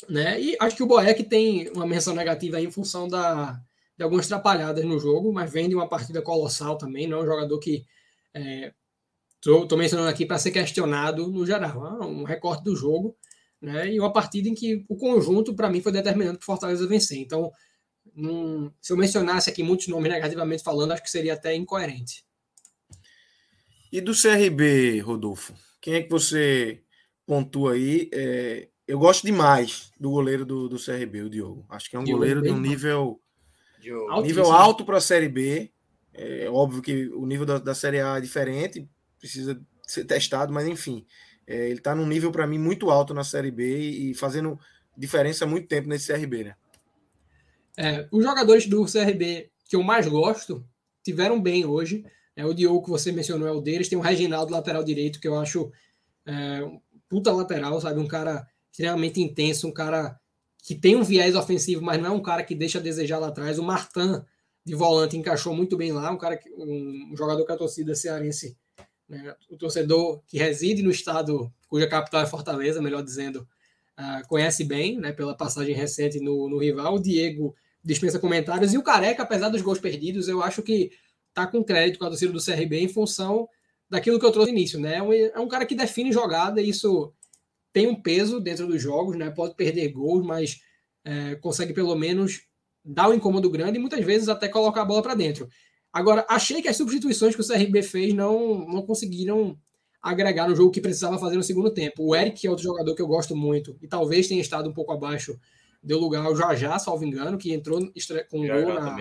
Né? 0.08 0.40
E 0.42 0.58
acho 0.60 0.76
que 0.76 0.84
o 0.84 0.88
Boeck 0.88 1.24
tem 1.24 1.70
uma 1.70 1.86
menção 1.86 2.16
negativa 2.16 2.58
aí 2.58 2.66
em 2.66 2.72
função 2.72 3.08
da, 3.08 3.60
de 3.98 4.04
algumas 4.04 4.26
atrapalhadas 4.26 4.86
no 4.86 4.98
jogo, 4.98 5.34
mas 5.34 5.52
vem 5.52 5.68
de 5.68 5.76
uma 5.76 5.90
partida 5.90 6.22
colossal 6.22 6.78
também, 6.78 7.08
não 7.08 7.20
é 7.20 7.24
um 7.24 7.26
jogador 7.26 7.60
que 7.60 7.86
estou 9.36 9.68
é, 9.70 9.76
mencionando 9.76 10.08
aqui 10.08 10.26
para 10.26 10.40
ser 10.40 10.52
questionado 10.52 11.28
no 11.28 11.46
geral, 11.46 12.02
é 12.02 12.06
um 12.06 12.24
recorte 12.24 12.64
do 12.64 12.76
jogo, 12.76 13.18
né? 13.62 13.92
E 13.92 14.00
uma 14.00 14.14
partida 14.14 14.48
em 14.48 14.56
que 14.56 14.86
o 14.88 14.96
conjunto, 14.96 15.54
para 15.54 15.70
mim, 15.70 15.82
foi 15.82 15.92
determinante 15.92 16.38
para 16.38 16.46
Fortaleza 16.46 16.88
vencer. 16.88 17.18
Então, 17.18 17.52
num, 18.16 18.72
se 18.82 18.94
eu 18.94 18.98
mencionasse 18.98 19.50
aqui 19.50 19.62
muitos 19.62 19.88
nomes 19.88 20.10
negativamente 20.10 20.64
falando, 20.64 20.94
acho 20.94 21.04
que 21.04 21.10
seria 21.10 21.34
até 21.34 21.54
incoerente. 21.54 22.24
E 23.92 24.00
do 24.00 24.14
CRB, 24.14 25.00
Rodolfo? 25.00 25.54
Quem 25.82 25.96
é 25.96 26.04
que 26.04 26.10
você 26.10 26.84
pontua 27.26 27.74
aí? 27.74 28.10
É, 28.14 28.69
eu 28.90 28.98
gosto 28.98 29.24
demais 29.24 29.92
do 30.00 30.10
goleiro 30.10 30.44
do, 30.44 30.68
do 30.68 30.84
CRB, 30.84 31.22
o 31.22 31.30
Diogo. 31.30 31.64
Acho 31.70 31.88
que 31.88 31.96
é 31.96 32.00
um 32.00 32.04
Diogo 32.04 32.22
goleiro 32.22 32.42
de 32.42 32.50
um 32.50 32.60
nível, 32.60 33.22
nível 34.24 34.52
alto 34.52 34.84
para 34.84 34.98
a 34.98 35.02
Série 35.02 35.30
B. 35.30 35.72
É 36.12 36.50
óbvio 36.50 36.82
que 36.82 37.08
o 37.10 37.24
nível 37.24 37.46
da, 37.46 37.60
da, 37.60 37.76
Série 37.76 38.02
A 38.02 38.18
é 38.18 38.22
diferente, 38.22 38.90
precisa 39.20 39.62
ser 39.84 40.06
testado, 40.06 40.52
mas 40.52 40.68
enfim. 40.68 41.06
É, 41.46 41.68
ele 41.68 41.78
está 41.78 41.94
num 41.94 42.08
nível, 42.08 42.32
para 42.32 42.48
mim, 42.48 42.58
muito 42.58 42.90
alto 42.90 43.14
na 43.14 43.24
Série 43.24 43.52
B 43.52 43.80
e, 43.80 44.10
e 44.10 44.14
fazendo 44.16 44.60
diferença 44.98 45.46
há 45.46 45.48
muito 45.48 45.68
tempo 45.68 45.88
nesse 45.88 46.12
CRB, 46.12 46.46
né? 46.46 46.56
É, 47.78 48.08
os 48.12 48.24
jogadores 48.24 48.66
do 48.66 48.84
CRB 48.86 49.52
que 49.70 49.76
eu 49.76 49.84
mais 49.84 50.08
gosto 50.08 50.66
tiveram 51.04 51.40
bem 51.40 51.64
hoje. 51.64 52.04
É, 52.36 52.44
o 52.44 52.56
Diogo 52.56 52.86
que 52.86 52.90
você 52.90 53.12
mencionou 53.12 53.48
é 53.48 53.52
o 53.52 53.62
deles. 53.62 53.88
Tem 53.88 54.00
o 54.00 54.02
Reginaldo, 54.02 54.52
lateral 54.52 54.84
direito, 54.84 55.20
que 55.20 55.28
eu 55.28 55.38
acho 55.38 55.72
é, 56.26 56.64
um 56.64 56.82
puta 57.08 57.32
lateral, 57.32 57.80
sabe? 57.80 58.00
Um 58.00 58.08
cara 58.08 58.48
extremamente 58.72 59.22
intenso, 59.22 59.68
um 59.68 59.74
cara 59.74 60.20
que 60.64 60.76
tem 60.76 60.96
um 60.96 61.04
viés 61.04 61.36
ofensivo, 61.36 61.82
mas 61.82 62.02
não 62.02 62.08
é 62.08 62.12
um 62.12 62.22
cara 62.22 62.44
que 62.44 62.54
deixa 62.54 62.80
a 62.80 62.82
desejar 62.82 63.20
lá 63.20 63.28
atrás. 63.28 63.58
O 63.58 63.64
Martin, 63.64 64.22
de 64.66 64.76
volante, 64.76 65.18
encaixou 65.18 65.56
muito 65.56 65.78
bem 65.78 65.92
lá, 65.92 66.12
um 66.12 66.18
cara 66.18 66.38
que, 66.38 66.50
um 66.54 67.16
jogador 67.16 67.46
que 67.46 67.52
a 67.52 67.58
torcida 67.58 67.96
cearense, 67.96 68.58
né, 69.08 69.36
o 69.50 69.58
torcedor 69.58 70.22
que 70.28 70.38
reside 70.38 70.84
no 70.84 70.92
estado 70.92 71.52
cuja 71.68 71.88
capital 71.88 72.22
é 72.22 72.26
Fortaleza, 72.26 72.82
melhor 72.82 73.04
dizendo, 73.04 73.48
uh, 73.98 74.28
conhece 74.28 74.64
bem, 74.64 75.00
né, 75.00 75.12
pela 75.12 75.36
passagem 75.36 75.76
recente 75.76 76.20
no, 76.20 76.50
no 76.50 76.58
rival. 76.58 76.96
O 76.96 77.02
Diego 77.02 77.56
dispensa 77.84 78.20
comentários 78.20 78.74
e 78.74 78.78
o 78.78 78.84
Careca, 78.84 79.24
apesar 79.24 79.50
dos 79.50 79.62
gols 79.62 79.80
perdidos, 79.80 80.28
eu 80.28 80.42
acho 80.44 80.62
que 80.62 80.92
tá 81.34 81.48
com 81.48 81.64
crédito 81.64 82.00
com 82.00 82.06
a 82.06 82.10
torcida 82.10 82.32
do 82.32 82.44
CRB 82.44 82.80
em 82.82 82.88
função 82.88 83.48
daquilo 83.90 84.20
que 84.20 84.26
eu 84.26 84.32
trouxe 84.32 84.52
no 84.52 84.58
início, 84.58 84.80
né? 84.80 84.98
É 85.34 85.40
um 85.40 85.48
cara 85.48 85.66
que 85.66 85.76
define 85.76 86.12
jogada, 86.12 86.62
e 86.62 86.70
isso 86.70 87.14
tem 87.72 87.88
um 87.88 88.02
peso 88.02 88.40
dentro 88.40 88.68
dos 88.68 88.82
jogos, 88.82 89.16
né? 89.16 89.30
Pode 89.30 89.56
perder 89.56 89.90
gols, 89.90 90.26
mas 90.26 90.60
é, 91.04 91.36
consegue 91.36 91.74
pelo 91.74 91.96
menos 91.96 92.42
dar 92.84 93.10
um 93.10 93.14
incômodo 93.14 93.50
grande 93.50 93.78
e 93.78 93.82
muitas 93.82 94.04
vezes 94.04 94.30
até 94.30 94.48
colocar 94.48 94.82
a 94.82 94.86
bola 94.86 95.02
para 95.02 95.16
dentro. 95.16 95.48
Agora, 95.92 96.26
achei 96.30 96.62
que 96.62 96.68
as 96.68 96.78
substituições 96.78 97.36
que 97.36 97.42
o 97.42 97.48
CRB 97.48 97.82
fez 97.82 98.14
não, 98.14 98.68
não 98.68 98.82
conseguiram 98.82 99.58
agregar 100.02 100.48
no 100.48 100.56
jogo 100.56 100.72
que 100.72 100.82
precisava 100.82 101.18
fazer 101.18 101.36
no 101.36 101.44
segundo 101.44 101.72
tempo. 101.72 102.04
O 102.04 102.16
Eric, 102.16 102.42
que 102.42 102.48
é 102.48 102.50
outro 102.50 102.64
jogador 102.64 102.96
que 102.96 103.02
eu 103.02 103.08
gosto 103.08 103.36
muito 103.36 103.78
e 103.82 103.88
talvez 103.88 104.28
tenha 104.28 104.42
estado 104.42 104.70
um 104.70 104.74
pouco 104.74 104.94
abaixo, 104.94 105.38
deu 105.84 106.00
lugar 106.00 106.26
ao 106.26 106.36
Jajá, 106.36 106.78
salvo 106.80 107.04
engano, 107.04 107.38
que 107.38 107.54
entrou 107.54 107.80
com 108.30 108.48
gol 108.48 108.74
na, 108.74 108.98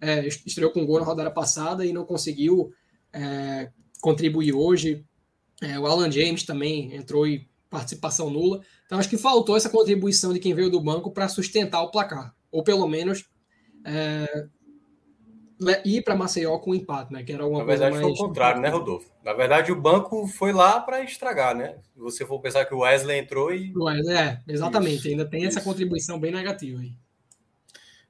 é, 0.00 0.26
estreou 0.26 0.70
com 0.70 0.84
gol 0.84 0.98
na 0.98 1.06
rodada 1.06 1.30
passada 1.30 1.84
e 1.84 1.92
não 1.92 2.04
conseguiu 2.04 2.72
é, 3.12 3.70
contribuir 4.00 4.52
hoje. 4.52 5.04
É, 5.60 5.78
o 5.78 5.86
Alan 5.86 6.10
James 6.10 6.42
também 6.42 6.94
entrou 6.94 7.26
e 7.26 7.48
participação 7.72 8.28
nula. 8.28 8.60
Então 8.84 8.98
acho 8.98 9.08
que 9.08 9.16
faltou 9.16 9.56
essa 9.56 9.70
contribuição 9.70 10.32
de 10.32 10.38
quem 10.38 10.54
veio 10.54 10.70
do 10.70 10.78
banco 10.78 11.10
para 11.10 11.26
sustentar 11.26 11.82
o 11.82 11.90
placar, 11.90 12.34
ou 12.50 12.62
pelo 12.62 12.86
menos 12.86 13.24
é, 13.84 14.46
ir 15.82 16.02
para 16.02 16.14
Maceió 16.14 16.58
com 16.58 16.72
um 16.72 16.74
empate, 16.74 17.14
né? 17.14 17.22
Que 17.22 17.32
era 17.32 17.46
uma 17.46 17.60
Na 17.60 17.64
verdade 17.64 17.98
foi 17.98 18.10
o 18.10 18.14
contrário, 18.14 18.60
né, 18.60 18.68
Rodolfo? 18.68 19.10
Na 19.24 19.32
verdade 19.32 19.72
o 19.72 19.80
banco 19.80 20.26
foi 20.26 20.52
lá 20.52 20.78
para 20.80 21.02
estragar, 21.02 21.56
né? 21.56 21.78
Se 21.94 21.98
você 21.98 22.26
for 22.26 22.38
pensar 22.40 22.66
que 22.66 22.74
o 22.74 22.80
Wesley 22.80 23.18
entrou 23.18 23.52
e 23.52 23.72
Wesley, 23.74 24.16
é, 24.16 24.38
exatamente. 24.46 24.98
Isso, 24.98 25.08
Ainda 25.08 25.24
tem 25.24 25.40
isso. 25.40 25.58
essa 25.58 25.62
contribuição 25.62 26.20
bem 26.20 26.30
negativa 26.30 26.78
aí. 26.78 26.92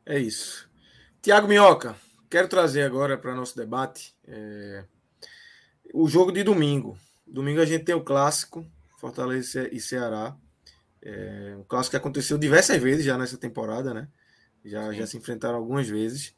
É 0.04 0.18
isso. 0.18 0.68
Tiago 1.22 1.46
Minhoca, 1.46 1.94
quero 2.28 2.48
trazer 2.48 2.82
agora 2.82 3.16
para 3.16 3.36
nosso 3.36 3.56
debate 3.56 4.12
é, 4.26 4.82
o 5.94 6.08
jogo 6.08 6.32
de 6.32 6.42
domingo. 6.42 6.98
Domingo 7.24 7.60
a 7.60 7.64
gente 7.64 7.84
tem 7.84 7.94
o 7.94 8.02
clássico, 8.02 8.66
Fortaleza 9.02 9.68
e 9.74 9.80
Ceará. 9.80 10.36
É, 11.02 11.56
um 11.58 11.64
clássico 11.64 11.90
que 11.90 11.96
aconteceu 11.96 12.38
diversas 12.38 12.80
vezes 12.80 13.04
já 13.04 13.18
nessa 13.18 13.36
temporada, 13.36 13.92
né? 13.92 14.06
Já, 14.64 14.92
já 14.92 15.04
se 15.08 15.16
enfrentaram 15.16 15.56
algumas 15.56 15.88
vezes. 15.88 16.32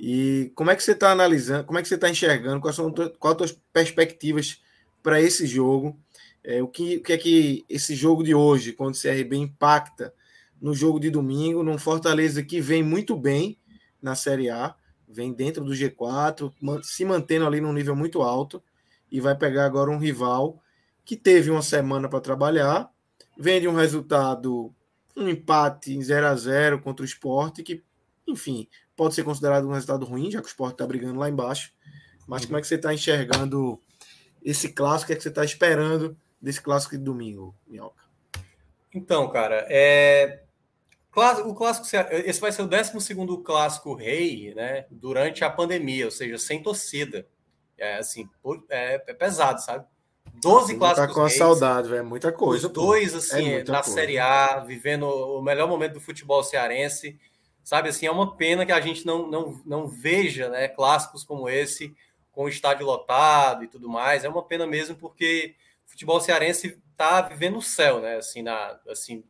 E 0.00 0.50
como 0.54 0.70
é 0.70 0.76
que 0.76 0.82
você 0.82 0.92
está 0.92 1.10
analisando, 1.10 1.64
como 1.64 1.78
é 1.78 1.82
que 1.82 1.88
você 1.88 1.96
está 1.96 2.08
enxergando, 2.08 2.62
quais 2.62 2.74
são 2.74 2.90
quais 2.90 3.32
as 3.32 3.36
tuas 3.36 3.52
perspectivas 3.70 4.62
para 5.02 5.20
esse 5.20 5.46
jogo? 5.46 6.00
É, 6.42 6.62
o, 6.62 6.68
que, 6.68 6.96
o 6.96 7.02
que 7.02 7.12
é 7.12 7.18
que 7.18 7.66
esse 7.68 7.94
jogo 7.94 8.22
de 8.24 8.34
hoje, 8.34 8.72
quando 8.72 8.94
o 8.94 8.98
CRB 8.98 9.36
impacta 9.36 10.14
no 10.58 10.74
jogo 10.74 10.98
de 10.98 11.10
domingo, 11.10 11.62
num 11.62 11.76
Fortaleza 11.76 12.42
que 12.42 12.58
vem 12.58 12.82
muito 12.82 13.14
bem 13.14 13.58
na 14.00 14.14
Série 14.14 14.48
A, 14.48 14.74
vem 15.06 15.34
dentro 15.34 15.62
do 15.62 15.72
G4, 15.72 16.54
se 16.82 17.04
mantendo 17.04 17.46
ali 17.46 17.60
num 17.60 17.72
nível 17.74 17.94
muito 17.94 18.22
alto, 18.22 18.62
e 19.12 19.20
vai 19.20 19.36
pegar 19.36 19.66
agora 19.66 19.90
um 19.90 19.98
rival 19.98 20.62
que 21.08 21.16
teve 21.16 21.50
uma 21.50 21.62
semana 21.62 22.06
para 22.06 22.20
trabalhar, 22.20 22.92
vem 23.34 23.62
de 23.62 23.66
um 23.66 23.74
resultado, 23.74 24.74
um 25.16 25.26
empate 25.26 25.94
em 25.94 26.02
0 26.02 26.26
a 26.26 26.36
0 26.36 26.82
contra 26.82 27.02
o 27.02 27.06
esporte, 27.06 27.62
que, 27.62 27.82
enfim, 28.26 28.68
pode 28.94 29.14
ser 29.14 29.24
considerado 29.24 29.66
um 29.66 29.72
resultado 29.72 30.04
ruim, 30.04 30.30
já 30.30 30.42
que 30.42 30.46
o 30.46 30.50
esporte 30.50 30.74
está 30.74 30.86
brigando 30.86 31.18
lá 31.18 31.26
embaixo. 31.26 31.72
Mas 32.26 32.44
como 32.44 32.58
é 32.58 32.60
que 32.60 32.66
você 32.66 32.74
está 32.74 32.92
enxergando 32.92 33.80
esse 34.44 34.68
clássico? 34.68 35.04
O 35.04 35.06
que, 35.06 35.12
é 35.14 35.16
que 35.16 35.22
você 35.22 35.30
está 35.30 35.42
esperando 35.42 36.14
desse 36.38 36.60
clássico 36.60 36.98
de 36.98 37.02
domingo, 37.02 37.56
Minhoca? 37.66 38.04
Então, 38.94 39.30
cara, 39.30 39.66
é... 39.70 40.42
o 41.46 41.54
clássico, 41.54 41.86
esse 42.10 42.38
vai 42.38 42.52
ser 42.52 42.60
o 42.60 42.66
12 42.66 43.42
clássico 43.42 43.94
rei, 43.94 44.52
né? 44.54 44.84
Durante 44.90 45.42
a 45.42 45.48
pandemia, 45.48 46.04
ou 46.04 46.10
seja, 46.10 46.36
sem 46.36 46.62
torcida. 46.62 47.26
É 47.78 47.96
assim, 47.96 48.28
é, 48.68 49.02
é 49.06 49.14
pesado, 49.14 49.62
sabe? 49.62 49.86
12 50.40 50.72
tá 50.72 50.78
clássicos. 50.78 51.08
Tá 51.08 51.14
com 51.14 51.22
a 51.22 51.30
saudade, 51.30 51.88
velho. 51.88 52.04
Muita 52.04 52.32
coisa. 52.32 52.66
Os 52.66 52.72
dois, 52.72 53.14
assim, 53.14 53.50
é 53.50 53.64
na 53.64 53.82
coisa. 53.82 53.90
Série 53.90 54.18
A, 54.18 54.60
vivendo 54.60 55.04
o 55.04 55.42
melhor 55.42 55.68
momento 55.68 55.94
do 55.94 56.00
futebol 56.00 56.42
cearense. 56.42 57.18
Sabe 57.62 57.90
assim, 57.90 58.06
é 58.06 58.10
uma 58.10 58.36
pena 58.36 58.64
que 58.64 58.72
a 58.72 58.80
gente 58.80 59.04
não, 59.06 59.26
não, 59.28 59.60
não 59.66 59.88
veja 59.88 60.48
né, 60.48 60.68
clássicos 60.68 61.22
como 61.22 61.48
esse, 61.48 61.94
com 62.32 62.44
o 62.44 62.48
estádio 62.48 62.86
lotado 62.86 63.64
e 63.64 63.68
tudo 63.68 63.88
mais. 63.88 64.24
É 64.24 64.28
uma 64.28 64.42
pena 64.42 64.66
mesmo, 64.66 64.96
porque 64.96 65.54
o 65.86 65.90
futebol 65.90 66.20
cearense 66.20 66.80
está 66.90 67.20
vivendo 67.20 67.58
o 67.58 67.62
céu, 67.62 68.00
né? 68.00 68.16
Assim, 68.16 68.42
na, 68.42 68.78
assim, 68.88 69.22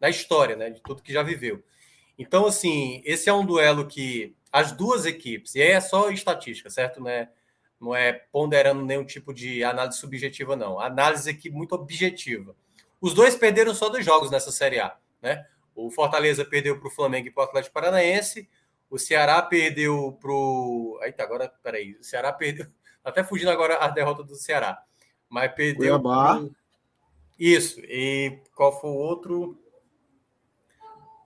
na 0.00 0.10
história, 0.10 0.56
né? 0.56 0.70
De 0.70 0.82
tudo 0.82 1.02
que 1.02 1.12
já 1.12 1.22
viveu. 1.22 1.62
Então, 2.18 2.46
assim, 2.46 3.02
esse 3.04 3.28
é 3.28 3.32
um 3.32 3.44
duelo 3.44 3.86
que 3.86 4.34
as 4.52 4.72
duas 4.72 5.04
equipes, 5.04 5.54
e 5.54 5.60
aí 5.60 5.72
é 5.72 5.80
só 5.80 6.10
estatística, 6.10 6.70
certo? 6.70 7.02
Né? 7.02 7.28
Não 7.80 7.94
é 7.94 8.12
ponderando 8.12 8.84
nenhum 8.84 9.04
tipo 9.04 9.34
de 9.34 9.62
análise 9.62 9.98
subjetiva, 9.98 10.56
não. 10.56 10.80
Análise 10.80 11.28
aqui 11.28 11.50
muito 11.50 11.74
objetiva. 11.74 12.54
Os 13.00 13.12
dois 13.12 13.36
perderam 13.36 13.74
só 13.74 13.88
dois 13.88 14.04
jogos 14.04 14.30
nessa 14.30 14.50
Série 14.50 14.80
A, 14.80 14.96
né? 15.20 15.46
O 15.74 15.90
Fortaleza 15.90 16.44
perdeu 16.44 16.78
para 16.78 16.88
o 16.88 16.90
Flamengo 16.90 17.28
e 17.28 17.30
para 17.30 17.42
o 17.42 17.44
Atlético 17.44 17.74
Paranaense. 17.74 18.48
O 18.88 18.98
Ceará 18.98 19.42
perdeu 19.42 20.16
para 20.20 20.32
o. 20.32 20.98
Eita, 21.02 21.22
agora, 21.22 21.52
peraí. 21.62 21.96
O 22.00 22.04
Ceará 22.04 22.32
perdeu. 22.32 22.66
Até 23.04 23.22
fugindo 23.22 23.50
agora 23.50 23.76
a 23.76 23.88
derrota 23.88 24.24
do 24.24 24.34
Ceará. 24.34 24.82
Mas 25.28 25.52
perdeu. 25.52 26.00
Cuiabá. 26.00 26.38
Pro... 26.38 26.56
Isso. 27.38 27.78
E 27.80 28.40
qual 28.54 28.80
foi 28.80 28.90
o 28.90 28.94
outro? 28.94 29.60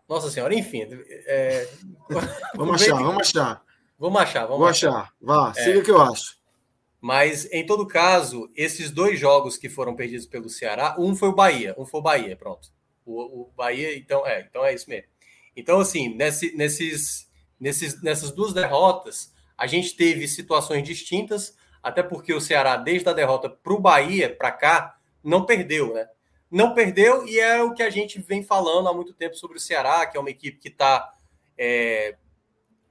Nossa 0.08 0.30
Senhora, 0.30 0.52
enfim. 0.52 0.88
É... 1.26 1.68
vamos 2.56 2.82
achar, 2.82 2.96
vamos 2.96 3.20
achar. 3.20 3.64
Vamos 4.00 4.20
achar, 4.22 4.46
vamos 4.46 4.58
Vou 4.58 4.68
achar. 4.68 4.88
achar. 4.88 5.14
Vá, 5.20 5.52
é. 5.54 5.62
siga 5.62 5.82
que 5.82 5.90
eu 5.90 6.00
acho. 6.00 6.39
Mas, 7.00 7.50
em 7.50 7.64
todo 7.64 7.86
caso, 7.86 8.50
esses 8.54 8.90
dois 8.90 9.18
jogos 9.18 9.56
que 9.56 9.70
foram 9.70 9.96
perdidos 9.96 10.26
pelo 10.26 10.50
Ceará, 10.50 10.94
um 10.98 11.16
foi 11.16 11.30
o 11.30 11.34
Bahia, 11.34 11.74
um 11.78 11.86
foi 11.86 12.00
o 12.00 12.02
Bahia, 12.02 12.36
pronto. 12.36 12.68
O, 13.06 13.42
o 13.42 13.52
Bahia, 13.56 13.96
então 13.96 14.26
é, 14.26 14.46
então 14.48 14.64
é 14.64 14.74
isso 14.74 14.88
mesmo. 14.88 15.08
Então, 15.56 15.80
assim, 15.80 16.14
nesse, 16.14 16.54
nesses, 16.54 17.30
nesses, 17.58 18.02
nessas 18.02 18.30
duas 18.32 18.52
derrotas, 18.52 19.32
a 19.56 19.66
gente 19.66 19.96
teve 19.96 20.28
situações 20.28 20.82
distintas, 20.82 21.56
até 21.82 22.02
porque 22.02 22.34
o 22.34 22.40
Ceará, 22.40 22.76
desde 22.76 23.08
a 23.08 23.14
derrota 23.14 23.48
para 23.48 23.72
o 23.72 23.80
Bahia 23.80 24.34
para 24.34 24.52
cá, 24.52 24.98
não 25.24 25.46
perdeu, 25.46 25.94
né? 25.94 26.06
Não 26.50 26.74
perdeu, 26.74 27.26
e 27.26 27.38
é 27.38 27.62
o 27.62 27.72
que 27.72 27.82
a 27.82 27.90
gente 27.90 28.20
vem 28.20 28.42
falando 28.42 28.88
há 28.88 28.92
muito 28.92 29.14
tempo 29.14 29.36
sobre 29.36 29.56
o 29.56 29.60
Ceará, 29.60 30.04
que 30.06 30.16
é 30.16 30.20
uma 30.20 30.30
equipe 30.30 30.58
que 30.58 30.68
está 30.68 31.14
é, 31.56 32.16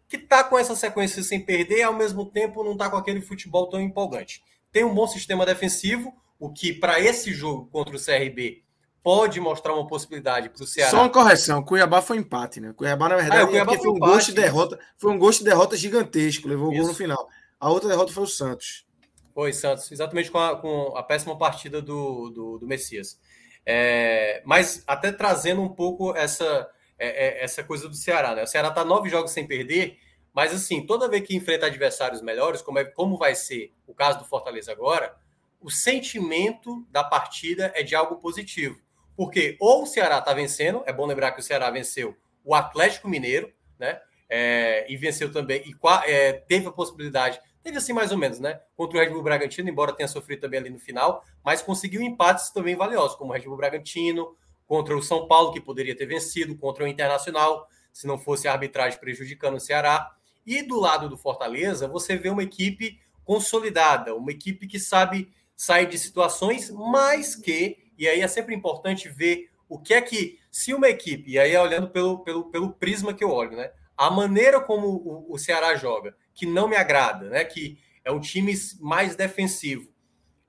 que 0.10 0.18
tá 0.18 0.44
com 0.44 0.58
essa 0.58 0.76
sequência 0.76 1.22
sem 1.22 1.40
perder, 1.40 1.78
e 1.78 1.84
ao 1.84 1.94
mesmo 1.94 2.26
tempo 2.26 2.64
não 2.64 2.74
está 2.74 2.90
com 2.90 2.98
aquele 2.98 3.22
futebol 3.22 3.70
tão 3.70 3.80
empolgante. 3.80 4.44
Tem 4.72 4.84
um 4.84 4.94
bom 4.94 5.08
sistema 5.08 5.46
defensivo, 5.46 6.12
o 6.40 6.52
que 6.52 6.74
para 6.74 7.00
esse 7.00 7.32
jogo 7.32 7.68
contra 7.72 7.96
o 7.96 8.04
CRB 8.04 8.64
pode 9.04 9.40
mostrar 9.40 9.74
uma 9.74 9.88
possibilidade 9.88 10.50
para 10.50 10.64
o 10.64 10.68
Ceará. 10.68 10.90
Só 10.90 10.98
uma 10.98 11.10
correção, 11.10 11.64
Cuiabá 11.64 12.02
foi 12.02 12.18
empate, 12.18 12.60
né? 12.60 12.74
Cuiabá, 12.74 13.08
na 13.08 13.16
verdade, 13.16 13.44
ah, 13.44 13.48
Cuiabá 13.48 13.78
foi, 13.78 13.88
um 13.88 13.96
empate, 13.98 14.12
gosto 14.12 14.28
de 14.28 14.42
derrota, 14.42 14.80
foi 14.98 15.12
um 15.12 15.20
gosto 15.20 15.40
de 15.40 15.46
derrota 15.46 15.78
gigantesco, 15.78 16.48
levou 16.48 16.70
o 16.70 16.76
gol 16.76 16.88
no 16.88 16.94
final. 16.94 17.30
A 17.60 17.70
outra 17.70 17.88
derrota 17.88 18.12
foi 18.12 18.24
o 18.24 18.28
Santos. 18.28 18.86
Foi, 19.34 19.54
Santos, 19.54 19.92
exatamente 19.92 20.32
com 20.32 20.40
a, 20.40 20.60
com 20.60 20.98
a 20.98 21.04
péssima 21.04 21.38
partida 21.38 21.82
do, 21.82 22.30
do, 22.30 22.58
do 22.58 22.68
Messias. 22.68 23.20
É, 23.66 24.42
mas 24.44 24.84
até 24.88 25.12
trazendo 25.12 25.62
um 25.62 25.70
pouco 25.70 26.16
essa, 26.16 26.68
é, 27.00 27.08
é, 27.08 27.44
essa 27.44 27.64
coisa 27.64 27.88
do 27.88 27.96
Ceará, 27.96 28.36
né? 28.36 28.44
O 28.44 28.48
Ceará 28.48 28.68
está 28.68 28.84
nove 28.84 29.10
jogos 29.10 29.32
sem 29.32 29.48
perder, 29.48 29.98
mas 30.34 30.54
assim, 30.54 30.86
toda 30.86 31.10
vez 31.10 31.26
que 31.26 31.36
enfrenta 31.36 31.66
adversários 31.66 32.22
melhores, 32.22 32.62
como, 32.62 32.78
é, 32.78 32.86
como 32.86 33.18
vai 33.18 33.34
ser 33.34 33.74
o 33.88 33.94
caso 33.94 34.20
do 34.20 34.26
Fortaleza 34.26 34.72
agora, 34.72 35.16
o 35.62 35.70
sentimento 35.70 36.86
da 36.92 37.04
partida 37.04 37.72
é 37.76 37.84
de 37.84 37.96
algo 37.96 38.18
positivo. 38.18 38.80
Porque 39.16 39.58
ou 39.60 39.84
o 39.84 39.86
Ceará 39.86 40.20
está 40.20 40.34
vencendo, 40.34 40.84
é 40.86 40.94
bom 40.94 41.06
lembrar 41.06 41.32
que 41.32 41.40
o 41.40 41.44
Ceará 41.44 41.70
venceu 41.70 42.16
o 42.44 42.56
Atlético 42.56 43.08
Mineiro, 43.08 43.52
né? 43.78 44.00
É, 44.30 44.86
e 44.88 44.96
venceu 44.96 45.32
também, 45.32 45.64
e 45.66 45.76
é, 46.06 46.34
teve 46.34 46.68
a 46.68 46.72
possibilidade, 46.72 47.42
teve 47.64 47.78
assim 47.78 47.94
mais 47.94 48.12
ou 48.12 48.18
menos, 48.18 48.40
né? 48.40 48.62
Contra 48.76 48.98
o 48.98 49.02
Red 49.02 49.10
Bull 49.10 49.24
Bragantino, 49.24 49.68
embora 49.68 49.92
tenha 49.92 50.08
sofrido 50.08 50.42
também 50.42 50.60
ali 50.60 50.70
no 50.70 50.80
final, 50.80 51.26
mas 51.44 51.64
conseguiu 51.64 52.02
empates 52.02 52.52
também 52.52 52.76
valiosos, 52.76 53.18
como 53.18 53.32
o 53.32 53.34
Red 53.34 53.42
Bull 53.42 53.58
Bragantino, 53.58 54.38
contra 54.70 54.96
o 54.96 55.02
São 55.02 55.28
Paulo, 55.28 55.52
que 55.52 55.60
poderia 55.60 55.98
ter 55.98 56.06
vencido, 56.06 56.56
contra 56.56 56.84
o 56.84 56.88
Internacional, 56.88 57.68
se 57.92 58.06
não 58.06 58.20
fosse 58.20 58.48
a 58.48 58.52
arbitragem 58.52 59.00
prejudicando 59.00 59.56
o 59.56 59.60
Ceará. 59.60 60.16
E 60.46 60.62
do 60.62 60.80
lado 60.80 61.10
do 61.10 61.18
Fortaleza, 61.18 61.88
você 61.88 62.16
vê 62.16 62.30
uma 62.30 62.44
equipe 62.44 63.00
consolidada, 63.26 64.14
uma 64.14 64.30
equipe 64.30 64.68
que 64.68 64.80
sabe 64.80 65.34
sair 65.56 65.88
de 65.88 65.98
situações, 65.98 66.70
mas 66.70 67.36
que 67.36 67.78
e 67.98 68.08
aí 68.08 68.22
é 68.22 68.28
sempre 68.28 68.54
importante 68.54 69.10
ver 69.10 69.50
o 69.68 69.80
que 69.80 69.92
é 69.92 70.02
que, 70.02 70.38
se 70.52 70.72
uma 70.72 70.88
equipe, 70.88 71.32
e 71.32 71.40
aí 71.40 71.54
é 71.54 71.60
olhando 71.60 71.90
pelo, 71.90 72.20
pelo, 72.20 72.52
pelo 72.52 72.72
prisma 72.72 73.12
que 73.12 73.24
eu 73.24 73.32
olho, 73.32 73.58
né? 73.58 73.72
A 73.98 74.12
maneira 74.12 74.62
como 74.62 74.88
o, 74.88 75.34
o 75.34 75.38
Ceará 75.40 75.76
joga, 75.76 76.16
que 76.36 76.46
não 76.46 76.68
me 76.68 76.76
agrada, 76.76 77.28
né? 77.28 77.44
Que 77.44 77.80
é 78.06 78.12
um 78.12 78.20
time 78.20 78.54
mais 78.80 79.16
defensivo, 79.16 79.92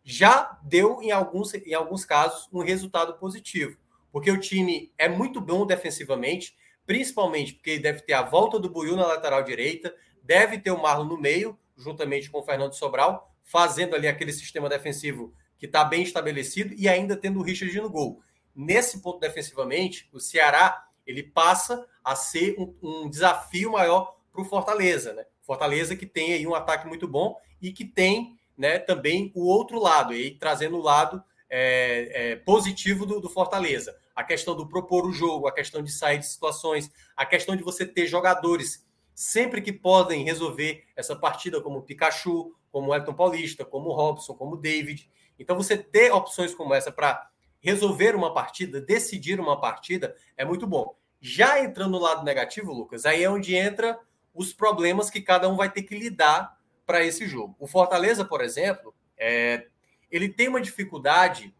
já 0.04 0.58
deu, 0.62 1.00
em 1.00 1.10
alguns, 1.10 1.54
em 1.54 1.72
alguns 1.72 2.04
casos, 2.04 2.48
um 2.52 2.62
resultado 2.62 3.14
positivo. 3.14 3.78
Porque 4.12 4.30
o 4.30 4.40
time 4.40 4.92
é 4.98 5.08
muito 5.08 5.40
bom 5.40 5.66
defensivamente, 5.66 6.56
principalmente 6.86 7.54
porque 7.54 7.78
deve 7.78 8.00
ter 8.02 8.14
a 8.14 8.22
volta 8.22 8.58
do 8.58 8.70
Buiu 8.70 8.96
na 8.96 9.06
lateral 9.06 9.42
direita, 9.42 9.94
deve 10.22 10.58
ter 10.58 10.70
o 10.70 10.80
Marlon 10.80 11.04
no 11.04 11.18
meio, 11.18 11.58
juntamente 11.76 12.30
com 12.30 12.38
o 12.38 12.42
Fernando 12.42 12.74
Sobral, 12.74 13.32
fazendo 13.42 13.94
ali 13.94 14.08
aquele 14.08 14.32
sistema 14.32 14.68
defensivo 14.68 15.32
que 15.58 15.66
está 15.66 15.84
bem 15.84 16.02
estabelecido 16.02 16.74
e 16.74 16.88
ainda 16.88 17.16
tendo 17.16 17.38
o 17.38 17.42
Richard 17.42 17.78
no 17.80 17.90
gol. 17.90 18.22
Nesse 18.54 19.00
ponto 19.00 19.20
defensivamente, 19.20 20.08
o 20.12 20.18
Ceará 20.18 20.86
ele 21.06 21.22
passa 21.22 21.86
a 22.04 22.14
ser 22.14 22.56
um, 22.58 22.74
um 22.82 23.10
desafio 23.10 23.72
maior 23.72 24.16
para 24.32 24.42
o 24.42 24.44
Fortaleza, 24.44 25.12
né? 25.12 25.24
Fortaleza 25.42 25.96
que 25.96 26.06
tem 26.06 26.32
aí 26.32 26.46
um 26.46 26.54
ataque 26.54 26.86
muito 26.86 27.08
bom 27.08 27.36
e 27.60 27.72
que 27.72 27.84
tem 27.84 28.38
né, 28.56 28.78
também 28.78 29.32
o 29.34 29.46
outro 29.46 29.80
lado, 29.80 30.12
aí 30.12 30.32
trazendo 30.32 30.76
o 30.76 30.82
lado 30.82 31.22
é, 31.48 32.10
é, 32.32 32.36
positivo 32.36 33.04
do, 33.04 33.20
do, 33.20 33.28
Fortaleza. 33.28 33.96
A 34.20 34.24
questão 34.24 34.54
do 34.54 34.68
propor 34.68 35.06
o 35.06 35.12
jogo, 35.12 35.48
a 35.48 35.52
questão 35.52 35.82
de 35.82 35.90
sair 35.90 36.18
de 36.18 36.26
situações, 36.26 36.90
a 37.16 37.24
questão 37.24 37.56
de 37.56 37.62
você 37.62 37.86
ter 37.86 38.06
jogadores 38.06 38.86
sempre 39.14 39.62
que 39.62 39.72
podem 39.72 40.22
resolver 40.22 40.84
essa 40.94 41.16
partida, 41.16 41.58
como 41.58 41.78
o 41.78 41.82
Pikachu, 41.82 42.54
como 42.70 42.90
o 42.90 42.94
Elton 42.94 43.14
Paulista, 43.14 43.64
como 43.64 43.88
o 43.88 43.94
Robson, 43.94 44.34
como 44.34 44.56
o 44.56 44.58
David. 44.58 45.10
Então, 45.38 45.56
você 45.56 45.74
ter 45.74 46.12
opções 46.12 46.54
como 46.54 46.74
essa 46.74 46.92
para 46.92 47.30
resolver 47.60 48.14
uma 48.14 48.34
partida, 48.34 48.78
decidir 48.78 49.40
uma 49.40 49.58
partida, 49.58 50.14
é 50.36 50.44
muito 50.44 50.66
bom. 50.66 50.94
Já 51.18 51.58
entrando 51.64 51.92
no 51.92 51.98
lado 51.98 52.22
negativo, 52.22 52.74
Lucas, 52.74 53.06
aí 53.06 53.24
é 53.24 53.30
onde 53.30 53.54
entra 53.54 53.98
os 54.34 54.52
problemas 54.52 55.08
que 55.08 55.22
cada 55.22 55.48
um 55.48 55.56
vai 55.56 55.72
ter 55.72 55.84
que 55.84 55.98
lidar 55.98 56.58
para 56.84 57.02
esse 57.02 57.26
jogo. 57.26 57.56
O 57.58 57.66
Fortaleza, 57.66 58.22
por 58.22 58.42
exemplo, 58.42 58.94
é, 59.16 59.66
ele 60.10 60.28
tem 60.28 60.46
uma 60.46 60.60
dificuldade 60.60 61.54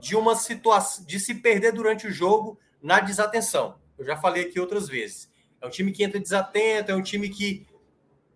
de 0.00 0.16
uma 0.16 0.34
situação 0.36 1.04
de 1.04 1.18
se 1.18 1.34
perder 1.34 1.72
durante 1.72 2.06
o 2.06 2.12
jogo 2.12 2.58
na 2.82 3.00
desatenção. 3.00 3.78
Eu 3.98 4.04
já 4.04 4.16
falei 4.16 4.44
aqui 4.44 4.58
outras 4.60 4.88
vezes. 4.88 5.28
É 5.60 5.66
um 5.66 5.70
time 5.70 5.92
que 5.92 6.04
entra 6.04 6.20
desatento, 6.20 6.90
é 6.90 6.94
um 6.94 7.02
time 7.02 7.28
que 7.28 7.66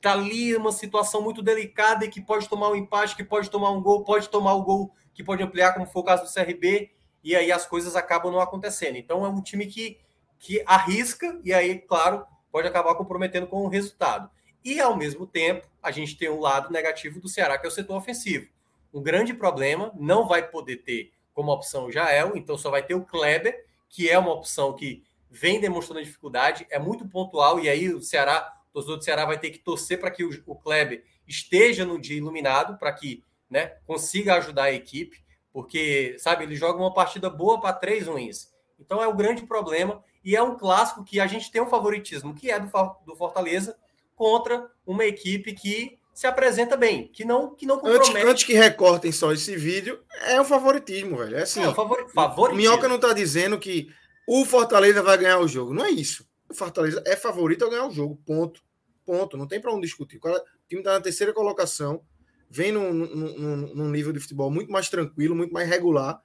tá 0.01 0.13
ali 0.13 0.57
uma 0.57 0.73
situação 0.73 1.21
muito 1.21 1.43
delicada 1.43 2.05
e 2.05 2.09
que 2.09 2.21
pode 2.21 2.49
tomar 2.49 2.71
um 2.71 2.77
empate, 2.77 3.17
que 3.17 3.25
pode 3.25 3.51
tomar 3.51 3.71
um 3.71 3.83
gol, 3.83 4.05
pode 4.05 4.29
tomar 4.29 4.55
o 4.55 4.61
um 4.61 4.65
gol 4.65 4.95
que 5.13 5.25
pode 5.25 5.43
ampliar, 5.43 5.75
como 5.75 5.87
foi 5.87 6.03
o 6.03 6.05
caso 6.05 6.25
do 6.25 6.33
CRB, 6.33 6.93
e 7.23 7.35
aí 7.35 7.51
as 7.51 7.67
coisas 7.67 7.97
acabam 7.97 8.33
não 8.33 8.41
acontecendo. 8.41 8.97
Então 8.97 9.25
é 9.27 9.29
um 9.29 9.43
time 9.43 9.67
que, 9.67 9.99
que 10.39 10.63
arrisca 10.65 11.41
e 11.45 11.53
aí, 11.53 11.79
claro, 11.79 12.25
pode 12.51 12.69
acabar 12.69 12.95
comprometendo 12.95 13.47
com 13.47 13.65
o 13.65 13.69
resultado. 13.69 14.31
E 14.65 14.81
ao 14.81 14.97
mesmo 14.97 15.27
tempo, 15.27 15.69
a 15.83 15.91
gente 15.91 16.17
tem 16.17 16.29
um 16.29 16.41
lado 16.41 16.73
negativo 16.73 17.21
do 17.21 17.29
Ceará, 17.29 17.59
que 17.59 17.67
é 17.67 17.69
o 17.69 17.73
setor 17.73 17.97
ofensivo. 17.97 18.49
Um 18.93 19.03
grande 19.03 19.35
problema, 19.35 19.93
não 19.97 20.27
vai 20.27 20.49
poder 20.49 20.79
ter 20.79 21.13
como 21.39 21.53
opção 21.53 21.87
o 21.87 21.93
Jael, 21.93 22.33
então 22.35 22.59
só 22.59 22.69
vai 22.69 22.83
ter 22.83 22.97
o 22.97 23.05
Kleber, 23.05 23.65
que 23.89 24.11
é 24.11 24.19
uma 24.19 24.33
opção 24.33 24.73
que 24.73 25.05
vem 25.31 25.61
demonstrando 25.61 26.03
dificuldade, 26.03 26.67
é 26.69 26.81
muito 26.81 27.09
pontual, 27.09 27.61
e 27.61 27.69
aí 27.69 27.95
o 27.95 28.03
Ceará 28.03 28.53
o 28.69 28.73
torcedor 28.73 28.99
do 28.99 29.05
Ceará 29.05 29.25
vai 29.25 29.39
ter 29.39 29.51
que 29.51 29.61
torcer 29.61 30.01
para 30.01 30.11
que 30.11 30.25
o, 30.25 30.31
o 30.47 30.57
Kleber 30.57 31.05
esteja 31.29 31.85
no 31.85 31.97
dia 31.97 32.17
iluminado, 32.17 32.77
para 32.77 32.93
que 32.93 33.23
né, 33.49 33.77
consiga 33.87 34.35
ajudar 34.35 34.65
a 34.65 34.73
equipe, 34.73 35.25
porque, 35.53 36.17
sabe, 36.19 36.43
ele 36.43 36.57
joga 36.57 36.81
uma 36.81 36.93
partida 36.93 37.31
boa 37.31 37.61
para 37.61 37.73
três 37.73 38.09
ruins. 38.09 38.53
Então 38.77 39.01
é 39.01 39.07
o 39.07 39.15
grande 39.15 39.47
problema, 39.47 40.03
e 40.25 40.35
é 40.35 40.43
um 40.43 40.59
clássico 40.59 41.05
que 41.05 41.21
a 41.21 41.29
gente 41.29 41.53
tem 41.53 41.63
um 41.63 41.71
favoritismo, 41.71 42.35
que 42.35 42.51
é 42.51 42.59
do, 42.59 42.69
do 43.07 43.15
Fortaleza, 43.15 43.79
contra 44.17 44.69
uma 44.85 45.05
equipe 45.05 45.53
que 45.53 45.98
se 46.19 46.27
apresenta 46.27 46.77
bem, 46.77 47.07
que 47.07 47.25
não 47.25 47.55
que 47.55 47.65
não 47.65 47.77
compromete. 47.77 48.11
Antes, 48.11 48.25
antes 48.25 48.45
que 48.45 48.53
recortem 48.53 49.13
só 49.13 49.33
esse 49.33 49.57
vídeo, 49.57 50.03
é 50.27 50.41
o 50.41 50.45
favoritismo, 50.45 51.17
velho. 51.19 51.37
É 51.37 51.43
assim. 51.43 51.63
É 51.63 51.69
o 51.69 51.73
favor, 51.73 52.11
favoritismo. 52.13 52.57
Minhoca 52.57 52.89
não 52.89 52.97
está 52.97 53.13
dizendo 53.13 53.57
que 53.57 53.89
o 54.27 54.45
Fortaleza 54.45 55.01
vai 55.01 55.17
ganhar 55.17 55.39
o 55.39 55.47
jogo. 55.47 55.73
Não 55.73 55.85
é 55.85 55.93
isso. 55.93 56.29
O 56.51 56.55
Fortaleza 56.55 57.01
é 57.07 57.15
favorito 57.15 57.65
a 57.65 57.71
ganhar 57.71 57.87
o 57.87 57.93
jogo. 57.93 58.21
Ponto. 58.27 58.61
Ponto. 59.07 59.37
Não 59.37 59.47
tem 59.47 59.61
para 59.61 59.73
onde 59.73 59.87
discutir. 59.87 60.17
O 60.17 60.41
time 60.69 60.81
está 60.81 60.95
na 60.95 61.01
terceira 61.01 61.33
colocação, 61.33 62.03
vem 62.51 62.73
num, 62.73 62.93
num, 62.93 63.57
num, 63.77 63.89
nível 63.89 64.13
de 64.13 64.19
futebol 64.19 64.51
muito 64.51 64.73
mais 64.73 64.89
tranquilo, 64.89 65.37
muito 65.37 65.53
mais 65.53 65.69
regular. 65.69 66.21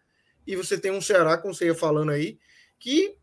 E 0.48 0.56
você 0.56 0.76
tem 0.76 0.90
um 0.90 1.02
Ceará, 1.02 1.38
como 1.38 1.54
você 1.54 1.68
ia 1.68 1.76
falando 1.76 2.10
aí, 2.10 2.40
que 2.80 3.16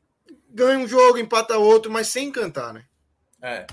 ganha 0.49 0.79
um 0.79 0.87
jogo, 0.87 1.19
empata 1.19 1.59
outro, 1.59 1.91
mas 1.91 2.07
sem 2.07 2.29
encantar, 2.29 2.73
né? 2.73 2.85
É. 3.43 3.67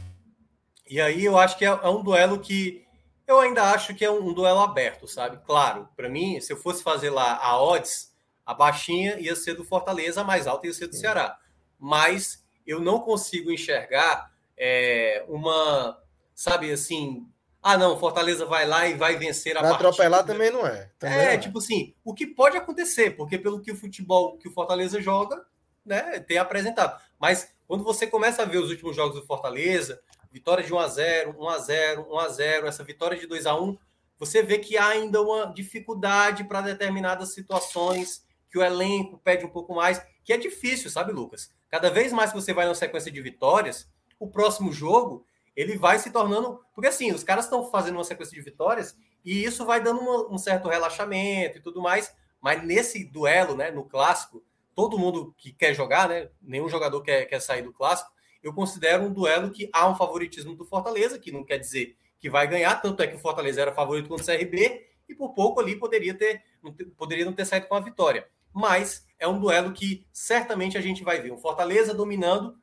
E 0.89 0.99
aí 0.99 1.23
eu 1.23 1.37
acho 1.37 1.59
que 1.59 1.65
é, 1.65 1.67
é 1.67 1.89
um 1.89 2.01
duelo 2.01 2.39
que 2.39 2.86
eu 3.27 3.39
ainda 3.39 3.71
acho 3.71 3.93
que 3.93 4.05
é 4.05 4.09
um, 4.09 4.29
um 4.29 4.33
duelo 4.33 4.61
aberto, 4.61 5.07
sabe? 5.07 5.37
Claro, 5.45 5.89
para 5.95 6.07
mim, 6.07 6.39
se 6.39 6.53
eu 6.53 6.57
fosse 6.57 6.81
fazer 6.81 7.09
lá 7.09 7.37
a 7.37 7.61
odds, 7.61 8.15
a 8.45 8.53
baixinha 8.53 9.19
ia 9.19 9.35
ser 9.35 9.53
do 9.53 9.65
Fortaleza, 9.65 10.21
a 10.21 10.23
mais 10.23 10.47
alta 10.47 10.65
ia 10.65 10.73
ser 10.73 10.87
do 10.87 10.95
Ceará. 10.95 11.37
Mas 11.77 12.43
eu 12.65 12.79
não 12.79 12.99
consigo 12.99 13.51
enxergar 13.51 14.31
é, 14.57 15.25
uma, 15.27 16.01
sabe, 16.33 16.71
assim, 16.71 17.27
ah, 17.61 17.77
não, 17.77 17.99
Fortaleza 17.99 18.45
vai 18.45 18.65
lá 18.65 18.87
e 18.87 18.93
vai 18.93 19.17
vencer 19.17 19.57
a 19.57 19.61
vai 19.61 19.71
partida. 19.71 19.89
atropelar 19.89 20.25
também 20.25 20.49
não 20.49 20.65
é. 20.65 20.89
Também 20.97 21.17
é, 21.17 21.25
não 21.25 21.31
é, 21.31 21.37
tipo 21.37 21.57
assim, 21.57 21.93
o 22.03 22.13
que 22.13 22.25
pode 22.25 22.55
acontecer, 22.55 23.11
porque 23.11 23.37
pelo 23.37 23.59
que 23.59 23.71
o 23.71 23.75
futebol 23.75 24.37
que 24.37 24.47
o 24.47 24.53
Fortaleza 24.53 25.01
joga, 25.01 25.45
né, 25.85 26.19
tem 26.21 26.37
apresentado. 26.37 27.01
Mas 27.19 27.53
quando 27.67 27.83
você 27.83 28.07
começa 28.07 28.41
a 28.41 28.45
ver 28.45 28.59
os 28.59 28.69
últimos 28.69 28.95
jogos 28.95 29.19
do 29.19 29.25
Fortaleza, 29.25 30.01
vitória 30.37 30.63
de 30.63 30.71
1 30.71 30.79
a 30.79 30.87
0, 30.87 31.35
1 31.39 31.49
a 31.49 31.57
0, 31.57 32.07
1 32.11 32.19
a 32.19 32.29
0, 32.29 32.67
essa 32.67 32.83
vitória 32.83 33.17
de 33.17 33.25
2 33.25 33.47
a 33.47 33.59
1, 33.59 33.75
você 34.19 34.43
vê 34.43 34.59
que 34.59 34.77
há 34.77 34.87
ainda 34.87 35.21
uma 35.21 35.45
dificuldade 35.45 36.43
para 36.43 36.61
determinadas 36.61 37.33
situações 37.33 38.23
que 38.49 38.57
o 38.57 38.63
elenco 38.63 39.17
pede 39.17 39.45
um 39.45 39.49
pouco 39.49 39.73
mais, 39.73 39.99
que 40.23 40.31
é 40.31 40.37
difícil, 40.37 40.91
sabe, 40.91 41.11
Lucas? 41.11 41.51
Cada 41.69 41.89
vez 41.89 42.13
mais 42.13 42.31
que 42.31 42.39
você 42.39 42.53
vai 42.53 42.65
numa 42.65 42.75
sequência 42.75 43.11
de 43.11 43.19
vitórias, 43.19 43.89
o 44.19 44.29
próximo 44.29 44.71
jogo 44.71 45.25
ele 45.55 45.75
vai 45.75 45.97
se 45.97 46.11
tornando. 46.11 46.63
Porque 46.73 46.87
assim, 46.87 47.11
os 47.11 47.23
caras 47.23 47.45
estão 47.45 47.69
fazendo 47.71 47.95
uma 47.95 48.03
sequência 48.03 48.35
de 48.35 48.41
vitórias 48.41 48.95
e 49.25 49.43
isso 49.43 49.65
vai 49.65 49.81
dando 49.81 50.01
uma, 50.01 50.33
um 50.33 50.37
certo 50.37 50.69
relaxamento 50.69 51.57
e 51.57 51.61
tudo 51.61 51.81
mais. 51.81 52.13
Mas 52.39 52.63
nesse 52.63 53.03
duelo, 53.03 53.55
né, 53.55 53.71
no 53.71 53.83
clássico, 53.83 54.43
todo 54.75 54.99
mundo 54.99 55.33
que 55.35 55.51
quer 55.51 55.73
jogar, 55.73 56.07
né, 56.07 56.29
nenhum 56.41 56.69
jogador 56.69 57.01
quer, 57.01 57.25
quer 57.25 57.41
sair 57.41 57.63
do 57.63 57.73
clássico. 57.73 58.11
Eu 58.47 58.53
considero 58.53 59.03
um 59.03 59.11
duelo 59.11 59.51
que 59.51 59.69
há 59.73 59.89
um 59.89 59.95
favoritismo 59.95 60.55
do 60.55 60.63
Fortaleza, 60.63 61.19
que 61.19 61.33
não 61.33 61.43
quer 61.43 61.57
dizer 61.57 61.97
que 62.17 62.29
vai 62.29 62.47
ganhar, 62.47 62.75
tanto 62.81 63.03
é 63.03 63.07
que 63.07 63.17
o 63.17 63.19
Fortaleza 63.19 63.61
era 63.61 63.73
favorito 63.73 64.07
contra 64.07 64.23
o 64.23 64.37
CRB 64.37 64.87
e 65.09 65.13
por 65.13 65.33
pouco 65.33 65.59
ali 65.59 65.75
poderia 65.75 66.13
ter, 66.13 66.41
poderia 66.95 67.25
não 67.25 67.33
ter 67.33 67.43
saído 67.43 67.67
com 67.67 67.75
a 67.75 67.81
vitória. 67.81 68.25
Mas 68.53 69.05
é 69.19 69.27
um 69.27 69.37
duelo 69.37 69.73
que 69.73 70.07
certamente 70.13 70.77
a 70.77 70.81
gente 70.81 71.03
vai 71.03 71.21
ver. 71.21 71.33
Um 71.33 71.37
Fortaleza 71.37 71.93
dominando. 71.93 72.57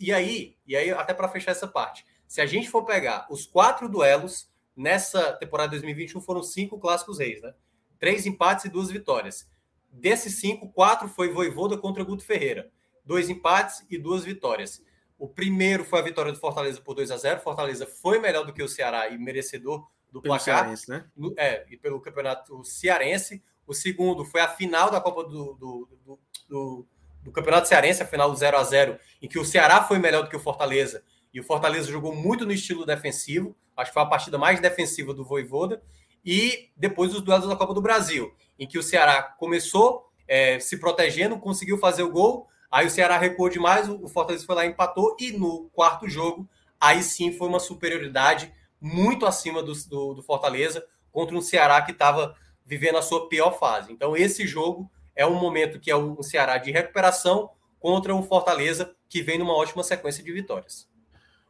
E 0.00 0.12
aí, 0.12 0.56
e 0.66 0.74
aí 0.74 0.90
até 0.90 1.14
para 1.14 1.28
fechar 1.28 1.52
essa 1.52 1.68
parte, 1.68 2.04
se 2.26 2.40
a 2.40 2.46
gente 2.46 2.68
for 2.68 2.84
pegar 2.84 3.24
os 3.30 3.46
quatro 3.46 3.88
duelos 3.88 4.50
nessa 4.74 5.32
temporada 5.34 5.70
2021 5.70 6.20
foram 6.20 6.42
cinco 6.42 6.80
clássicos 6.80 7.20
reis, 7.20 7.40
né? 7.40 7.54
Três 7.96 8.26
empates 8.26 8.64
e 8.64 8.68
duas 8.68 8.90
vitórias. 8.90 9.48
Desses 9.88 10.40
cinco, 10.40 10.68
quatro 10.72 11.06
foi 11.06 11.32
Voivoda 11.32 11.78
contra 11.78 12.02
Guto 12.02 12.24
Ferreira. 12.24 12.72
Dois 13.04 13.30
empates 13.30 13.86
e 13.88 13.96
duas 13.96 14.24
vitórias. 14.24 14.82
O 15.18 15.28
primeiro 15.28 15.84
foi 15.84 15.98
a 15.98 16.02
vitória 16.02 16.32
do 16.32 16.38
Fortaleza 16.38 16.80
por 16.80 16.94
2 16.94 17.10
a 17.10 17.16
0 17.16 17.40
Fortaleza 17.40 17.86
foi 17.86 18.20
melhor 18.20 18.46
do 18.46 18.52
que 18.52 18.62
o 18.62 18.68
Ceará 18.68 19.08
e 19.08 19.18
merecedor 19.18 19.86
do 20.12 20.22
pelo 20.22 20.34
placar. 20.34 20.60
Cearense, 20.60 20.88
né? 20.88 21.04
É, 21.36 21.66
e 21.68 21.76
pelo 21.76 22.00
campeonato 22.00 22.64
cearense. 22.64 23.42
O 23.66 23.74
segundo 23.74 24.24
foi 24.24 24.40
a 24.40 24.48
final 24.48 24.90
da 24.90 25.00
Copa 25.00 25.24
do, 25.24 25.54
do, 25.54 25.88
do, 26.04 26.18
do, 26.48 26.86
do 27.24 27.32
Campeonato 27.32 27.68
Cearense, 27.68 28.02
a 28.02 28.06
final 28.06 28.30
do 28.30 28.36
0 28.36 28.56
a 28.56 28.64
0 28.64 28.98
em 29.20 29.28
que 29.28 29.38
o 29.38 29.44
Ceará 29.44 29.82
foi 29.82 29.98
melhor 29.98 30.22
do 30.22 30.30
que 30.30 30.36
o 30.36 30.40
Fortaleza. 30.40 31.02
E 31.34 31.40
o 31.40 31.44
Fortaleza 31.44 31.90
jogou 31.90 32.14
muito 32.14 32.46
no 32.46 32.52
estilo 32.52 32.86
defensivo. 32.86 33.54
Acho 33.76 33.90
que 33.90 33.94
foi 33.94 34.02
a 34.02 34.06
partida 34.06 34.38
mais 34.38 34.60
defensiva 34.60 35.12
do 35.12 35.24
Voivoda. 35.24 35.82
E 36.24 36.70
depois 36.76 37.14
os 37.14 37.20
duelos 37.20 37.46
da 37.46 37.56
Copa 37.56 37.74
do 37.74 37.82
Brasil, 37.82 38.34
em 38.58 38.66
que 38.66 38.78
o 38.78 38.82
Ceará 38.82 39.22
começou 39.22 40.10
é, 40.26 40.58
se 40.58 40.78
protegendo, 40.78 41.38
conseguiu 41.38 41.78
fazer 41.78 42.02
o 42.02 42.10
gol. 42.10 42.48
Aí 42.70 42.86
o 42.86 42.90
Ceará 42.90 43.16
recuou 43.16 43.48
demais, 43.48 43.88
o 43.88 44.08
Fortaleza 44.08 44.44
foi 44.44 44.54
lá 44.54 44.66
e 44.66 44.68
empatou. 44.68 45.16
E 45.18 45.32
no 45.32 45.68
quarto 45.72 46.08
jogo, 46.08 46.48
aí 46.80 47.02
sim 47.02 47.32
foi 47.32 47.48
uma 47.48 47.60
superioridade 47.60 48.52
muito 48.80 49.26
acima 49.26 49.62
do, 49.62 49.72
do, 49.88 50.14
do 50.14 50.22
Fortaleza 50.22 50.84
contra 51.10 51.36
um 51.36 51.40
Ceará 51.40 51.80
que 51.82 51.92
estava 51.92 52.36
vivendo 52.64 52.98
a 52.98 53.02
sua 53.02 53.28
pior 53.28 53.58
fase. 53.58 53.92
Então, 53.92 54.16
esse 54.16 54.46
jogo 54.46 54.90
é 55.16 55.26
um 55.26 55.34
momento 55.34 55.80
que 55.80 55.90
é 55.90 55.96
um 55.96 56.22
Ceará 56.22 56.58
de 56.58 56.70
recuperação 56.70 57.50
contra 57.80 58.14
um 58.14 58.22
Fortaleza 58.22 58.94
que 59.08 59.22
vem 59.22 59.38
numa 59.38 59.54
ótima 59.54 59.82
sequência 59.82 60.22
de 60.22 60.30
vitórias. 60.30 60.88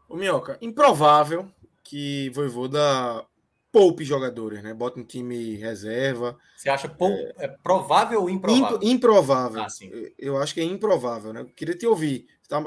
O 0.08 0.16
Minhoca, 0.16 0.56
improvável 0.62 1.50
que 1.82 2.30
Voivoda 2.30 3.26
poupe 3.70 4.04
jogadores, 4.04 4.62
né? 4.62 4.72
Bota 4.72 4.98
um 4.98 5.04
time 5.04 5.56
reserva. 5.56 6.36
Você 6.56 6.68
acha 6.68 6.88
pou... 6.88 7.10
é... 7.10 7.32
é... 7.38 7.48
provável 7.48 8.22
ou 8.22 8.30
improvável? 8.30 8.78
Improvável. 8.82 9.62
Ah, 9.62 9.68
Eu 10.18 10.36
acho 10.38 10.54
que 10.54 10.60
é 10.60 10.64
improvável, 10.64 11.32
né? 11.32 11.40
Eu 11.40 11.46
queria 11.46 11.76
te 11.76 11.86
ouvir. 11.86 12.26
Está 12.42 12.58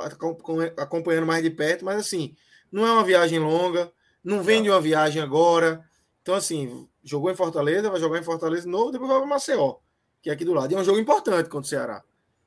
acompanhando 0.77 1.25
mais 1.25 1.43
de 1.43 1.49
perto, 1.49 1.83
mas 1.83 1.99
assim, 1.99 2.35
não 2.71 2.85
é 2.85 2.91
uma 2.91 3.03
viagem 3.03 3.39
longa, 3.39 3.91
não 4.23 4.43
vem 4.43 4.61
de 4.61 4.69
uma 4.69 4.79
viagem 4.79 5.21
agora. 5.21 5.83
Então, 6.21 6.35
assim, 6.35 6.87
jogou 7.03 7.31
em 7.31 7.35
Fortaleza, 7.35 7.89
vai 7.89 7.99
jogar 7.99 8.19
em 8.19 8.23
Fortaleza 8.23 8.63
de 8.63 8.69
novo, 8.69 8.91
depois 8.91 9.09
vai 9.09 9.19
para 9.19 9.27
Maceió, 9.27 9.77
que 10.21 10.29
é 10.29 10.33
aqui 10.33 10.45
do 10.45 10.53
lado. 10.53 10.71
E 10.71 10.75
é 10.75 10.79
um 10.79 10.83
jogo 10.83 10.99
importante 10.99 11.49
contra 11.49 11.65
o 11.65 11.69
Ceará. 11.69 12.03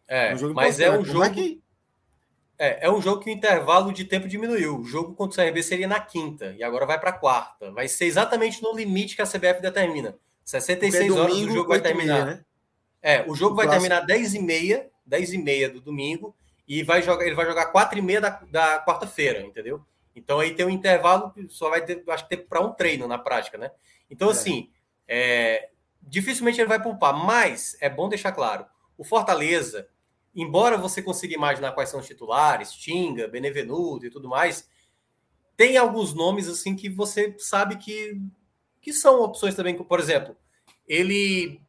É, 0.07 0.33
é 0.33 0.37
um 0.37 0.53
mas 0.53 0.79
é 0.79 0.97
um 0.97 1.05
jogo. 1.05 1.29
Que... 1.33 1.64
É, 2.59 2.87
é 2.87 2.91
um 2.91 3.03
jogo 3.03 3.21
que 3.21 3.31
o 3.31 3.33
intervalo 3.33 3.93
de 3.93 4.05
tempo 4.05 4.29
diminuiu. 4.29 4.79
O 4.79 4.85
jogo 4.85 5.15
contra 5.15 5.43
o 5.43 5.45
CRB 5.45 5.63
seria 5.63 5.89
na 5.89 6.01
quinta, 6.01 6.55
e 6.57 6.63
agora 6.63 6.87
vai 6.87 6.99
para 6.99 7.13
quarta. 7.13 7.73
Vai 7.73 7.89
ser 7.89 8.07
exatamente 8.07 8.63
no 8.63 8.75
limite 8.75 9.17
que 9.17 9.23
a 9.23 9.27
CBF 9.27 9.61
determina. 9.61 10.17
66 10.45 11.09
domingo, 11.09 11.23
horas 11.23 11.37
o 11.37 11.51
jogo 11.51 11.69
vai 11.69 11.81
terminar. 11.81 12.25
Meia, 12.25 12.37
né? 12.37 12.45
É, 13.03 13.25
o 13.29 13.35
jogo 13.35 13.55
o 13.55 13.57
vai 13.57 13.67
clássico. 13.67 13.89
terminar 13.89 14.07
10 14.07 14.35
e 14.35 14.39
meia, 14.39 14.91
10 15.05 15.33
e 15.33 15.39
meia 15.39 15.69
do 15.69 15.81
domingo, 15.81 16.35
e 16.67 16.83
vai 16.83 17.03
jogar, 17.03 17.27
ele 17.27 17.35
vai 17.35 17.47
jogar 17.47 17.67
4 17.67 17.99
e 17.99 18.03
meia 18.03 18.21
da, 18.21 18.41
da 18.51 18.85
quarta-feira, 18.85 19.41
entendeu? 19.43 19.85
Então 20.15 20.41
aí 20.41 20.55
tem 20.55 20.65
um 20.65 20.71
intervalo 20.71 21.31
que 21.31 21.47
só 21.49 21.69
vai 21.71 21.85
ter, 21.85 22.03
acho 22.09 22.25
que 22.25 22.37
ter 22.37 22.45
para 22.45 22.61
um 22.61 22.73
treino 22.73 23.09
na 23.09 23.19
prática, 23.19 23.59
né? 23.59 23.71
Então, 24.11 24.29
é. 24.29 24.33
assim, 24.33 24.71
é, 25.09 25.71
dificilmente 26.01 26.61
ele 26.61 26.69
vai 26.69 26.83
poupar, 26.83 27.13
mas 27.13 27.77
é 27.81 27.91
bom 27.91 28.09
deixar 28.09 28.33
claro: 28.33 28.65
o 28.97 29.05
Fortaleza, 29.05 29.89
embora 30.35 30.77
você 30.77 31.03
consiga 31.03 31.35
imaginar 31.35 31.73
quais 31.73 31.89
são 31.89 32.01
os 32.01 32.07
titulares, 32.07 32.73
Tinga, 32.73 33.29
Benevenuto 33.29 34.07
e 34.07 34.11
tudo 34.11 34.29
mais, 34.29 34.69
tem 35.57 35.77
alguns 35.77 36.13
nomes 36.13 36.49
assim 36.49 36.75
que 36.75 36.89
você 36.89 37.35
sabe 37.39 37.77
que, 37.77 38.21
que 38.81 38.93
são 38.93 39.23
opções 39.23 39.55
também, 39.55 39.77
por 39.77 40.01
exemplo, 40.01 40.37
ele 40.87 41.61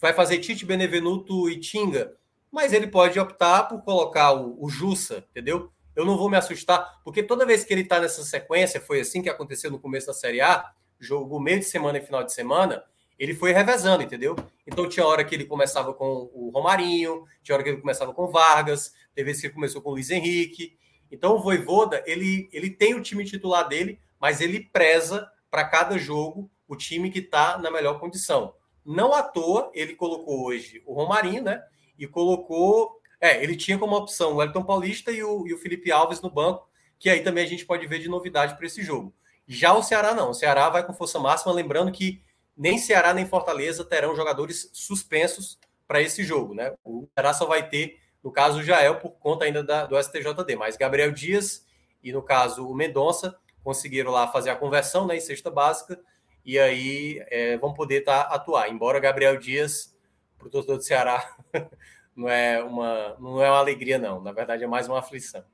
vai 0.00 0.12
fazer 0.12 0.38
Tite, 0.38 0.64
Benevenuto 0.64 1.48
e 1.50 1.58
Tinga, 1.58 2.16
mas 2.50 2.72
ele 2.72 2.86
pode 2.86 3.18
optar 3.18 3.64
por 3.64 3.82
colocar 3.82 4.32
o, 4.32 4.62
o 4.62 4.68
Jussa, 4.68 5.24
entendeu? 5.30 5.70
Eu 5.94 6.04
não 6.04 6.16
vou 6.16 6.28
me 6.28 6.36
assustar, 6.36 7.00
porque 7.02 7.22
toda 7.22 7.46
vez 7.46 7.64
que 7.64 7.72
ele 7.72 7.80
está 7.80 7.98
nessa 7.98 8.22
sequência, 8.22 8.80
foi 8.80 9.00
assim 9.00 9.22
que 9.22 9.28
aconteceu 9.28 9.70
no 9.70 9.80
começo 9.80 10.06
da 10.06 10.14
Série 10.14 10.40
A, 10.40 10.70
jogo 11.00 11.40
meio 11.40 11.58
de 11.58 11.64
semana 11.64 11.98
e 11.98 12.04
final 12.04 12.22
de 12.22 12.32
semana, 12.32 12.84
ele 13.18 13.34
foi 13.34 13.52
revezando, 13.52 14.02
entendeu? 14.02 14.36
Então 14.66 14.88
tinha 14.88 15.06
hora 15.06 15.24
que 15.24 15.34
ele 15.34 15.44
começava 15.44 15.94
com 15.94 16.30
o 16.34 16.50
Romarinho, 16.52 17.24
tinha 17.42 17.54
hora 17.54 17.62
que 17.62 17.70
ele 17.70 17.80
começava 17.80 18.12
com 18.12 18.28
Vargas, 18.28 18.92
teve 19.14 19.26
vezes 19.26 19.40
que 19.40 19.46
ele 19.46 19.54
começou 19.54 19.80
com 19.80 19.90
o 19.90 19.92
Luiz 19.92 20.10
Henrique. 20.10 20.76
Então 21.10 21.36
o 21.36 21.42
Voivoda, 21.42 22.02
ele, 22.06 22.48
ele 22.52 22.70
tem 22.70 22.94
o 22.94 23.02
time 23.02 23.24
titular 23.24 23.66
dele, 23.68 23.98
mas 24.20 24.40
ele 24.40 24.68
preza 24.72 25.30
para 25.50 25.64
cada 25.64 25.96
jogo 25.96 26.50
o 26.68 26.76
time 26.76 27.10
que 27.10 27.20
está 27.20 27.58
na 27.58 27.70
melhor 27.70 27.98
condição. 27.98 28.54
Não 28.84 29.12
à 29.12 29.22
toa, 29.22 29.70
ele 29.74 29.94
colocou 29.94 30.46
hoje 30.46 30.82
o 30.86 30.92
Romarinho, 30.92 31.42
né? 31.42 31.62
E 31.98 32.06
colocou. 32.06 33.00
É, 33.20 33.42
ele 33.42 33.56
tinha 33.56 33.78
como 33.78 33.96
opção 33.96 34.34
o 34.34 34.42
Elton 34.42 34.62
Paulista 34.62 35.10
e 35.10 35.22
o, 35.24 35.46
e 35.46 35.54
o 35.54 35.58
Felipe 35.58 35.90
Alves 35.90 36.20
no 36.20 36.30
banco, 36.30 36.68
que 36.98 37.08
aí 37.08 37.20
também 37.20 37.44
a 37.44 37.48
gente 37.48 37.64
pode 37.64 37.86
ver 37.86 37.98
de 37.98 38.08
novidade 38.08 38.56
para 38.56 38.66
esse 38.66 38.82
jogo. 38.82 39.14
Já 39.48 39.72
o 39.74 39.82
Ceará 39.82 40.12
não. 40.12 40.30
O 40.30 40.34
Ceará 40.34 40.68
vai 40.68 40.84
com 40.84 40.92
força 40.92 41.18
máxima, 41.18 41.52
lembrando 41.52 41.90
que 41.90 42.20
nem 42.56 42.78
Ceará 42.78 43.12
nem 43.12 43.26
Fortaleza 43.26 43.84
terão 43.84 44.16
jogadores 44.16 44.70
suspensos 44.72 45.58
para 45.86 46.00
esse 46.00 46.24
jogo, 46.24 46.54
né? 46.54 46.72
O 46.84 47.06
Ceará 47.14 47.32
só 47.34 47.46
vai 47.46 47.68
ter, 47.68 47.98
no 48.22 48.32
caso, 48.32 48.58
o 48.58 48.62
Jael, 48.62 48.96
por 48.96 49.10
conta 49.12 49.44
ainda 49.44 49.62
da, 49.62 49.86
do 49.86 50.00
STJD, 50.02 50.56
mas 50.56 50.76
Gabriel 50.76 51.12
Dias 51.12 51.66
e, 52.02 52.12
no 52.12 52.22
caso, 52.22 52.66
o 52.66 52.74
Mendonça 52.74 53.38
conseguiram 53.62 54.10
lá 54.10 54.28
fazer 54.28 54.50
a 54.50 54.56
conversão 54.56 55.06
né, 55.06 55.16
em 55.16 55.20
cesta 55.20 55.50
básica 55.50 56.00
e 56.44 56.58
aí 56.58 57.20
é, 57.28 57.56
vão 57.56 57.74
poder 57.74 58.02
tá, 58.02 58.22
atuar. 58.22 58.70
Embora 58.70 59.00
Gabriel 59.00 59.36
Dias, 59.36 59.94
para 60.38 60.46
o 60.46 60.50
torcedor 60.50 60.76
do 60.76 60.84
Ceará, 60.84 61.36
não 62.14 62.28
é, 62.28 62.62
uma, 62.62 63.16
não 63.18 63.42
é 63.42 63.50
uma 63.50 63.58
alegria, 63.58 63.98
não. 63.98 64.22
Na 64.22 64.32
verdade, 64.32 64.62
é 64.62 64.66
mais 64.66 64.88
uma 64.88 65.00
aflição. 65.00 65.44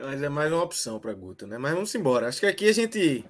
Mas 0.00 0.22
é 0.22 0.28
mais 0.28 0.52
uma 0.52 0.62
opção 0.62 1.00
para 1.00 1.14
Guto, 1.14 1.46
né? 1.46 1.56
Mas 1.56 1.72
vamos 1.72 1.94
embora. 1.94 2.28
Acho 2.28 2.40
que 2.40 2.46
aqui 2.46 2.68
a 2.68 2.72
gente 2.72 3.24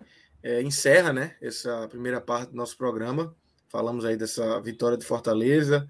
é, 0.45 0.61
encerra, 0.61 1.11
né? 1.11 1.35
Essa 1.41 1.89
primeira 1.89 2.21
parte 2.21 2.51
do 2.51 2.57
nosso 2.57 2.77
programa. 2.77 3.35
Falamos 3.71 4.05
aí 4.05 4.15
dessa 4.15 4.61
vitória 4.61 4.99
de 4.99 5.07
Fortaleza. 5.07 5.89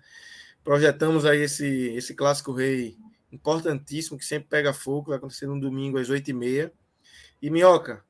Projetamos 0.63 1.27
aí 1.27 1.41
esse, 1.43 1.67
esse 1.97 2.15
clássico 2.15 2.53
rei 2.53 2.97
importantíssimo 3.33 4.17
que 4.17 4.25
sempre 4.25 4.49
pega 4.49 4.73
fogo. 4.73 5.09
Vai 5.09 5.19
acontecer 5.19 5.47
no 5.47 5.61
domingo 5.61 5.99
às 5.99 6.09
8h30. 6.09 6.71
E 7.43 7.51
Minhoca, 7.51 8.05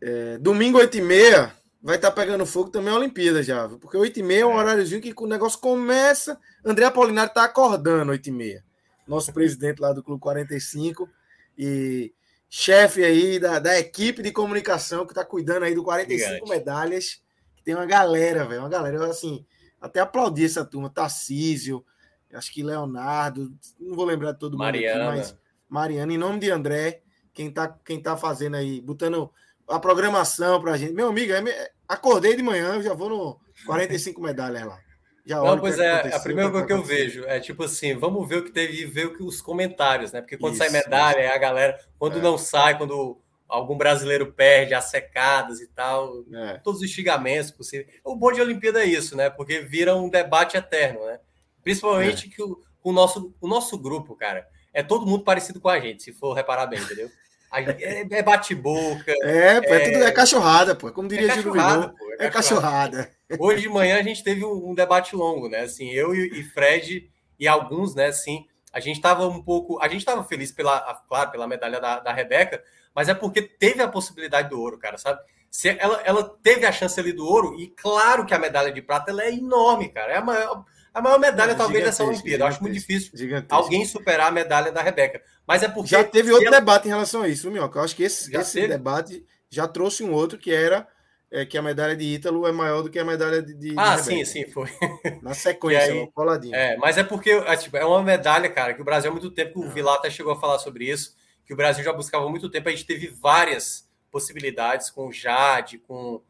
é, 0.00 0.38
domingo 0.38 0.78
8h30 0.78 1.52
vai 1.82 1.96
estar 1.96 2.10
tá 2.10 2.14
pegando 2.14 2.46
fogo 2.46 2.70
também 2.70 2.94
a 2.94 2.96
Olimpíada 2.96 3.42
já, 3.42 3.68
porque 3.68 3.98
8h30 3.98 4.38
é 4.38 4.46
um 4.46 4.52
é. 4.52 4.54
horáriozinho 4.54 5.02
que 5.02 5.12
o 5.16 5.26
negócio 5.26 5.58
começa. 5.58 6.38
André 6.64 6.84
Apolinário 6.84 7.30
está 7.30 7.44
acordando 7.44 8.12
8h30. 8.12 8.62
Nosso 9.08 9.32
presidente 9.32 9.80
lá 9.80 9.92
do 9.92 10.04
Clube 10.04 10.20
45 10.20 11.10
e 11.58 12.14
chefe 12.54 13.02
aí 13.02 13.38
da, 13.38 13.58
da 13.58 13.78
equipe 13.78 14.22
de 14.22 14.30
comunicação 14.30 15.06
que 15.06 15.12
está 15.12 15.24
cuidando 15.24 15.62
aí 15.62 15.74
do 15.74 15.82
45 15.82 16.34
Gigante. 16.34 16.50
medalhas. 16.50 17.22
Tem 17.64 17.74
uma 17.74 17.86
galera, 17.86 18.44
velho, 18.44 18.60
uma 18.60 18.68
galera. 18.68 18.98
Eu, 18.98 19.04
assim, 19.04 19.42
até 19.80 20.00
aplaudi 20.00 20.44
essa 20.44 20.62
turma. 20.62 20.90
Tarcísio, 20.90 21.82
acho 22.30 22.52
que 22.52 22.62
Leonardo, 22.62 23.50
não 23.80 23.96
vou 23.96 24.04
lembrar 24.04 24.32
de 24.32 24.38
todo 24.38 24.58
Mariana. 24.58 24.98
mundo 24.98 25.08
aqui, 25.08 25.18
mas 25.20 25.38
Mariana, 25.66 26.12
em 26.12 26.18
nome 26.18 26.40
de 26.40 26.50
André, 26.50 27.00
quem 27.32 27.50
tá, 27.50 27.74
quem 27.86 28.02
tá 28.02 28.18
fazendo 28.18 28.56
aí, 28.56 28.82
botando 28.82 29.30
a 29.66 29.78
programação 29.78 30.60
pra 30.60 30.76
gente. 30.76 30.92
Meu 30.92 31.08
amigo, 31.08 31.32
é, 31.32 31.70
acordei 31.88 32.36
de 32.36 32.42
manhã, 32.42 32.74
eu 32.74 32.82
já 32.82 32.92
vou 32.92 33.08
no 33.08 33.40
45 33.64 34.20
medalhas 34.20 34.66
lá. 34.66 34.78
Já 35.24 35.40
não, 35.40 35.58
pois 35.58 35.78
é, 35.78 36.14
a 36.14 36.18
primeira 36.18 36.50
coisa 36.50 36.66
que 36.66 36.72
eu 36.72 36.82
vejo 36.82 37.24
é 37.26 37.38
tipo 37.38 37.62
assim, 37.62 37.94
vamos 37.96 38.28
ver 38.28 38.38
o 38.38 38.44
que 38.44 38.50
teve 38.50 38.80
e 38.80 38.84
ver 38.84 39.06
o 39.06 39.14
que 39.14 39.22
os 39.22 39.40
comentários, 39.40 40.10
né? 40.10 40.20
Porque 40.20 40.36
quando 40.36 40.54
isso, 40.54 40.64
sai 40.64 40.70
medalha, 40.70 41.20
é 41.20 41.32
a 41.32 41.38
galera, 41.38 41.78
quando 41.96 42.18
é. 42.18 42.20
não 42.22 42.36
sai, 42.36 42.76
quando 42.76 43.20
algum 43.48 43.76
brasileiro 43.76 44.32
perde 44.32 44.74
as 44.74 44.86
secadas 44.86 45.60
e 45.60 45.68
tal, 45.68 46.24
é. 46.32 46.58
todos 46.58 46.80
os 46.80 46.90
xingamentos 46.90 47.50
possíveis. 47.50 47.88
O 48.04 48.16
bom 48.16 48.32
de 48.32 48.40
Olimpíada 48.40 48.82
é 48.82 48.86
isso, 48.86 49.16
né? 49.16 49.30
Porque 49.30 49.60
vira 49.60 49.94
um 49.94 50.08
debate 50.08 50.56
eterno, 50.56 51.04
né? 51.06 51.20
Principalmente 51.62 52.26
é. 52.26 52.30
que 52.30 52.42
o, 52.42 52.60
o, 52.82 52.92
nosso, 52.92 53.32
o 53.40 53.46
nosso 53.46 53.78
grupo, 53.78 54.16
cara, 54.16 54.48
é 54.72 54.82
todo 54.82 55.06
mundo 55.06 55.22
parecido 55.22 55.60
com 55.60 55.68
a 55.68 55.78
gente, 55.78 56.02
se 56.02 56.12
for 56.12 56.32
reparar 56.32 56.66
bem, 56.66 56.80
entendeu? 56.80 57.10
É, 57.52 58.06
é 58.10 58.22
bate-boca. 58.22 59.12
É, 59.22 59.56
é, 59.56 59.90
tudo, 59.90 60.04
é 60.04 60.10
cachorrada, 60.10 60.74
pô. 60.74 60.90
Como 60.90 61.08
diria 61.08 61.26
é 61.26 61.36
cachorrada, 61.36 61.88
pô, 61.88 62.12
é, 62.18 62.26
é 62.26 62.30
cachorrada. 62.30 63.10
Hoje 63.38 63.62
de 63.62 63.68
manhã 63.68 63.98
a 63.98 64.02
gente 64.02 64.24
teve 64.24 64.44
um, 64.44 64.70
um 64.70 64.74
debate 64.74 65.14
longo, 65.14 65.48
né? 65.48 65.60
Assim, 65.60 65.90
eu 65.90 66.14
e, 66.14 66.40
e, 66.40 66.42
Fred 66.44 67.10
e 67.38 67.46
alguns, 67.46 67.94
né? 67.94 68.06
Assim, 68.06 68.46
a 68.72 68.80
gente 68.80 68.96
estava 68.96 69.26
um 69.26 69.42
pouco. 69.42 69.78
A 69.82 69.88
gente 69.88 70.00
estava 70.00 70.24
feliz 70.24 70.50
pela, 70.50 70.80
claro, 71.06 71.30
pela 71.30 71.46
medalha 71.46 71.78
da, 71.78 72.00
da 72.00 72.12
Rebeca, 72.12 72.62
mas 72.94 73.08
é 73.08 73.14
porque 73.14 73.42
teve 73.42 73.82
a 73.82 73.88
possibilidade 73.88 74.48
do 74.48 74.58
ouro, 74.58 74.78
cara, 74.78 74.96
sabe? 74.96 75.20
Se 75.50 75.68
ela, 75.68 76.00
ela 76.04 76.24
teve 76.42 76.64
a 76.64 76.72
chance 76.72 76.98
ali 76.98 77.12
do 77.12 77.26
ouro, 77.26 77.60
e 77.60 77.68
claro 77.68 78.24
que 78.24 78.32
a 78.32 78.38
medalha 78.38 78.72
de 78.72 78.80
prata 78.80 79.10
ela 79.10 79.22
é 79.22 79.34
enorme, 79.34 79.90
cara. 79.90 80.12
É 80.12 80.16
a 80.16 80.22
maior, 80.22 80.64
a 80.94 81.00
maior 81.00 81.18
medalha, 81.18 81.52
é, 81.52 81.54
talvez, 81.54 81.84
dessa 81.84 82.04
Olimpíada. 82.04 82.44
Eu 82.44 82.48
acho 82.48 82.60
muito 82.60 82.74
difícil 82.74 83.12
alguém 83.48 83.84
superar 83.84 84.28
a 84.28 84.32
medalha 84.32 84.70
da 84.70 84.82
Rebeca. 84.82 85.22
Mas 85.46 85.62
é 85.62 85.68
porque. 85.68 85.88
Já 85.88 86.04
teve 86.04 86.30
outro 86.30 86.48
ela... 86.48 86.58
debate 86.58 86.86
em 86.86 86.90
relação 86.90 87.22
a 87.22 87.28
isso, 87.28 87.50
Minhoca. 87.50 87.78
Eu 87.78 87.84
acho 87.84 87.96
que 87.96 88.02
esse, 88.02 88.34
esse 88.36 88.68
debate 88.68 89.24
já 89.48 89.66
trouxe 89.66 90.04
um 90.04 90.12
outro 90.12 90.38
que 90.38 90.52
era 90.52 90.86
é, 91.30 91.46
que 91.46 91.56
a 91.56 91.62
medalha 91.62 91.96
de 91.96 92.04
Ítalo 92.04 92.46
é 92.46 92.52
maior 92.52 92.82
do 92.82 92.90
que 92.90 92.98
a 92.98 93.04
medalha 93.04 93.42
de. 93.42 93.54
de 93.54 93.74
ah, 93.78 93.96
de 93.96 94.02
sim, 94.02 94.24
sim, 94.24 94.46
foi. 94.46 94.68
Na 95.22 95.32
sequência, 95.32 95.92
aí, 95.92 96.10
coladinho. 96.12 96.54
É, 96.54 96.76
mas 96.76 96.98
é 96.98 97.02
porque 97.02 97.30
é, 97.30 97.56
tipo, 97.56 97.76
é 97.78 97.84
uma 97.84 98.02
medalha, 98.02 98.50
cara, 98.50 98.74
que 98.74 98.82
o 98.82 98.84
Brasil 98.84 99.10
há 99.10 99.12
muito 99.12 99.30
tempo, 99.30 99.64
o 99.64 99.70
Vilar 99.70 99.94
até 99.94 100.10
chegou 100.10 100.32
a 100.34 100.38
falar 100.38 100.58
sobre 100.58 100.90
isso, 100.90 101.16
que 101.46 101.54
o 101.54 101.56
Brasil 101.56 101.82
já 101.82 101.92
buscava 101.92 102.26
há 102.26 102.28
muito 102.28 102.50
tempo. 102.50 102.68
A 102.68 102.72
gente 102.72 102.84
teve 102.84 103.08
várias 103.08 103.90
possibilidades 104.10 104.90
com 104.90 105.08
o 105.08 105.12
Jade, 105.12 105.78
com, 105.78 106.20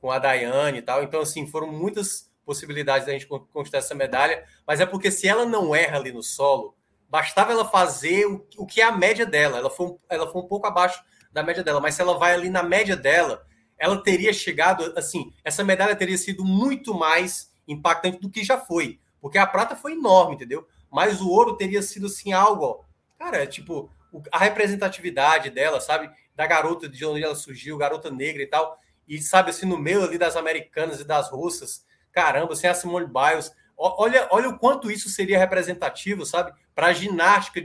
com 0.00 0.10
a 0.10 0.18
Daiane 0.18 0.78
e 0.78 0.82
tal. 0.82 1.04
Então, 1.04 1.20
assim, 1.20 1.46
foram 1.46 1.68
muitas 1.68 2.27
possibilidades 2.48 3.06
da 3.06 3.12
gente 3.12 3.26
conquistar 3.26 3.76
essa 3.76 3.94
medalha, 3.94 4.42
mas 4.66 4.80
é 4.80 4.86
porque 4.86 5.10
se 5.10 5.28
ela 5.28 5.44
não 5.44 5.76
erra 5.76 5.98
ali 5.98 6.10
no 6.10 6.22
solo, 6.22 6.74
bastava 7.10 7.52
ela 7.52 7.66
fazer 7.66 8.24
o, 8.24 8.46
o 8.56 8.64
que 8.64 8.80
é 8.80 8.84
a 8.84 8.90
média 8.90 9.26
dela. 9.26 9.58
Ela 9.58 9.68
foi, 9.68 9.94
ela 10.08 10.32
foi 10.32 10.40
um 10.40 10.48
pouco 10.48 10.66
abaixo 10.66 11.04
da 11.30 11.42
média 11.42 11.62
dela, 11.62 11.78
mas 11.78 11.94
se 11.94 12.00
ela 12.00 12.16
vai 12.16 12.32
ali 12.32 12.48
na 12.48 12.62
média 12.62 12.96
dela, 12.96 13.46
ela 13.78 14.02
teria 14.02 14.32
chegado, 14.32 14.94
assim, 14.96 15.30
essa 15.44 15.62
medalha 15.62 15.94
teria 15.94 16.16
sido 16.16 16.42
muito 16.42 16.94
mais 16.94 17.52
impactante 17.68 18.18
do 18.18 18.30
que 18.30 18.42
já 18.42 18.56
foi, 18.56 18.98
porque 19.20 19.36
a 19.36 19.46
prata 19.46 19.76
foi 19.76 19.92
enorme, 19.92 20.36
entendeu? 20.36 20.66
Mas 20.90 21.20
o 21.20 21.28
ouro 21.28 21.54
teria 21.54 21.82
sido, 21.82 22.06
assim, 22.06 22.32
algo, 22.32 22.64
ó, 22.64 22.80
cara, 23.18 23.46
tipo, 23.46 23.92
a 24.32 24.38
representatividade 24.38 25.50
dela, 25.50 25.82
sabe? 25.82 26.10
Da 26.34 26.46
garota 26.46 26.88
de 26.88 27.04
onde 27.04 27.22
ela 27.22 27.34
surgiu, 27.34 27.76
garota 27.76 28.10
negra 28.10 28.42
e 28.42 28.46
tal, 28.46 28.78
e 29.06 29.20
sabe, 29.20 29.50
assim, 29.50 29.66
no 29.66 29.76
meio 29.76 30.02
ali 30.02 30.16
das 30.16 30.34
americanas 30.34 30.98
e 30.98 31.04
das 31.04 31.30
russas, 31.30 31.86
caramba, 32.18 32.56
sem 32.56 32.68
a 32.68 32.74
Simone 32.74 33.06
Biles. 33.06 33.52
Olha, 33.76 34.26
olha 34.32 34.48
o 34.48 34.58
quanto 34.58 34.90
isso 34.90 35.08
seria 35.08 35.38
representativo, 35.38 36.26
sabe? 36.26 36.52
Para 36.74 36.88
a 36.88 36.92
ginástica 36.92 37.60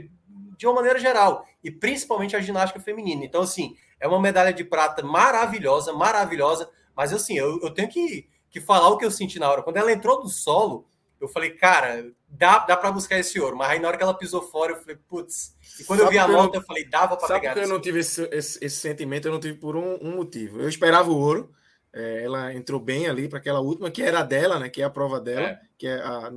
de 0.56 0.64
uma 0.64 0.76
maneira 0.76 1.00
geral, 1.00 1.44
e 1.64 1.72
principalmente 1.72 2.36
a 2.36 2.40
ginástica 2.40 2.78
feminina. 2.78 3.24
Então, 3.24 3.42
assim, 3.42 3.76
é 3.98 4.06
uma 4.06 4.20
medalha 4.20 4.52
de 4.52 4.62
prata 4.62 5.02
maravilhosa, 5.02 5.92
maravilhosa, 5.92 6.70
mas 6.94 7.12
assim, 7.12 7.36
eu, 7.36 7.60
eu 7.60 7.70
tenho 7.70 7.88
que, 7.88 8.28
que 8.48 8.60
falar 8.60 8.88
o 8.90 8.96
que 8.96 9.04
eu 9.04 9.10
senti 9.10 9.40
na 9.40 9.50
hora. 9.50 9.64
Quando 9.64 9.78
ela 9.78 9.90
entrou 9.90 10.22
no 10.22 10.28
solo, 10.28 10.86
eu 11.20 11.26
falei, 11.26 11.50
cara, 11.50 12.12
dá, 12.28 12.60
dá 12.60 12.76
para 12.76 12.92
buscar 12.92 13.18
esse 13.18 13.40
ouro. 13.40 13.56
Mas 13.56 13.70
aí 13.70 13.80
na 13.80 13.88
hora 13.88 13.96
que 13.96 14.04
ela 14.04 14.14
pisou 14.14 14.40
fora, 14.40 14.72
eu 14.72 14.80
falei, 14.80 14.96
putz. 15.08 15.56
E 15.80 15.84
quando 15.84 15.98
sabe 15.98 16.10
eu 16.10 16.12
vi 16.12 16.18
a 16.18 16.28
nota, 16.28 16.58
eu, 16.58 16.60
eu, 16.60 16.66
falei, 16.66 16.84
dava 16.84 17.16
para 17.16 17.26
pegar. 17.26 17.54
Sabe 17.54 17.66
eu 17.66 17.68
não 17.68 17.80
tive 17.80 17.98
esse, 17.98 18.22
esse, 18.30 18.64
esse, 18.64 18.76
sentimento? 18.76 19.26
Eu 19.26 19.32
não 19.32 19.40
tive 19.40 19.58
por 19.58 19.74
um, 19.74 19.98
um 20.00 20.14
motivo. 20.14 20.60
Eu 20.60 20.68
esperava 20.68 21.10
o 21.10 21.18
ouro. 21.18 21.52
É, 21.96 22.24
ela 22.24 22.52
entrou 22.52 22.80
bem 22.80 23.06
ali 23.06 23.28
para 23.28 23.38
aquela 23.38 23.60
última, 23.60 23.88
que 23.88 24.02
era 24.02 24.24
dela, 24.24 24.58
né? 24.58 24.68
Que 24.68 24.82
é 24.82 24.84
a 24.84 24.90
prova 24.90 25.20
dela, 25.20 25.46
é. 25.46 25.60
que 25.78 25.86
é 25.86 25.94
a, 25.94 26.28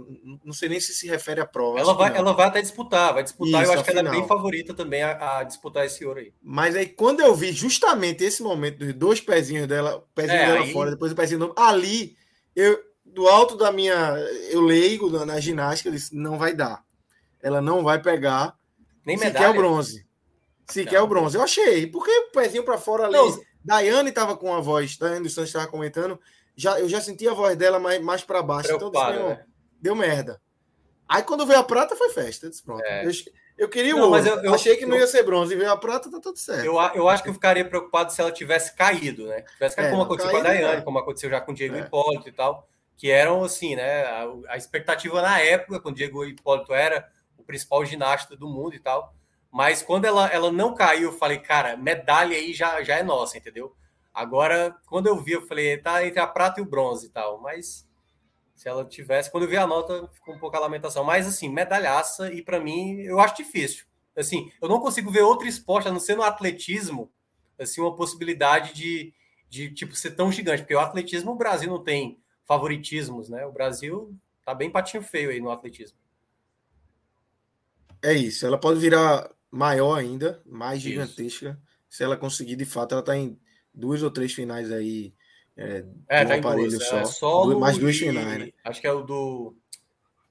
não 0.45 0.53
sei 0.53 0.69
nem 0.69 0.79
se 0.79 0.93
se 0.93 1.07
refere 1.07 1.41
à 1.41 1.47
prova. 1.47 1.79
Ela 1.79 1.95
vai, 1.95 2.15
ela 2.15 2.31
vai 2.33 2.45
até 2.45 2.61
disputar, 2.61 3.11
vai 3.11 3.23
disputar. 3.23 3.63
Isso, 3.63 3.71
eu 3.71 3.75
acho 3.79 3.83
que 3.83 3.97
ela 3.97 4.07
é 4.07 4.11
bem 4.11 4.27
favorita 4.27 4.75
também 4.75 5.01
a, 5.01 5.39
a, 5.39 5.43
disputar 5.43 5.83
esse 5.83 6.05
ouro 6.05 6.19
aí. 6.19 6.31
Mas 6.43 6.75
aí, 6.75 6.85
quando 6.85 7.21
eu 7.21 7.33
vi 7.33 7.51
justamente 7.51 8.23
esse 8.23 8.43
momento 8.43 8.77
dos 8.77 8.93
dois 8.93 9.19
pezinhos 9.19 9.65
dela, 9.65 10.05
pezinho 10.13 10.37
é, 10.37 10.45
dela 10.45 10.63
aí... 10.63 10.71
fora, 10.71 10.91
depois 10.91 11.11
o 11.11 11.15
pezinho 11.15 11.39
novo, 11.39 11.55
ali, 11.57 12.15
eu, 12.55 12.79
do 13.03 13.27
alto 13.27 13.57
da 13.57 13.71
minha, 13.71 14.15
eu 14.51 14.61
leigo 14.61 15.09
na, 15.09 15.25
na 15.25 15.39
ginástica, 15.39 15.89
eu 15.89 15.93
disse, 15.93 16.15
não 16.15 16.37
vai 16.37 16.53
dar. 16.53 16.83
Ela 17.41 17.61
não 17.61 17.83
vai 17.83 17.99
pegar. 17.99 18.55
Nem 19.03 19.17
medalha. 19.17 19.33
Se 19.33 19.39
quer 19.39 19.49
o 19.49 19.53
bronze. 19.55 20.07
Se 20.67 20.85
quer 20.85 21.01
o 21.01 21.07
bronze. 21.07 21.35
Eu 21.35 21.41
achei, 21.41 21.87
porque 21.87 22.11
o 22.11 22.31
pezinho 22.31 22.63
para 22.63 22.77
fora 22.77 23.05
ali. 23.05 23.13
Não, 23.13 23.39
Daiane 23.63 24.09
estava 24.09 24.35
com 24.37 24.53
a 24.53 24.61
voz, 24.61 24.97
Daiane 24.97 25.23
dos 25.23 25.33
Santos 25.33 25.49
estava 25.49 25.67
comentando, 25.67 26.19
já, 26.55 26.79
eu 26.79 26.89
já 26.89 26.99
senti 26.99 27.27
a 27.27 27.33
voz 27.33 27.55
dela 27.55 27.79
mais, 27.79 28.01
mais 28.01 28.23
para 28.23 28.41
baixo. 28.41 28.73
Então, 28.73 28.89
disse, 28.89 29.11
né? 29.11 29.45
deu 29.79 29.95
merda. 29.95 30.41
Aí 31.07 31.23
quando 31.23 31.45
veio 31.45 31.59
a 31.59 31.63
prata, 31.63 31.95
foi 31.95 32.09
festa. 32.09 32.49
Disse, 32.49 32.63
pronto. 32.63 32.83
É. 32.83 33.05
Eu, 33.05 33.11
eu, 33.57 33.69
queria 33.69 33.95
o 33.95 33.99
não, 33.99 34.09
ouro. 34.09 34.27
Eu, 34.27 34.43
eu, 34.43 34.53
achei 34.53 34.75
que 34.75 34.85
não 34.85 34.97
ia 34.97 35.07
ser 35.07 35.23
bronze. 35.23 35.55
Veio 35.55 35.71
a 35.71 35.77
prata, 35.77 36.11
tá 36.11 36.19
tudo 36.19 36.37
certo. 36.37 36.65
Eu, 36.65 36.75
eu 36.95 37.07
acho 37.07 37.23
que 37.23 37.29
eu 37.29 37.33
ficaria 37.33 37.63
preocupado 37.63 38.11
se 38.11 38.19
ela 38.19 38.31
tivesse 38.31 38.75
caído, 38.75 39.27
né? 39.27 39.43
Tivesse 39.53 39.75
caído, 39.75 39.89
é, 39.89 39.91
como 39.91 40.03
aconteceu 40.03 40.31
com 40.31 40.37
a 40.37 40.41
Daiane, 40.41 40.83
como 40.83 40.99
aconteceu 40.99 41.29
já 41.29 41.39
com 41.39 41.51
o 41.51 41.55
Diego 41.55 41.75
é. 41.75 41.81
Hipólito 41.81 42.27
e 42.27 42.31
tal. 42.31 42.67
Que 42.97 43.11
eram, 43.11 43.43
assim, 43.43 43.75
né? 43.75 44.03
A, 44.05 44.27
a 44.49 44.57
expectativa 44.57 45.21
na 45.21 45.39
época, 45.39 45.79
quando 45.79 45.93
o 45.93 45.97
Diego 45.97 46.25
Hipólito 46.25 46.73
era 46.73 47.07
o 47.37 47.43
principal 47.43 47.85
ginasta 47.85 48.35
do 48.35 48.47
mundo 48.49 48.75
e 48.75 48.79
tal. 48.79 49.13
Mas 49.51 49.81
quando 49.81 50.05
ela, 50.05 50.27
ela 50.27 50.51
não 50.51 50.73
caiu, 50.75 51.11
eu 51.11 51.17
falei, 51.17 51.39
cara, 51.39 51.77
medalha 51.77 52.35
aí 52.35 52.53
já, 52.53 52.83
já 52.83 52.97
é 52.97 53.03
nossa, 53.03 53.37
entendeu? 53.37 53.75
Agora, 54.13 54.75
quando 54.87 55.07
eu 55.07 55.17
vi, 55.17 55.33
eu 55.33 55.45
falei, 55.47 55.77
tá 55.77 56.05
entre 56.05 56.19
a 56.19 56.27
prata 56.27 56.59
e 56.59 56.63
o 56.63 56.65
bronze 56.65 57.07
e 57.07 57.09
tal, 57.09 57.39
mas 57.39 57.87
se 58.55 58.67
ela 58.67 58.83
tivesse, 58.83 59.31
quando 59.31 59.43
eu 59.43 59.49
vi 59.49 59.55
a 59.55 59.67
nota, 59.67 60.09
ficou 60.11 60.33
um 60.33 60.39
pouco 60.39 60.57
a 60.57 60.59
lamentação. 60.59 61.03
Mas 61.03 61.27
assim, 61.27 61.47
medalhaça, 61.47 62.33
e 62.33 62.41
para 62.41 62.59
mim, 62.59 63.01
eu 63.01 63.19
acho 63.19 63.37
difícil. 63.37 63.85
Assim, 64.15 64.51
eu 64.59 64.67
não 64.67 64.79
consigo 64.79 65.11
ver 65.11 65.21
outro 65.21 65.47
esporte, 65.47 65.87
a 65.87 65.91
não 65.91 65.99
ser 65.99 66.15
no 66.15 66.23
atletismo, 66.23 67.11
assim, 67.59 67.79
uma 67.79 67.95
possibilidade 67.95 68.73
de, 68.73 69.13
de 69.47 69.71
tipo, 69.71 69.95
ser 69.95 70.11
tão 70.11 70.31
gigante. 70.31 70.63
Porque 70.63 70.73
o 70.73 70.79
atletismo, 70.79 71.31
o 71.31 71.37
Brasil 71.37 71.69
não 71.69 71.83
tem 71.83 72.19
favoritismos, 72.45 73.29
né? 73.29 73.45
O 73.45 73.51
Brasil 73.51 74.17
tá 74.43 74.55
bem 74.55 74.71
patinho 74.71 75.03
feio 75.03 75.29
aí 75.29 75.39
no 75.39 75.51
atletismo. 75.51 75.99
É 78.01 78.13
isso. 78.13 78.47
Ela 78.47 78.57
pode 78.57 78.79
virar 78.79 79.29
maior 79.57 79.95
ainda, 79.95 80.39
mais 80.45 80.79
gigantesca, 80.79 81.49
isso. 81.49 81.57
se 81.89 82.03
ela 82.03 82.15
conseguir 82.15 82.55
de 82.55 82.65
fato. 82.65 82.93
Ela 82.93 83.01
tá 83.01 83.17
em 83.17 83.39
duas 83.73 84.03
ou 84.03 84.11
três 84.11 84.31
finais 84.31 84.71
aí. 84.71 85.13
É, 85.55 85.83
é 86.07 86.25
tá 86.25 86.35
aparelho 86.35 86.69
duas, 86.69 86.87
só. 86.87 86.97
É, 86.99 87.05
solo 87.05 87.59
mais 87.59 87.77
duas 87.77 87.97
finais, 87.97 88.39
né? 88.39 88.51
Acho 88.63 88.79
que 88.79 88.85
é 88.85 88.91
o 88.91 89.01
do. 89.01 89.55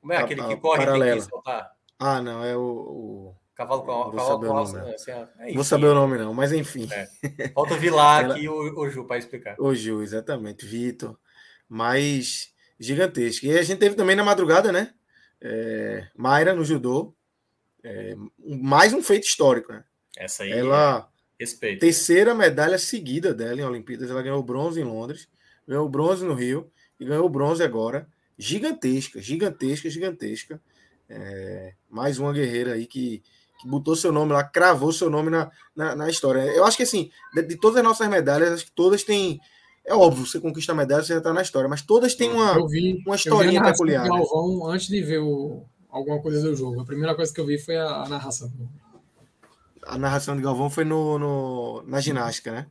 Como 0.00 0.12
é? 0.12 0.18
Aquele 0.18 0.40
a, 0.40 0.46
que 0.46 0.56
corre 0.56 0.78
paralela. 0.78 1.12
tem 1.12 1.20
que 1.20 1.28
soltar. 1.28 1.72
Ah, 1.98 2.22
não, 2.22 2.44
é 2.44 2.56
o. 2.56 2.60
o... 2.60 3.36
Cavalo 3.56 3.82
com 3.82 3.86
Vou 3.86 4.12
cavalo 4.12 4.28
saber 4.28 4.46
o 4.46 4.52
nome. 4.52 4.72
Né? 4.72 4.94
Assim, 4.94 5.10
é, 5.10 5.52
Vou 5.54 5.64
saber 5.64 5.86
o 5.86 5.94
nome, 5.94 6.18
não, 6.18 6.34
mas 6.34 6.52
enfim. 6.52 6.86
É. 6.92 7.48
Falta 7.48 7.74
o 7.74 7.78
Vilar 7.78 8.24
Ela... 8.24 8.34
aqui 8.34 8.48
o, 8.48 8.78
o 8.78 8.90
Ju 8.90 9.06
para 9.06 9.16
explicar. 9.16 9.56
O 9.58 9.74
Ju, 9.74 10.02
exatamente. 10.02 10.66
Vitor. 10.66 11.18
Mas 11.66 12.52
gigantesco. 12.78 13.46
E 13.46 13.58
a 13.58 13.62
gente 13.62 13.78
teve 13.78 13.96
também 13.96 14.14
na 14.14 14.22
madrugada, 14.22 14.70
né? 14.70 14.92
É, 15.40 16.06
Mayra 16.14 16.54
no 16.54 16.64
judô. 16.64 17.16
É, 17.89 18.16
mais 18.45 18.93
um 18.93 19.01
feito 19.01 19.28
histórico, 19.28 19.72
né? 19.72 19.84
Essa 20.16 20.43
aí. 20.43 20.51
Ela. 20.51 21.09
É 21.39 21.45
respeito. 21.45 21.80
Terceira 21.80 22.34
medalha 22.34 22.78
seguida 22.78 23.32
dela 23.32 23.61
em 23.61 23.64
Olimpíadas. 23.64 24.11
Ela 24.11 24.22
ganhou 24.22 24.43
bronze 24.43 24.80
em 24.80 24.84
Londres, 24.84 25.28
ganhou 25.68 25.89
bronze 25.89 26.24
no 26.24 26.34
Rio 26.34 26.68
e 26.99 27.05
ganhou 27.05 27.28
bronze 27.28 27.62
agora. 27.62 28.09
Gigantesca, 28.37 29.22
gigantesca, 29.22 29.89
gigantesca. 29.89 30.61
É, 31.09 31.74
mais 31.89 32.18
uma 32.18 32.32
guerreira 32.32 32.72
aí 32.72 32.87
que, 32.87 33.22
que 33.61 33.68
botou 33.68 33.95
seu 33.95 34.11
nome 34.11 34.32
lá, 34.32 34.43
cravou 34.43 34.93
seu 34.93 35.09
nome 35.09 35.30
na, 35.30 35.49
na, 35.74 35.95
na 35.95 36.11
história. 36.11 36.41
Eu 36.41 36.64
acho 36.64 36.76
que 36.76 36.82
assim, 36.82 37.11
de, 37.32 37.43
de, 37.43 37.57
todas 37.57 37.76
as 37.76 37.84
nossas 37.84 38.09
medalhas, 38.09 38.53
acho 38.53 38.64
que 38.64 38.72
todas 38.72 39.05
têm. 39.05 39.39
É 39.84 39.95
óbvio, 39.95 40.26
você 40.26 40.41
conquista 40.41 40.72
a 40.72 40.74
medalha, 40.74 41.05
você 41.05 41.12
já 41.12 41.18
está 41.18 41.32
na 41.32 41.43
história, 41.43 41.68
mas 41.68 41.82
todas 41.82 42.16
têm 42.16 42.32
uma, 42.32 42.66
vi, 42.66 43.01
uma 43.07 43.14
historinha 43.14 43.62
peculiar. 43.62 44.03
Né? 44.03 44.09
Galvão, 44.09 44.66
antes 44.68 44.89
de 44.89 45.01
ver 45.01 45.20
o, 45.20 45.64
alguma 45.97 46.20
coisa 46.20 46.42
do 46.42 46.55
jogo, 46.55 46.80
a 46.80 46.84
primeira 46.84 47.14
coisa 47.14 47.32
que 47.32 47.40
eu 47.40 47.47
vi 47.47 47.59
foi 47.59 47.76
a, 47.76 48.03
a 48.03 48.09
narração. 48.09 48.53
A 49.82 49.97
narração 49.97 50.36
de 50.36 50.42
Galvão 50.42 50.68
foi 50.68 50.84
no, 50.84 51.18
no 51.18 51.82
na 51.86 52.01
ginástica, 52.01 52.53
né? 52.53 52.66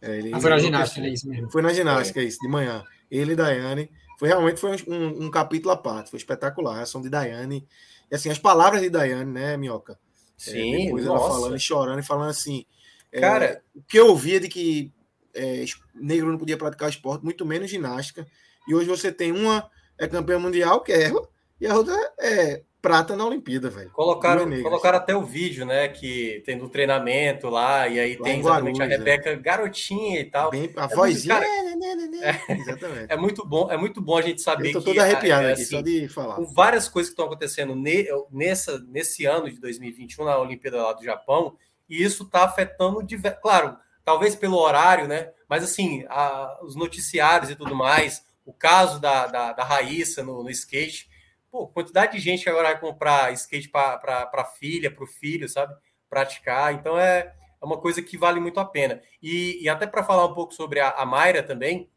É, 0.00 0.18
ele, 0.18 0.34
ah, 0.34 0.40
foi 0.40 0.50
na 0.50 0.58
ginástica, 0.58 1.06
é 1.06 1.10
isso 1.10 1.28
mesmo. 1.28 1.50
Foi 1.50 1.62
na 1.62 1.72
ginástica, 1.72 2.20
é 2.20 2.24
isso, 2.24 2.38
de 2.40 2.48
manhã. 2.48 2.84
Ele 3.10 3.32
e 3.32 3.36
Daiane. 3.36 3.90
Foi 4.18 4.28
realmente 4.28 4.60
foi 4.60 4.76
um, 4.88 5.26
um 5.26 5.30
capítulo 5.30 5.72
à 5.72 5.76
parte, 5.76 6.10
foi 6.10 6.18
espetacular. 6.18 6.78
A 6.78 6.82
ação 6.82 7.00
de 7.00 7.08
Daiane. 7.08 7.66
E 8.10 8.14
assim, 8.14 8.30
as 8.30 8.38
palavras 8.38 8.80
de 8.80 8.90
Daiane, 8.90 9.30
né, 9.30 9.56
Minhoca? 9.56 9.98
Sim, 10.36 10.74
é, 10.74 10.84
depois 10.84 11.04
nossa. 11.04 11.24
ela 11.24 11.34
falando 11.34 11.56
e 11.56 11.60
chorando 11.60 11.98
e 12.00 12.04
falando 12.04 12.30
assim. 12.30 12.64
É, 13.12 13.20
Cara, 13.20 13.62
o 13.74 13.82
que 13.82 13.98
eu 13.98 14.08
ouvia 14.08 14.38
de 14.40 14.48
que 14.48 14.92
é, 15.34 15.64
negro 15.94 16.30
não 16.30 16.38
podia 16.38 16.56
praticar 16.56 16.88
esporte, 16.88 17.24
muito 17.24 17.44
menos 17.44 17.70
ginástica. 17.70 18.26
E 18.66 18.74
hoje 18.74 18.88
você 18.88 19.10
tem 19.12 19.32
uma 19.32 19.68
é 19.98 20.06
campeã 20.06 20.38
mundial, 20.38 20.80
que 20.80 20.92
é 20.92 21.04
ela, 21.04 21.28
e 21.60 21.66
a 21.66 21.74
outra 21.74 21.94
é 22.20 22.62
prata 22.80 23.16
na 23.16 23.26
Olimpíada, 23.26 23.68
velho. 23.68 23.90
Colocaram, 23.90 24.48
colocaram 24.62 24.98
até 24.98 25.14
o 25.14 25.22
vídeo, 25.22 25.66
né? 25.66 25.88
Que 25.88 26.42
tem 26.46 26.56
do 26.56 26.68
treinamento 26.68 27.48
lá, 27.48 27.88
e 27.88 27.98
aí 27.98 28.16
lá 28.16 28.24
tem 28.24 28.40
exatamente 28.40 28.78
Guarulhos, 28.78 28.80
a 28.80 28.98
Rebeca 28.98 29.30
é. 29.30 29.36
garotinha 29.36 30.20
e 30.20 30.24
tal. 30.24 30.50
Bem, 30.50 30.72
a 30.76 30.84
é 30.84 30.88
vozinha. 30.88 31.34
Cara, 31.34 31.46
é, 31.46 32.52
exatamente. 32.52 33.12
É 33.12 33.16
muito 33.16 33.44
bom, 33.44 33.70
é 33.70 33.76
muito 33.76 34.00
bom 34.00 34.16
a 34.16 34.22
gente 34.22 34.40
saber 34.40 34.68
Eu 34.68 34.74
tô 34.74 34.78
que. 34.80 34.84
Toda 34.86 35.02
arrepiada 35.02 35.48
é, 35.48 35.52
aqui, 35.52 35.62
assim, 35.62 35.70
só 35.76 35.80
de 35.80 36.08
falar. 36.08 36.36
Com 36.36 36.46
várias 36.46 36.88
coisas 36.88 37.10
que 37.10 37.14
estão 37.14 37.26
acontecendo 37.26 37.74
ne, 37.74 38.06
nessa, 38.30 38.78
nesse 38.88 39.26
ano 39.26 39.50
de 39.50 39.60
2021, 39.60 40.24
na 40.24 40.38
Olimpíada 40.38 40.82
lá 40.82 40.92
do 40.92 41.04
Japão, 41.04 41.56
e 41.88 42.02
isso 42.02 42.22
está 42.22 42.44
afetando, 42.44 43.04
claro, 43.42 43.76
talvez 44.04 44.36
pelo 44.36 44.56
horário, 44.56 45.08
né? 45.08 45.30
Mas 45.48 45.64
assim, 45.64 46.04
a, 46.08 46.60
os 46.62 46.76
noticiários 46.76 47.50
e 47.50 47.56
tudo 47.56 47.74
mais, 47.74 48.22
o 48.44 48.52
caso 48.52 49.00
da, 49.00 49.26
da, 49.26 49.52
da 49.52 49.64
Raíssa 49.64 50.22
no, 50.22 50.42
no 50.42 50.50
skate 50.50 51.07
pô, 51.50 51.68
quantidade 51.68 52.12
de 52.12 52.18
gente 52.18 52.42
que 52.42 52.50
agora 52.50 52.68
vai 52.68 52.80
comprar 52.80 53.32
skate 53.32 53.68
para 53.68 54.30
a 54.32 54.44
filha, 54.44 54.90
para 54.90 55.04
o 55.04 55.06
filho, 55.06 55.48
sabe? 55.48 55.74
Praticar. 56.08 56.72
Então 56.74 56.98
é, 56.98 57.34
é 57.60 57.64
uma 57.64 57.78
coisa 57.78 58.02
que 58.02 58.16
vale 58.16 58.40
muito 58.40 58.60
a 58.60 58.64
pena. 58.64 59.02
E, 59.22 59.62
e 59.62 59.68
até 59.68 59.86
para 59.86 60.04
falar 60.04 60.26
um 60.26 60.34
pouco 60.34 60.54
sobre 60.54 60.80
a, 60.80 60.90
a 60.90 61.06
Mayra 61.06 61.42
também, 61.42 61.88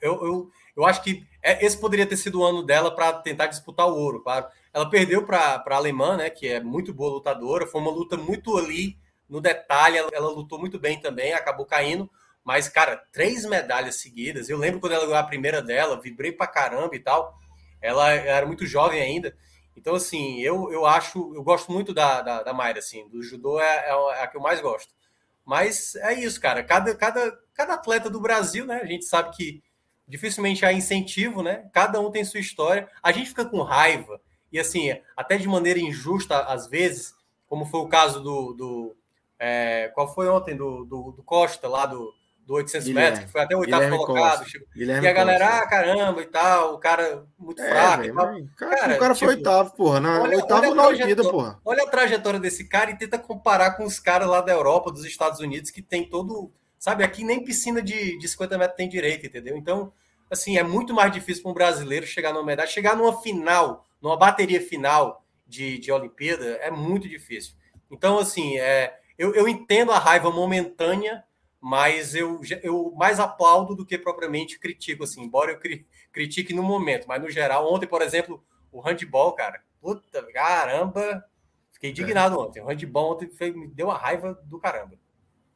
eu, 0.00 0.24
eu, 0.24 0.50
eu 0.76 0.84
acho 0.86 1.02
que 1.02 1.26
é, 1.42 1.64
esse 1.64 1.78
poderia 1.78 2.06
ter 2.06 2.16
sido 2.16 2.40
o 2.40 2.44
ano 2.44 2.62
dela 2.62 2.94
para 2.94 3.12
tentar 3.14 3.46
disputar 3.46 3.88
o 3.88 3.96
ouro, 3.96 4.22
claro. 4.22 4.46
Ela 4.72 4.88
perdeu 4.88 5.24
para 5.24 5.64
a 5.66 5.74
alemã, 5.74 6.16
né? 6.16 6.30
Que 6.30 6.48
é 6.48 6.60
muito 6.60 6.92
boa 6.92 7.14
lutadora. 7.14 7.66
Foi 7.66 7.80
uma 7.80 7.90
luta 7.90 8.16
muito 8.16 8.56
ali 8.56 8.96
no 9.28 9.40
detalhe. 9.40 9.96
Ela, 9.96 10.10
ela 10.12 10.28
lutou 10.28 10.58
muito 10.58 10.78
bem 10.78 11.00
também, 11.00 11.32
acabou 11.32 11.66
caindo. 11.66 12.08
Mas, 12.44 12.68
cara, 12.68 13.02
três 13.12 13.44
medalhas 13.44 13.96
seguidas. 13.96 14.48
Eu 14.48 14.58
lembro 14.58 14.80
quando 14.80 14.92
ela 14.92 15.04
ganhou 15.04 15.18
a 15.18 15.22
primeira 15.22 15.60
dela, 15.60 16.00
vibrei 16.00 16.32
pra 16.32 16.46
caramba 16.46 16.94
e 16.94 17.00
tal. 17.00 17.36
Ela 17.80 18.10
era 18.10 18.46
muito 18.46 18.66
jovem 18.66 19.00
ainda. 19.00 19.36
Então, 19.76 19.94
assim, 19.94 20.40
eu, 20.40 20.72
eu 20.72 20.84
acho, 20.84 21.34
eu 21.34 21.42
gosto 21.42 21.70
muito 21.70 21.94
da, 21.94 22.20
da, 22.20 22.42
da 22.42 22.52
Mayra, 22.52 22.80
assim, 22.80 23.08
do 23.08 23.22
judô 23.22 23.60
é, 23.60 23.64
é, 23.64 23.90
é 23.90 24.22
a 24.22 24.26
que 24.26 24.36
eu 24.36 24.40
mais 24.40 24.60
gosto. 24.60 24.92
Mas 25.44 25.94
é 25.96 26.14
isso, 26.14 26.40
cara. 26.40 26.62
Cada, 26.62 26.94
cada, 26.94 27.38
cada 27.54 27.74
atleta 27.74 28.10
do 28.10 28.20
Brasil, 28.20 28.66
né? 28.66 28.80
A 28.82 28.86
gente 28.86 29.04
sabe 29.04 29.34
que 29.36 29.62
dificilmente 30.06 30.64
há 30.64 30.72
incentivo, 30.72 31.42
né? 31.42 31.68
Cada 31.72 32.00
um 32.00 32.10
tem 32.10 32.24
sua 32.24 32.40
história. 32.40 32.88
A 33.02 33.12
gente 33.12 33.28
fica 33.28 33.44
com 33.44 33.62
raiva, 33.62 34.20
e 34.50 34.58
assim, 34.58 34.90
até 35.16 35.36
de 35.36 35.46
maneira 35.46 35.78
injusta, 35.78 36.40
às 36.40 36.66
vezes, 36.66 37.14
como 37.46 37.66
foi 37.66 37.80
o 37.80 37.88
caso 37.88 38.20
do. 38.22 38.52
do 38.54 38.96
é, 39.38 39.90
qual 39.94 40.12
foi 40.12 40.28
ontem? 40.28 40.56
Do, 40.56 40.84
do, 40.84 41.12
do 41.12 41.22
Costa, 41.22 41.68
lá 41.68 41.86
do, 41.86 42.12
do 42.48 42.54
800 42.54 42.88
Guilherme, 42.88 43.10
metros, 43.10 43.26
que 43.26 43.32
foi 43.32 43.40
até 43.42 43.54
o 43.54 43.58
oitavo 43.58 43.82
Guilherme 43.82 44.06
colocado. 44.06 44.46
Guilherme 44.74 45.06
e 45.06 45.10
a 45.10 45.12
galera, 45.12 45.46
Costa. 45.46 45.62
ah, 45.62 45.68
caramba 45.68 46.22
e 46.22 46.26
tal, 46.26 46.74
o 46.74 46.78
cara 46.78 47.26
muito 47.38 47.60
é, 47.60 47.68
fraco. 47.68 48.02
Véio, 48.02 48.14
cara, 48.56 48.76
cara, 48.76 48.94
o 48.94 48.98
cara 48.98 49.14
tipo, 49.14 49.26
foi 49.26 49.36
oitavo, 49.36 49.76
porra. 49.76 50.00
Na, 50.00 50.22
olha, 50.22 50.36
oitavo 50.38 50.74
na 50.74 50.86
Olimpíada, 50.86 51.22
porra. 51.24 51.60
Olha 51.62 51.82
a 51.82 51.86
trajetória 51.86 52.40
desse 52.40 52.66
cara 52.66 52.90
e 52.90 52.96
tenta 52.96 53.18
comparar 53.18 53.72
com 53.72 53.84
os 53.84 54.00
caras 54.00 54.26
lá 54.26 54.40
da 54.40 54.50
Europa, 54.50 54.90
dos 54.90 55.04
Estados 55.04 55.40
Unidos, 55.40 55.70
que 55.70 55.82
tem 55.82 56.08
todo. 56.08 56.50
Sabe, 56.78 57.04
aqui 57.04 57.22
nem 57.22 57.44
piscina 57.44 57.82
de, 57.82 58.16
de 58.16 58.28
50 58.28 58.56
metros 58.56 58.76
tem 58.78 58.88
direito, 58.88 59.26
entendeu? 59.26 59.54
Então, 59.54 59.92
assim, 60.30 60.56
é 60.56 60.62
muito 60.62 60.94
mais 60.94 61.12
difícil 61.12 61.42
para 61.42 61.50
um 61.50 61.54
brasileiro 61.54 62.06
chegar 62.06 62.32
numa 62.32 62.44
medalha, 62.44 62.66
chegar 62.68 62.96
numa 62.96 63.20
final, 63.20 63.84
numa 64.00 64.16
bateria 64.16 64.60
final 64.60 65.22
de, 65.46 65.78
de 65.78 65.92
Olimpíada, 65.92 66.46
é 66.62 66.70
muito 66.70 67.06
difícil. 67.06 67.52
Então, 67.90 68.18
assim, 68.18 68.56
é, 68.58 68.96
eu, 69.18 69.34
eu 69.34 69.46
entendo 69.46 69.92
a 69.92 69.98
raiva 69.98 70.30
momentânea 70.30 71.24
mas 71.68 72.14
eu, 72.14 72.40
eu 72.62 72.94
mais 72.96 73.20
aplaudo 73.20 73.74
do 73.74 73.84
que 73.84 73.98
propriamente 73.98 74.58
critico, 74.58 75.04
assim, 75.04 75.22
embora 75.22 75.52
eu 75.52 75.58
cri, 75.58 75.86
critique 76.10 76.54
no 76.54 76.62
momento, 76.62 77.06
mas 77.06 77.20
no 77.20 77.28
geral, 77.28 77.70
ontem, 77.70 77.86
por 77.86 78.00
exemplo, 78.00 78.42
o 78.72 78.80
handball, 78.80 79.34
cara, 79.34 79.62
puta, 79.78 80.22
caramba, 80.32 81.22
fiquei 81.70 81.90
indignado 81.90 82.36
é. 82.36 82.38
ontem. 82.38 82.62
O 82.62 82.66
handball 82.66 83.12
ontem 83.12 83.28
foi, 83.28 83.52
me 83.52 83.68
deu 83.68 83.88
uma 83.88 83.98
raiva 83.98 84.32
do 84.46 84.58
caramba. 84.58 84.96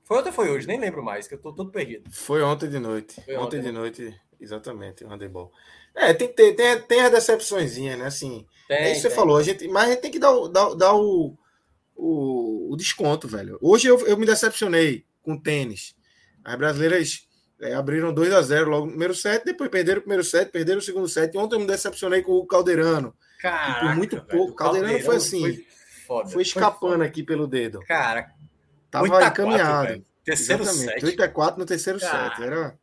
Foi 0.04 0.18
ontem 0.18 0.28
ou 0.28 0.34
foi 0.34 0.50
hoje? 0.50 0.66
Nem 0.66 0.78
lembro 0.78 1.02
mais, 1.02 1.26
que 1.26 1.32
eu 1.32 1.40
tô 1.40 1.50
todo 1.50 1.70
perdido. 1.70 2.04
Foi 2.10 2.42
ontem 2.42 2.68
de 2.68 2.78
noite. 2.78 3.18
Ontem, 3.20 3.38
ontem 3.38 3.60
de 3.62 3.72
né? 3.72 3.72
noite, 3.72 4.20
exatamente, 4.38 5.04
o 5.04 5.08
handball. 5.08 5.50
É, 5.94 6.12
tem 6.12 6.28
que 6.28 6.34
ter, 6.34 6.52
tem, 6.52 6.82
tem 6.82 7.00
a 7.00 7.08
decepçõezinha, 7.08 7.96
né? 7.96 8.04
Assim, 8.04 8.46
tem, 8.68 8.76
é 8.76 8.92
isso 8.92 9.00
que 9.00 9.08
você 9.08 9.14
falou, 9.14 9.38
a 9.38 9.42
gente, 9.42 9.66
mas 9.68 9.84
a 9.84 9.92
gente 9.92 10.02
tem 10.02 10.10
que 10.10 10.18
dar, 10.18 10.46
dar, 10.48 10.74
dar 10.74 10.94
o, 10.94 11.38
o, 11.96 12.70
o 12.70 12.76
desconto, 12.76 13.26
velho. 13.26 13.58
Hoje 13.62 13.88
eu, 13.88 13.98
eu 14.06 14.18
me 14.18 14.26
decepcionei 14.26 15.06
com 15.22 15.38
tênis. 15.38 15.94
As 16.45 16.57
brasileiras 16.57 17.26
é, 17.61 17.74
abriram 17.74 18.12
2 18.12 18.32
a 18.32 18.43
0 18.43 18.70
logo 18.70 18.84
no 18.86 18.90
primeiro 18.90 19.14
set, 19.14 19.45
depois 19.45 19.70
perderam 19.70 19.99
o 19.99 20.03
primeiro 20.03 20.24
set, 20.24 20.51
perderam 20.51 20.78
o 20.78 20.82
segundo 20.82 21.09
set. 21.09 21.36
Ontem 21.36 21.57
eu 21.57 21.61
me 21.61 21.66
decepcionei 21.66 22.22
com 22.22 22.32
o 22.32 22.47
Caldeirano. 22.47 23.14
Caraca, 23.40 23.80
por 23.80 23.97
muito 23.97 24.16
velho, 24.16 24.28
pouco. 24.28 24.53
O 24.53 24.55
Caldeirano, 24.55 24.93
Caldeirano 24.93 25.05
foi 25.05 25.16
assim. 25.16 25.40
Foi, 25.40 25.66
foda, 26.07 26.28
foi 26.30 26.43
escapando 26.43 26.99
foi 26.99 27.07
aqui 27.07 27.22
pelo 27.22 27.47
dedo. 27.47 27.80
Cara, 27.86 28.30
tava 28.90 29.07
encaminhado. 29.07 29.86
4, 29.88 30.05
terceiro 30.24 30.62
Exatamente. 30.62 30.93
set. 30.93 31.05
8 31.05 31.22
a 31.22 31.28
4 31.28 31.61
no 31.61 31.66
terceiro 31.66 32.01
Cara, 32.01 32.36
set. 32.36 32.43
Era, 32.43 32.78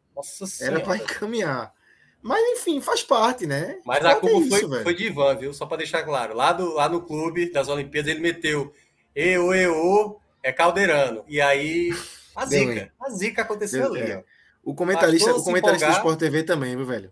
era 0.61 0.79
para 0.81 0.97
encaminhar. 0.97 1.73
Mas 2.21 2.41
enfim, 2.57 2.81
faz 2.81 3.01
parte, 3.01 3.47
né? 3.47 3.79
Mas 3.85 4.03
a 4.03 4.15
culpa 4.15 4.55
é 4.55 4.59
isso, 4.59 4.69
foi, 4.69 4.83
foi 4.83 4.93
de 4.93 5.05
Ivan, 5.05 5.35
viu? 5.35 5.53
Só 5.53 5.65
para 5.65 5.77
deixar 5.77 6.03
claro. 6.03 6.35
Lá, 6.35 6.51
do, 6.51 6.73
lá 6.73 6.89
no 6.89 7.01
clube 7.01 7.51
das 7.51 7.69
Olimpíadas 7.69 8.11
ele 8.11 8.19
meteu 8.19 8.73
eu, 9.15 9.53
eu, 9.53 10.19
é 10.43 10.51
Caldeirano. 10.51 11.23
E 11.27 11.41
aí 11.41 11.91
a 12.43 12.45
zica. 12.45 12.93
A 12.99 13.09
zica 13.09 13.41
aconteceu 13.41 13.91
Deu, 13.91 14.01
ali. 14.01 14.11
É. 14.11 14.23
O 14.63 14.73
comentarista, 14.73 15.33
o 15.33 15.43
comentarista 15.43 15.87
do 15.87 15.93
Sport 15.93 16.19
TV 16.19 16.43
também, 16.43 16.75
meu 16.75 16.85
velho. 16.85 17.11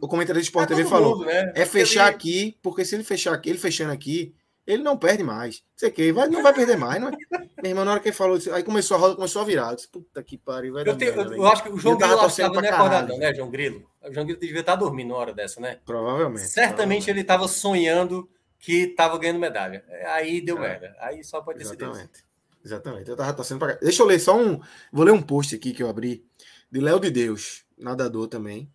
O 0.00 0.08
comentarista 0.08 0.34
do 0.34 0.44
Sport 0.44 0.70
é 0.70 0.74
TV 0.74 0.88
falou: 0.88 1.18
mundo, 1.18 1.26
né? 1.26 1.52
é 1.54 1.64
fechar 1.66 2.06
ele... 2.06 2.14
aqui, 2.14 2.58
porque 2.62 2.84
se 2.84 2.94
ele 2.94 3.04
fechar 3.04 3.34
aqui, 3.34 3.50
ele 3.50 3.58
fechando 3.58 3.92
aqui, 3.92 4.34
ele 4.66 4.82
não 4.82 4.96
perde 4.96 5.22
mais. 5.22 5.62
Você 5.74 5.90
que 5.90 6.12
vai, 6.12 6.28
não 6.28 6.42
vai 6.42 6.52
perder 6.52 6.76
mais, 6.76 7.00
não 7.00 7.08
é? 7.08 7.12
Meu 7.62 7.70
irmão, 7.70 7.84
na 7.84 7.92
hora 7.92 8.00
que 8.00 8.08
ele 8.08 8.16
falou, 8.16 8.38
aí 8.52 8.62
começou 8.62 8.96
a 8.96 9.00
roda, 9.00 9.16
começou 9.16 9.42
a 9.42 9.44
virar. 9.44 9.74
disse, 9.74 9.88
Puta 9.88 10.22
que 10.22 10.36
pariu, 10.38 10.74
vai 10.74 10.86
eu, 10.86 10.96
tenho, 10.96 11.12
eu, 11.12 11.32
eu, 11.32 11.46
acho 11.46 11.62
que 11.62 11.70
o 11.70 11.78
João 11.78 11.96
Grilo 11.96 12.26
estava 12.26 12.60
nem 12.60 12.70
acordado, 12.70 13.16
né, 13.16 13.34
João 13.34 13.50
Grilo? 13.50 13.90
O 14.02 14.12
João 14.12 14.26
Grilo 14.26 14.40
devia 14.40 14.60
estar 14.60 14.76
dormindo 14.76 15.08
na 15.08 15.16
hora 15.16 15.32
dessa, 15.32 15.60
né? 15.60 15.78
Provavelmente. 15.84 16.46
Certamente 16.46 16.76
provavelmente. 16.76 17.10
ele 17.10 17.20
estava 17.22 17.48
sonhando 17.48 18.28
que 18.58 18.84
estava 18.84 19.18
ganhando 19.18 19.38
medalha. 19.38 19.84
Aí 20.08 20.40
deu 20.40 20.58
é. 20.58 20.60
merda. 20.60 20.96
Aí 21.00 21.24
só 21.24 21.40
pode 21.40 21.58
ter 21.58 21.64
Exatamente. 21.64 22.27
Exatamente. 22.68 23.08
Eu 23.08 23.16
tava 23.16 23.32
torcendo 23.32 23.58
para 23.58 23.74
Deixa 23.76 24.02
eu 24.02 24.06
ler 24.06 24.18
só 24.18 24.38
um. 24.38 24.60
Vou 24.92 25.04
ler 25.04 25.12
um 25.12 25.22
post 25.22 25.54
aqui 25.54 25.72
que 25.72 25.82
eu 25.82 25.88
abri 25.88 26.24
de 26.70 26.80
Léo 26.80 27.00
de 27.00 27.10
Deus, 27.10 27.64
nadador 27.78 28.28
também. 28.28 28.70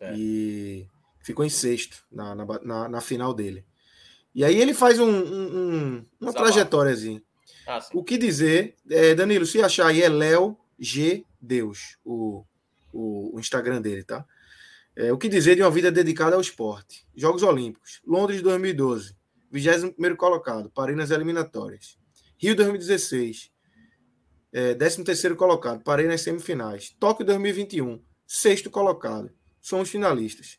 É. 0.00 0.12
E 0.16 0.88
ficou 1.20 1.44
em 1.44 1.48
sexto 1.48 2.04
na, 2.10 2.34
na, 2.34 2.44
na, 2.62 2.88
na, 2.88 3.00
final 3.00 3.32
dele. 3.32 3.64
E 4.34 4.44
aí 4.44 4.60
ele 4.60 4.74
faz 4.74 4.98
um, 4.98 5.08
um, 5.08 5.56
um 5.56 6.06
uma 6.20 6.32
trajetória 6.32 6.92
assim. 6.92 7.22
Ah, 7.66 7.78
o 7.92 8.02
que 8.02 8.18
dizer, 8.18 8.76
é, 8.90 9.14
Danilo, 9.14 9.46
se 9.46 9.62
achar 9.62 9.86
aí 9.86 10.02
é 10.02 10.08
Léo 10.08 10.56
G 10.78 11.24
Deus, 11.40 11.96
o, 12.04 12.44
o, 12.92 13.36
o, 13.36 13.40
Instagram 13.40 13.80
dele, 13.80 14.02
tá? 14.02 14.24
É, 14.96 15.12
o 15.12 15.18
que 15.18 15.28
dizer 15.28 15.54
de 15.54 15.62
uma 15.62 15.70
vida 15.70 15.92
dedicada 15.92 16.34
ao 16.34 16.40
esporte? 16.40 17.06
Jogos 17.14 17.42
Olímpicos, 17.42 18.00
Londres 18.06 18.42
2012, 18.42 19.14
21 19.50 20.16
colocado, 20.16 20.70
parei 20.70 20.96
nas 20.96 21.10
eliminatórias. 21.10 21.98
Rio 22.40 22.54
2016, 22.54 23.50
é, 24.52 24.72
13 24.72 25.34
colocado, 25.34 25.82
parei 25.82 26.06
nas 26.06 26.20
semifinais. 26.20 26.94
Tóquio 27.00 27.26
2021, 27.26 28.00
sexto 28.24 28.70
colocado, 28.70 29.28
somos 29.60 29.90
finalistas. 29.90 30.56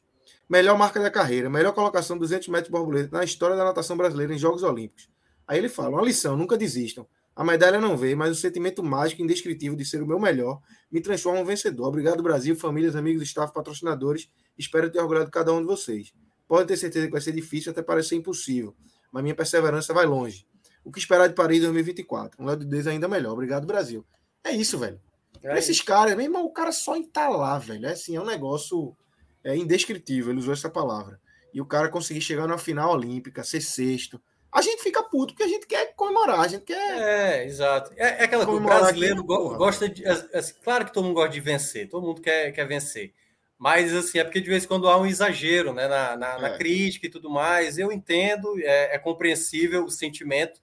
Melhor 0.50 0.78
marca 0.78 1.00
da 1.00 1.10
carreira, 1.10 1.50
melhor 1.50 1.72
colocação 1.72 2.18
200 2.18 2.50
metros 2.50 2.70
borboleta 2.70 3.18
na 3.18 3.24
história 3.24 3.56
da 3.56 3.64
natação 3.64 3.96
brasileira 3.96 4.34
em 4.34 4.38
Jogos 4.38 4.62
Olímpicos. 4.62 5.10
Aí 5.48 5.58
ele 5.58 5.70
fala: 5.70 5.92
uma 5.92 6.02
lição, 6.02 6.36
nunca 6.36 6.58
desistam. 6.58 7.08
A 7.34 7.46
medalha 7.46 7.80
não 7.80 7.96
veio, 7.96 8.18
mas 8.18 8.32
o 8.32 8.36
sentimento 8.36 8.84
mágico 8.84 9.22
e 9.22 9.24
indescritível 9.24 9.78
de 9.78 9.86
ser 9.86 10.04
o 10.04 10.06
meu 10.06 10.20
melhor 10.20 10.60
me 10.92 11.00
transforma 11.00 11.40
em 11.40 11.44
um 11.44 11.46
vencedor. 11.46 11.88
Obrigado, 11.88 12.22
Brasil, 12.22 12.58
famílias, 12.58 12.94
amigos, 12.94 13.24
staff, 13.24 13.54
patrocinadores. 13.54 14.30
Espero 14.58 14.92
ter 14.92 15.00
orgulhado 15.00 15.32
cada 15.32 15.54
um 15.54 15.62
de 15.62 15.66
vocês. 15.66 16.12
Podem 16.46 16.68
ter 16.68 16.76
certeza 16.76 17.06
que 17.06 17.12
vai 17.14 17.22
ser 17.22 17.32
difícil, 17.32 17.72
até 17.72 17.82
parecer 17.82 18.18
impossível, 18.18 18.76
mas 19.14 19.24
minha 19.24 19.34
perseverança 19.34 19.94
vai 19.94 20.06
longe. 20.06 20.46
O 20.84 20.92
que 20.92 21.00
esperar 21.00 21.28
de 21.28 21.36
Paris 21.36 21.62
2024? 21.62 22.42
Um 22.42 22.46
lado 22.46 22.64
de 22.64 22.70
Deus 22.70 22.88
ainda 22.88 23.08
melhor. 23.08 23.34
Obrigado, 23.34 23.68
Brasil. 23.68 24.06
É 24.44 24.52
isso, 24.52 24.78
velho. 24.78 25.00
É 25.44 25.58
esses 25.58 25.82
caras, 25.82 26.16
meu 26.16 26.26
irmão, 26.26 26.46
o 26.46 26.52
cara 26.52 26.72
só 26.72 26.96
entalar, 26.96 27.60
velho. 27.60 27.86
É 27.86 27.92
assim, 27.92 28.16
é 28.16 28.22
um 28.22 28.26
negócio 28.26 28.96
é 29.44 29.56
indescritível. 29.56 30.32
Ele 30.32 30.40
usou 30.40 30.54
essa 30.54 30.70
palavra. 30.70 31.20
E 31.54 31.62
o 31.62 31.66
cara 31.66 31.90
conseguir 31.90 32.22
chegar 32.22 32.48
na 32.48 32.58
final 32.58 32.92
olímpica, 32.92 33.44
ser 33.44 33.62
sexto. 33.62 34.22
A 34.52 34.62
gente 34.62 34.82
fica 34.82 35.04
puto 35.04 35.34
porque 35.34 35.44
a 35.44 35.48
gente 35.48 35.68
quer 35.68 35.94
comemorar, 35.96 36.40
a 36.40 36.48
gente 36.48 36.64
quer. 36.64 36.98
É, 37.00 37.46
exato. 37.46 37.92
É, 37.96 38.22
é 38.22 38.24
aquela 38.24 38.46
coisa. 38.46 38.62
O 38.62 38.64
brasileiro 38.64 39.20
aqui, 39.20 39.58
gosta 39.58 39.88
de. 39.88 40.04
Assim, 40.06 40.54
claro 40.64 40.86
que 40.86 40.94
todo 40.94 41.04
mundo 41.04 41.16
gosta 41.16 41.32
de 41.32 41.40
vencer, 41.40 41.88
todo 41.88 42.06
mundo 42.06 42.22
quer, 42.22 42.52
quer 42.52 42.66
vencer. 42.66 43.14
Mas, 43.60 43.94
assim, 43.94 44.18
é 44.18 44.24
porque 44.24 44.40
de 44.40 44.50
vez 44.50 44.64
em 44.64 44.68
quando 44.68 44.88
há 44.88 44.98
um 44.98 45.06
exagero 45.06 45.74
né, 45.74 45.88
na, 45.88 46.16
na, 46.16 46.36
é. 46.36 46.42
na 46.42 46.58
crítica 46.58 47.06
e 47.06 47.10
tudo 47.10 47.30
mais. 47.30 47.78
Eu 47.78 47.92
entendo, 47.92 48.58
é, 48.60 48.96
é 48.96 48.98
compreensível 48.98 49.84
o 49.84 49.90
sentimento, 49.90 50.62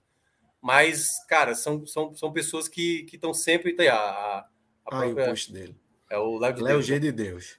mas, 0.61 1.25
cara, 1.27 1.55
são, 1.55 1.85
são, 1.85 2.13
são 2.13 2.31
pessoas 2.31 2.67
que 2.67 3.05
estão 3.11 3.33
sempre. 3.33 3.75
Tem 3.75 3.87
a, 3.87 3.95
a, 3.95 4.47
a 4.85 4.89
própria, 4.89 5.25
o 5.25 5.27
post 5.29 5.53
dele. 5.53 5.75
É 6.09 6.17
o 6.17 6.37
Léo 6.37 6.53
de 6.53 6.61
Léo 6.63 6.73
Deus. 6.75 6.85
G 6.85 6.93
né? 6.93 6.99
de 6.99 7.11
Deus. 7.11 7.57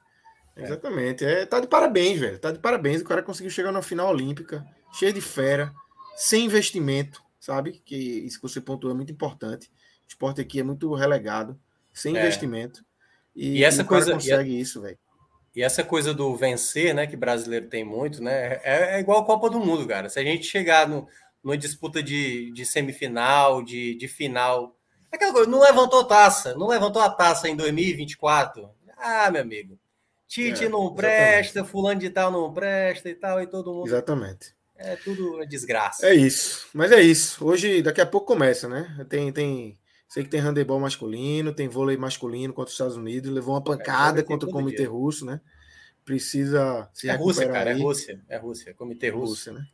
É. 0.56 0.64
Exatamente. 0.64 1.24
É, 1.24 1.46
tá 1.46 1.60
de 1.60 1.68
parabéns, 1.68 2.18
velho. 2.18 2.38
Tá 2.38 2.50
de 2.50 2.58
parabéns. 2.58 3.00
O 3.00 3.04
cara 3.04 3.22
conseguiu 3.22 3.50
chegar 3.50 3.72
na 3.72 3.82
final 3.82 4.10
olímpica, 4.10 4.66
cheio 4.92 5.12
de 5.12 5.20
fera, 5.20 5.72
sem 6.16 6.44
investimento, 6.44 7.22
sabe? 7.38 7.80
Que 7.84 7.96
isso 7.96 8.40
que 8.40 8.48
você 8.48 8.60
pontuou 8.60 8.92
é 8.92 8.96
muito 8.96 9.12
importante. 9.12 9.68
O 9.68 10.08
esporte 10.08 10.40
aqui 10.40 10.60
é 10.60 10.64
muito 10.64 10.92
relegado, 10.94 11.58
sem 11.92 12.16
é. 12.16 12.20
investimento. 12.20 12.84
E, 13.34 13.58
e 13.58 13.64
essa 13.64 13.82
e 13.82 13.84
coisa 13.84 14.14
consegue 14.14 14.50
e, 14.50 14.60
isso, 14.60 14.80
velho. 14.80 14.98
E 15.54 15.62
essa 15.62 15.84
coisa 15.84 16.12
do 16.12 16.34
vencer, 16.36 16.94
né, 16.94 17.06
que 17.06 17.16
brasileiro 17.16 17.68
tem 17.68 17.84
muito, 17.84 18.22
né? 18.22 18.60
É, 18.62 18.96
é 18.96 19.00
igual 19.00 19.20
a 19.20 19.24
Copa 19.24 19.48
do 19.48 19.60
Mundo, 19.60 19.86
cara. 19.86 20.08
Se 20.08 20.18
a 20.18 20.22
gente 20.22 20.44
chegar 20.44 20.88
no, 20.88 21.06
numa 21.48 21.56
disputa 21.56 22.02
de, 22.02 22.50
de 22.52 22.66
semifinal, 22.66 23.62
de, 23.62 23.94
de 23.94 24.06
final. 24.06 24.76
Aquela 25.10 25.32
coisa, 25.32 25.50
não 25.50 25.60
levantou 25.60 26.04
taça, 26.04 26.54
não 26.54 26.68
levantou 26.68 27.00
a 27.00 27.08
taça 27.08 27.48
em 27.48 27.56
2024. 27.56 28.68
Ah, 28.98 29.30
meu 29.30 29.40
amigo. 29.40 29.78
Tite 30.26 30.66
é, 30.66 30.68
não 30.68 30.94
presta, 30.94 31.60
exatamente. 31.60 31.70
fulano 31.70 32.00
de 32.00 32.10
tal 32.10 32.30
não 32.30 32.52
presta 32.52 33.08
e 33.08 33.14
tal, 33.14 33.40
e 33.40 33.46
todo 33.46 33.72
mundo. 33.72 33.86
Exatamente. 33.86 34.54
É 34.76 34.94
tudo 34.96 35.42
desgraça. 35.46 36.06
É 36.06 36.14
isso. 36.14 36.68
Mas 36.74 36.92
é 36.92 37.00
isso. 37.00 37.42
Hoje, 37.42 37.80
daqui 37.80 38.02
a 38.02 38.06
pouco 38.06 38.26
começa, 38.26 38.68
né? 38.68 39.06
Tem, 39.08 39.32
tem, 39.32 39.78
sei 40.06 40.24
que 40.24 40.28
tem 40.28 40.40
handebol 40.40 40.78
masculino, 40.78 41.54
tem 41.54 41.66
vôlei 41.66 41.96
masculino 41.96 42.52
contra 42.52 42.68
os 42.68 42.74
Estados 42.74 42.96
Unidos, 42.96 43.32
levou 43.32 43.54
uma 43.54 43.62
é, 43.62 43.64
pancada 43.64 44.20
é, 44.20 44.22
contra 44.22 44.46
o 44.46 44.52
Comitê 44.52 44.82
dia. 44.82 44.90
Russo, 44.90 45.24
né? 45.24 45.40
Precisa 46.08 46.88
se 46.94 47.06
é 47.06 47.14
Rússia, 47.14 47.46
cara, 47.46 47.68
é 47.68 47.74
aí. 47.74 47.80
é 47.80 47.82
Rússia, 47.82 48.20
é 48.30 48.36
Rússia, 48.38 48.72
Comitê 48.72 49.10
Russo. 49.10 49.50
Rússia, 49.50 49.52
né? 49.52 49.66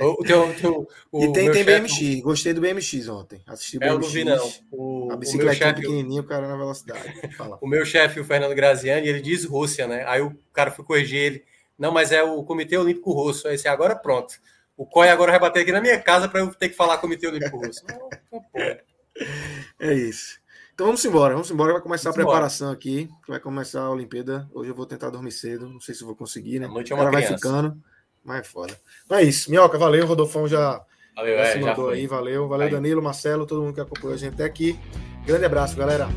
O, 0.00 0.24
teu, 0.24 0.52
teu, 0.58 0.88
o 1.12 1.24
e 1.24 1.32
tem, 1.32 1.52
tem 1.52 1.64
BMX, 1.64 2.20
gostei 2.20 2.52
do 2.52 2.60
BMX 2.60 3.08
ontem. 3.08 3.40
Assisti 3.46 3.78
o 3.78 3.84
é, 3.84 3.88
BMX. 3.88 3.94
Eu 3.94 4.00
não 4.00 4.08
vi, 4.08 4.24
não. 4.24 4.52
O, 4.72 5.12
a 5.12 5.16
bicicleta 5.16 5.72
pequenininha, 5.72 6.20
o 6.20 6.24
cara 6.24 6.48
na 6.48 6.56
velocidade. 6.56 7.14
O 7.62 7.68
meu 7.68 7.86
chefe, 7.86 8.18
o 8.18 8.24
Fernando 8.24 8.56
Graziani, 8.56 9.06
ele 9.06 9.20
diz 9.20 9.44
Rússia, 9.44 9.86
né? 9.86 10.04
Aí 10.08 10.20
o 10.20 10.36
cara 10.52 10.72
foi 10.72 10.84
corrigir 10.84 11.18
ele. 11.18 11.44
Não, 11.78 11.92
mas 11.92 12.10
é 12.10 12.22
o 12.24 12.42
Comitê 12.42 12.76
Olímpico 12.76 13.12
Russo. 13.12 13.46
Aí 13.46 13.54
disse, 13.54 13.68
agora 13.68 13.94
pronto. 13.94 14.34
O 14.76 14.84
COI 14.84 15.10
agora 15.10 15.30
vai 15.30 15.40
bater 15.40 15.60
aqui 15.60 15.70
na 15.70 15.80
minha 15.80 16.00
casa 16.00 16.28
para 16.28 16.40
eu 16.40 16.52
ter 16.52 16.70
que 16.70 16.74
falar 16.74 16.98
Comitê 16.98 17.28
Olímpico 17.28 17.56
Russo. 17.56 17.84
Não, 17.88 18.08
não, 18.08 19.90
é 19.90 19.94
isso. 19.94 20.41
Então 20.82 20.88
vamos 20.88 21.04
embora, 21.04 21.34
vamos 21.34 21.48
embora. 21.48 21.72
Vai 21.74 21.80
começar 21.80 22.10
vamos 22.10 22.18
a 22.18 22.24
preparação 22.24 22.66
embora. 22.66 22.76
aqui. 22.76 23.08
Vai 23.28 23.38
começar 23.38 23.82
a 23.82 23.90
Olimpíada. 23.90 24.50
Hoje 24.52 24.70
eu 24.70 24.74
vou 24.74 24.84
tentar 24.84 25.10
dormir 25.10 25.30
cedo. 25.30 25.68
Não 25.68 25.80
sei 25.80 25.94
se 25.94 26.02
vou 26.02 26.16
conseguir, 26.16 26.58
né? 26.58 26.66
A 26.66 26.68
noite 26.68 26.92
é 26.92 26.96
uma 26.96 27.08
vai 27.08 27.22
ficando. 27.22 27.80
Mas 28.24 28.40
é 28.40 28.42
foda. 28.42 28.76
Mas 29.08 29.20
é 29.20 29.22
isso. 29.22 29.48
Minhoca, 29.48 29.78
valeu. 29.78 30.04
Rodolfão 30.04 30.48
já, 30.48 30.84
valeu, 31.14 31.36
já 31.36 31.42
é, 31.44 31.52
se 31.52 31.60
mandou 31.60 31.90
já 31.90 31.94
aí. 31.94 32.06
Valeu. 32.08 32.48
Valeu, 32.48 32.68
Danilo, 32.68 33.00
Marcelo, 33.00 33.46
todo 33.46 33.62
mundo 33.62 33.74
que 33.74 33.80
acompanhou 33.80 34.14
a 34.14 34.16
gente 34.16 34.34
até 34.34 34.42
aqui. 34.42 34.76
Grande 35.24 35.44
abraço, 35.44 35.76
galera. 35.76 36.08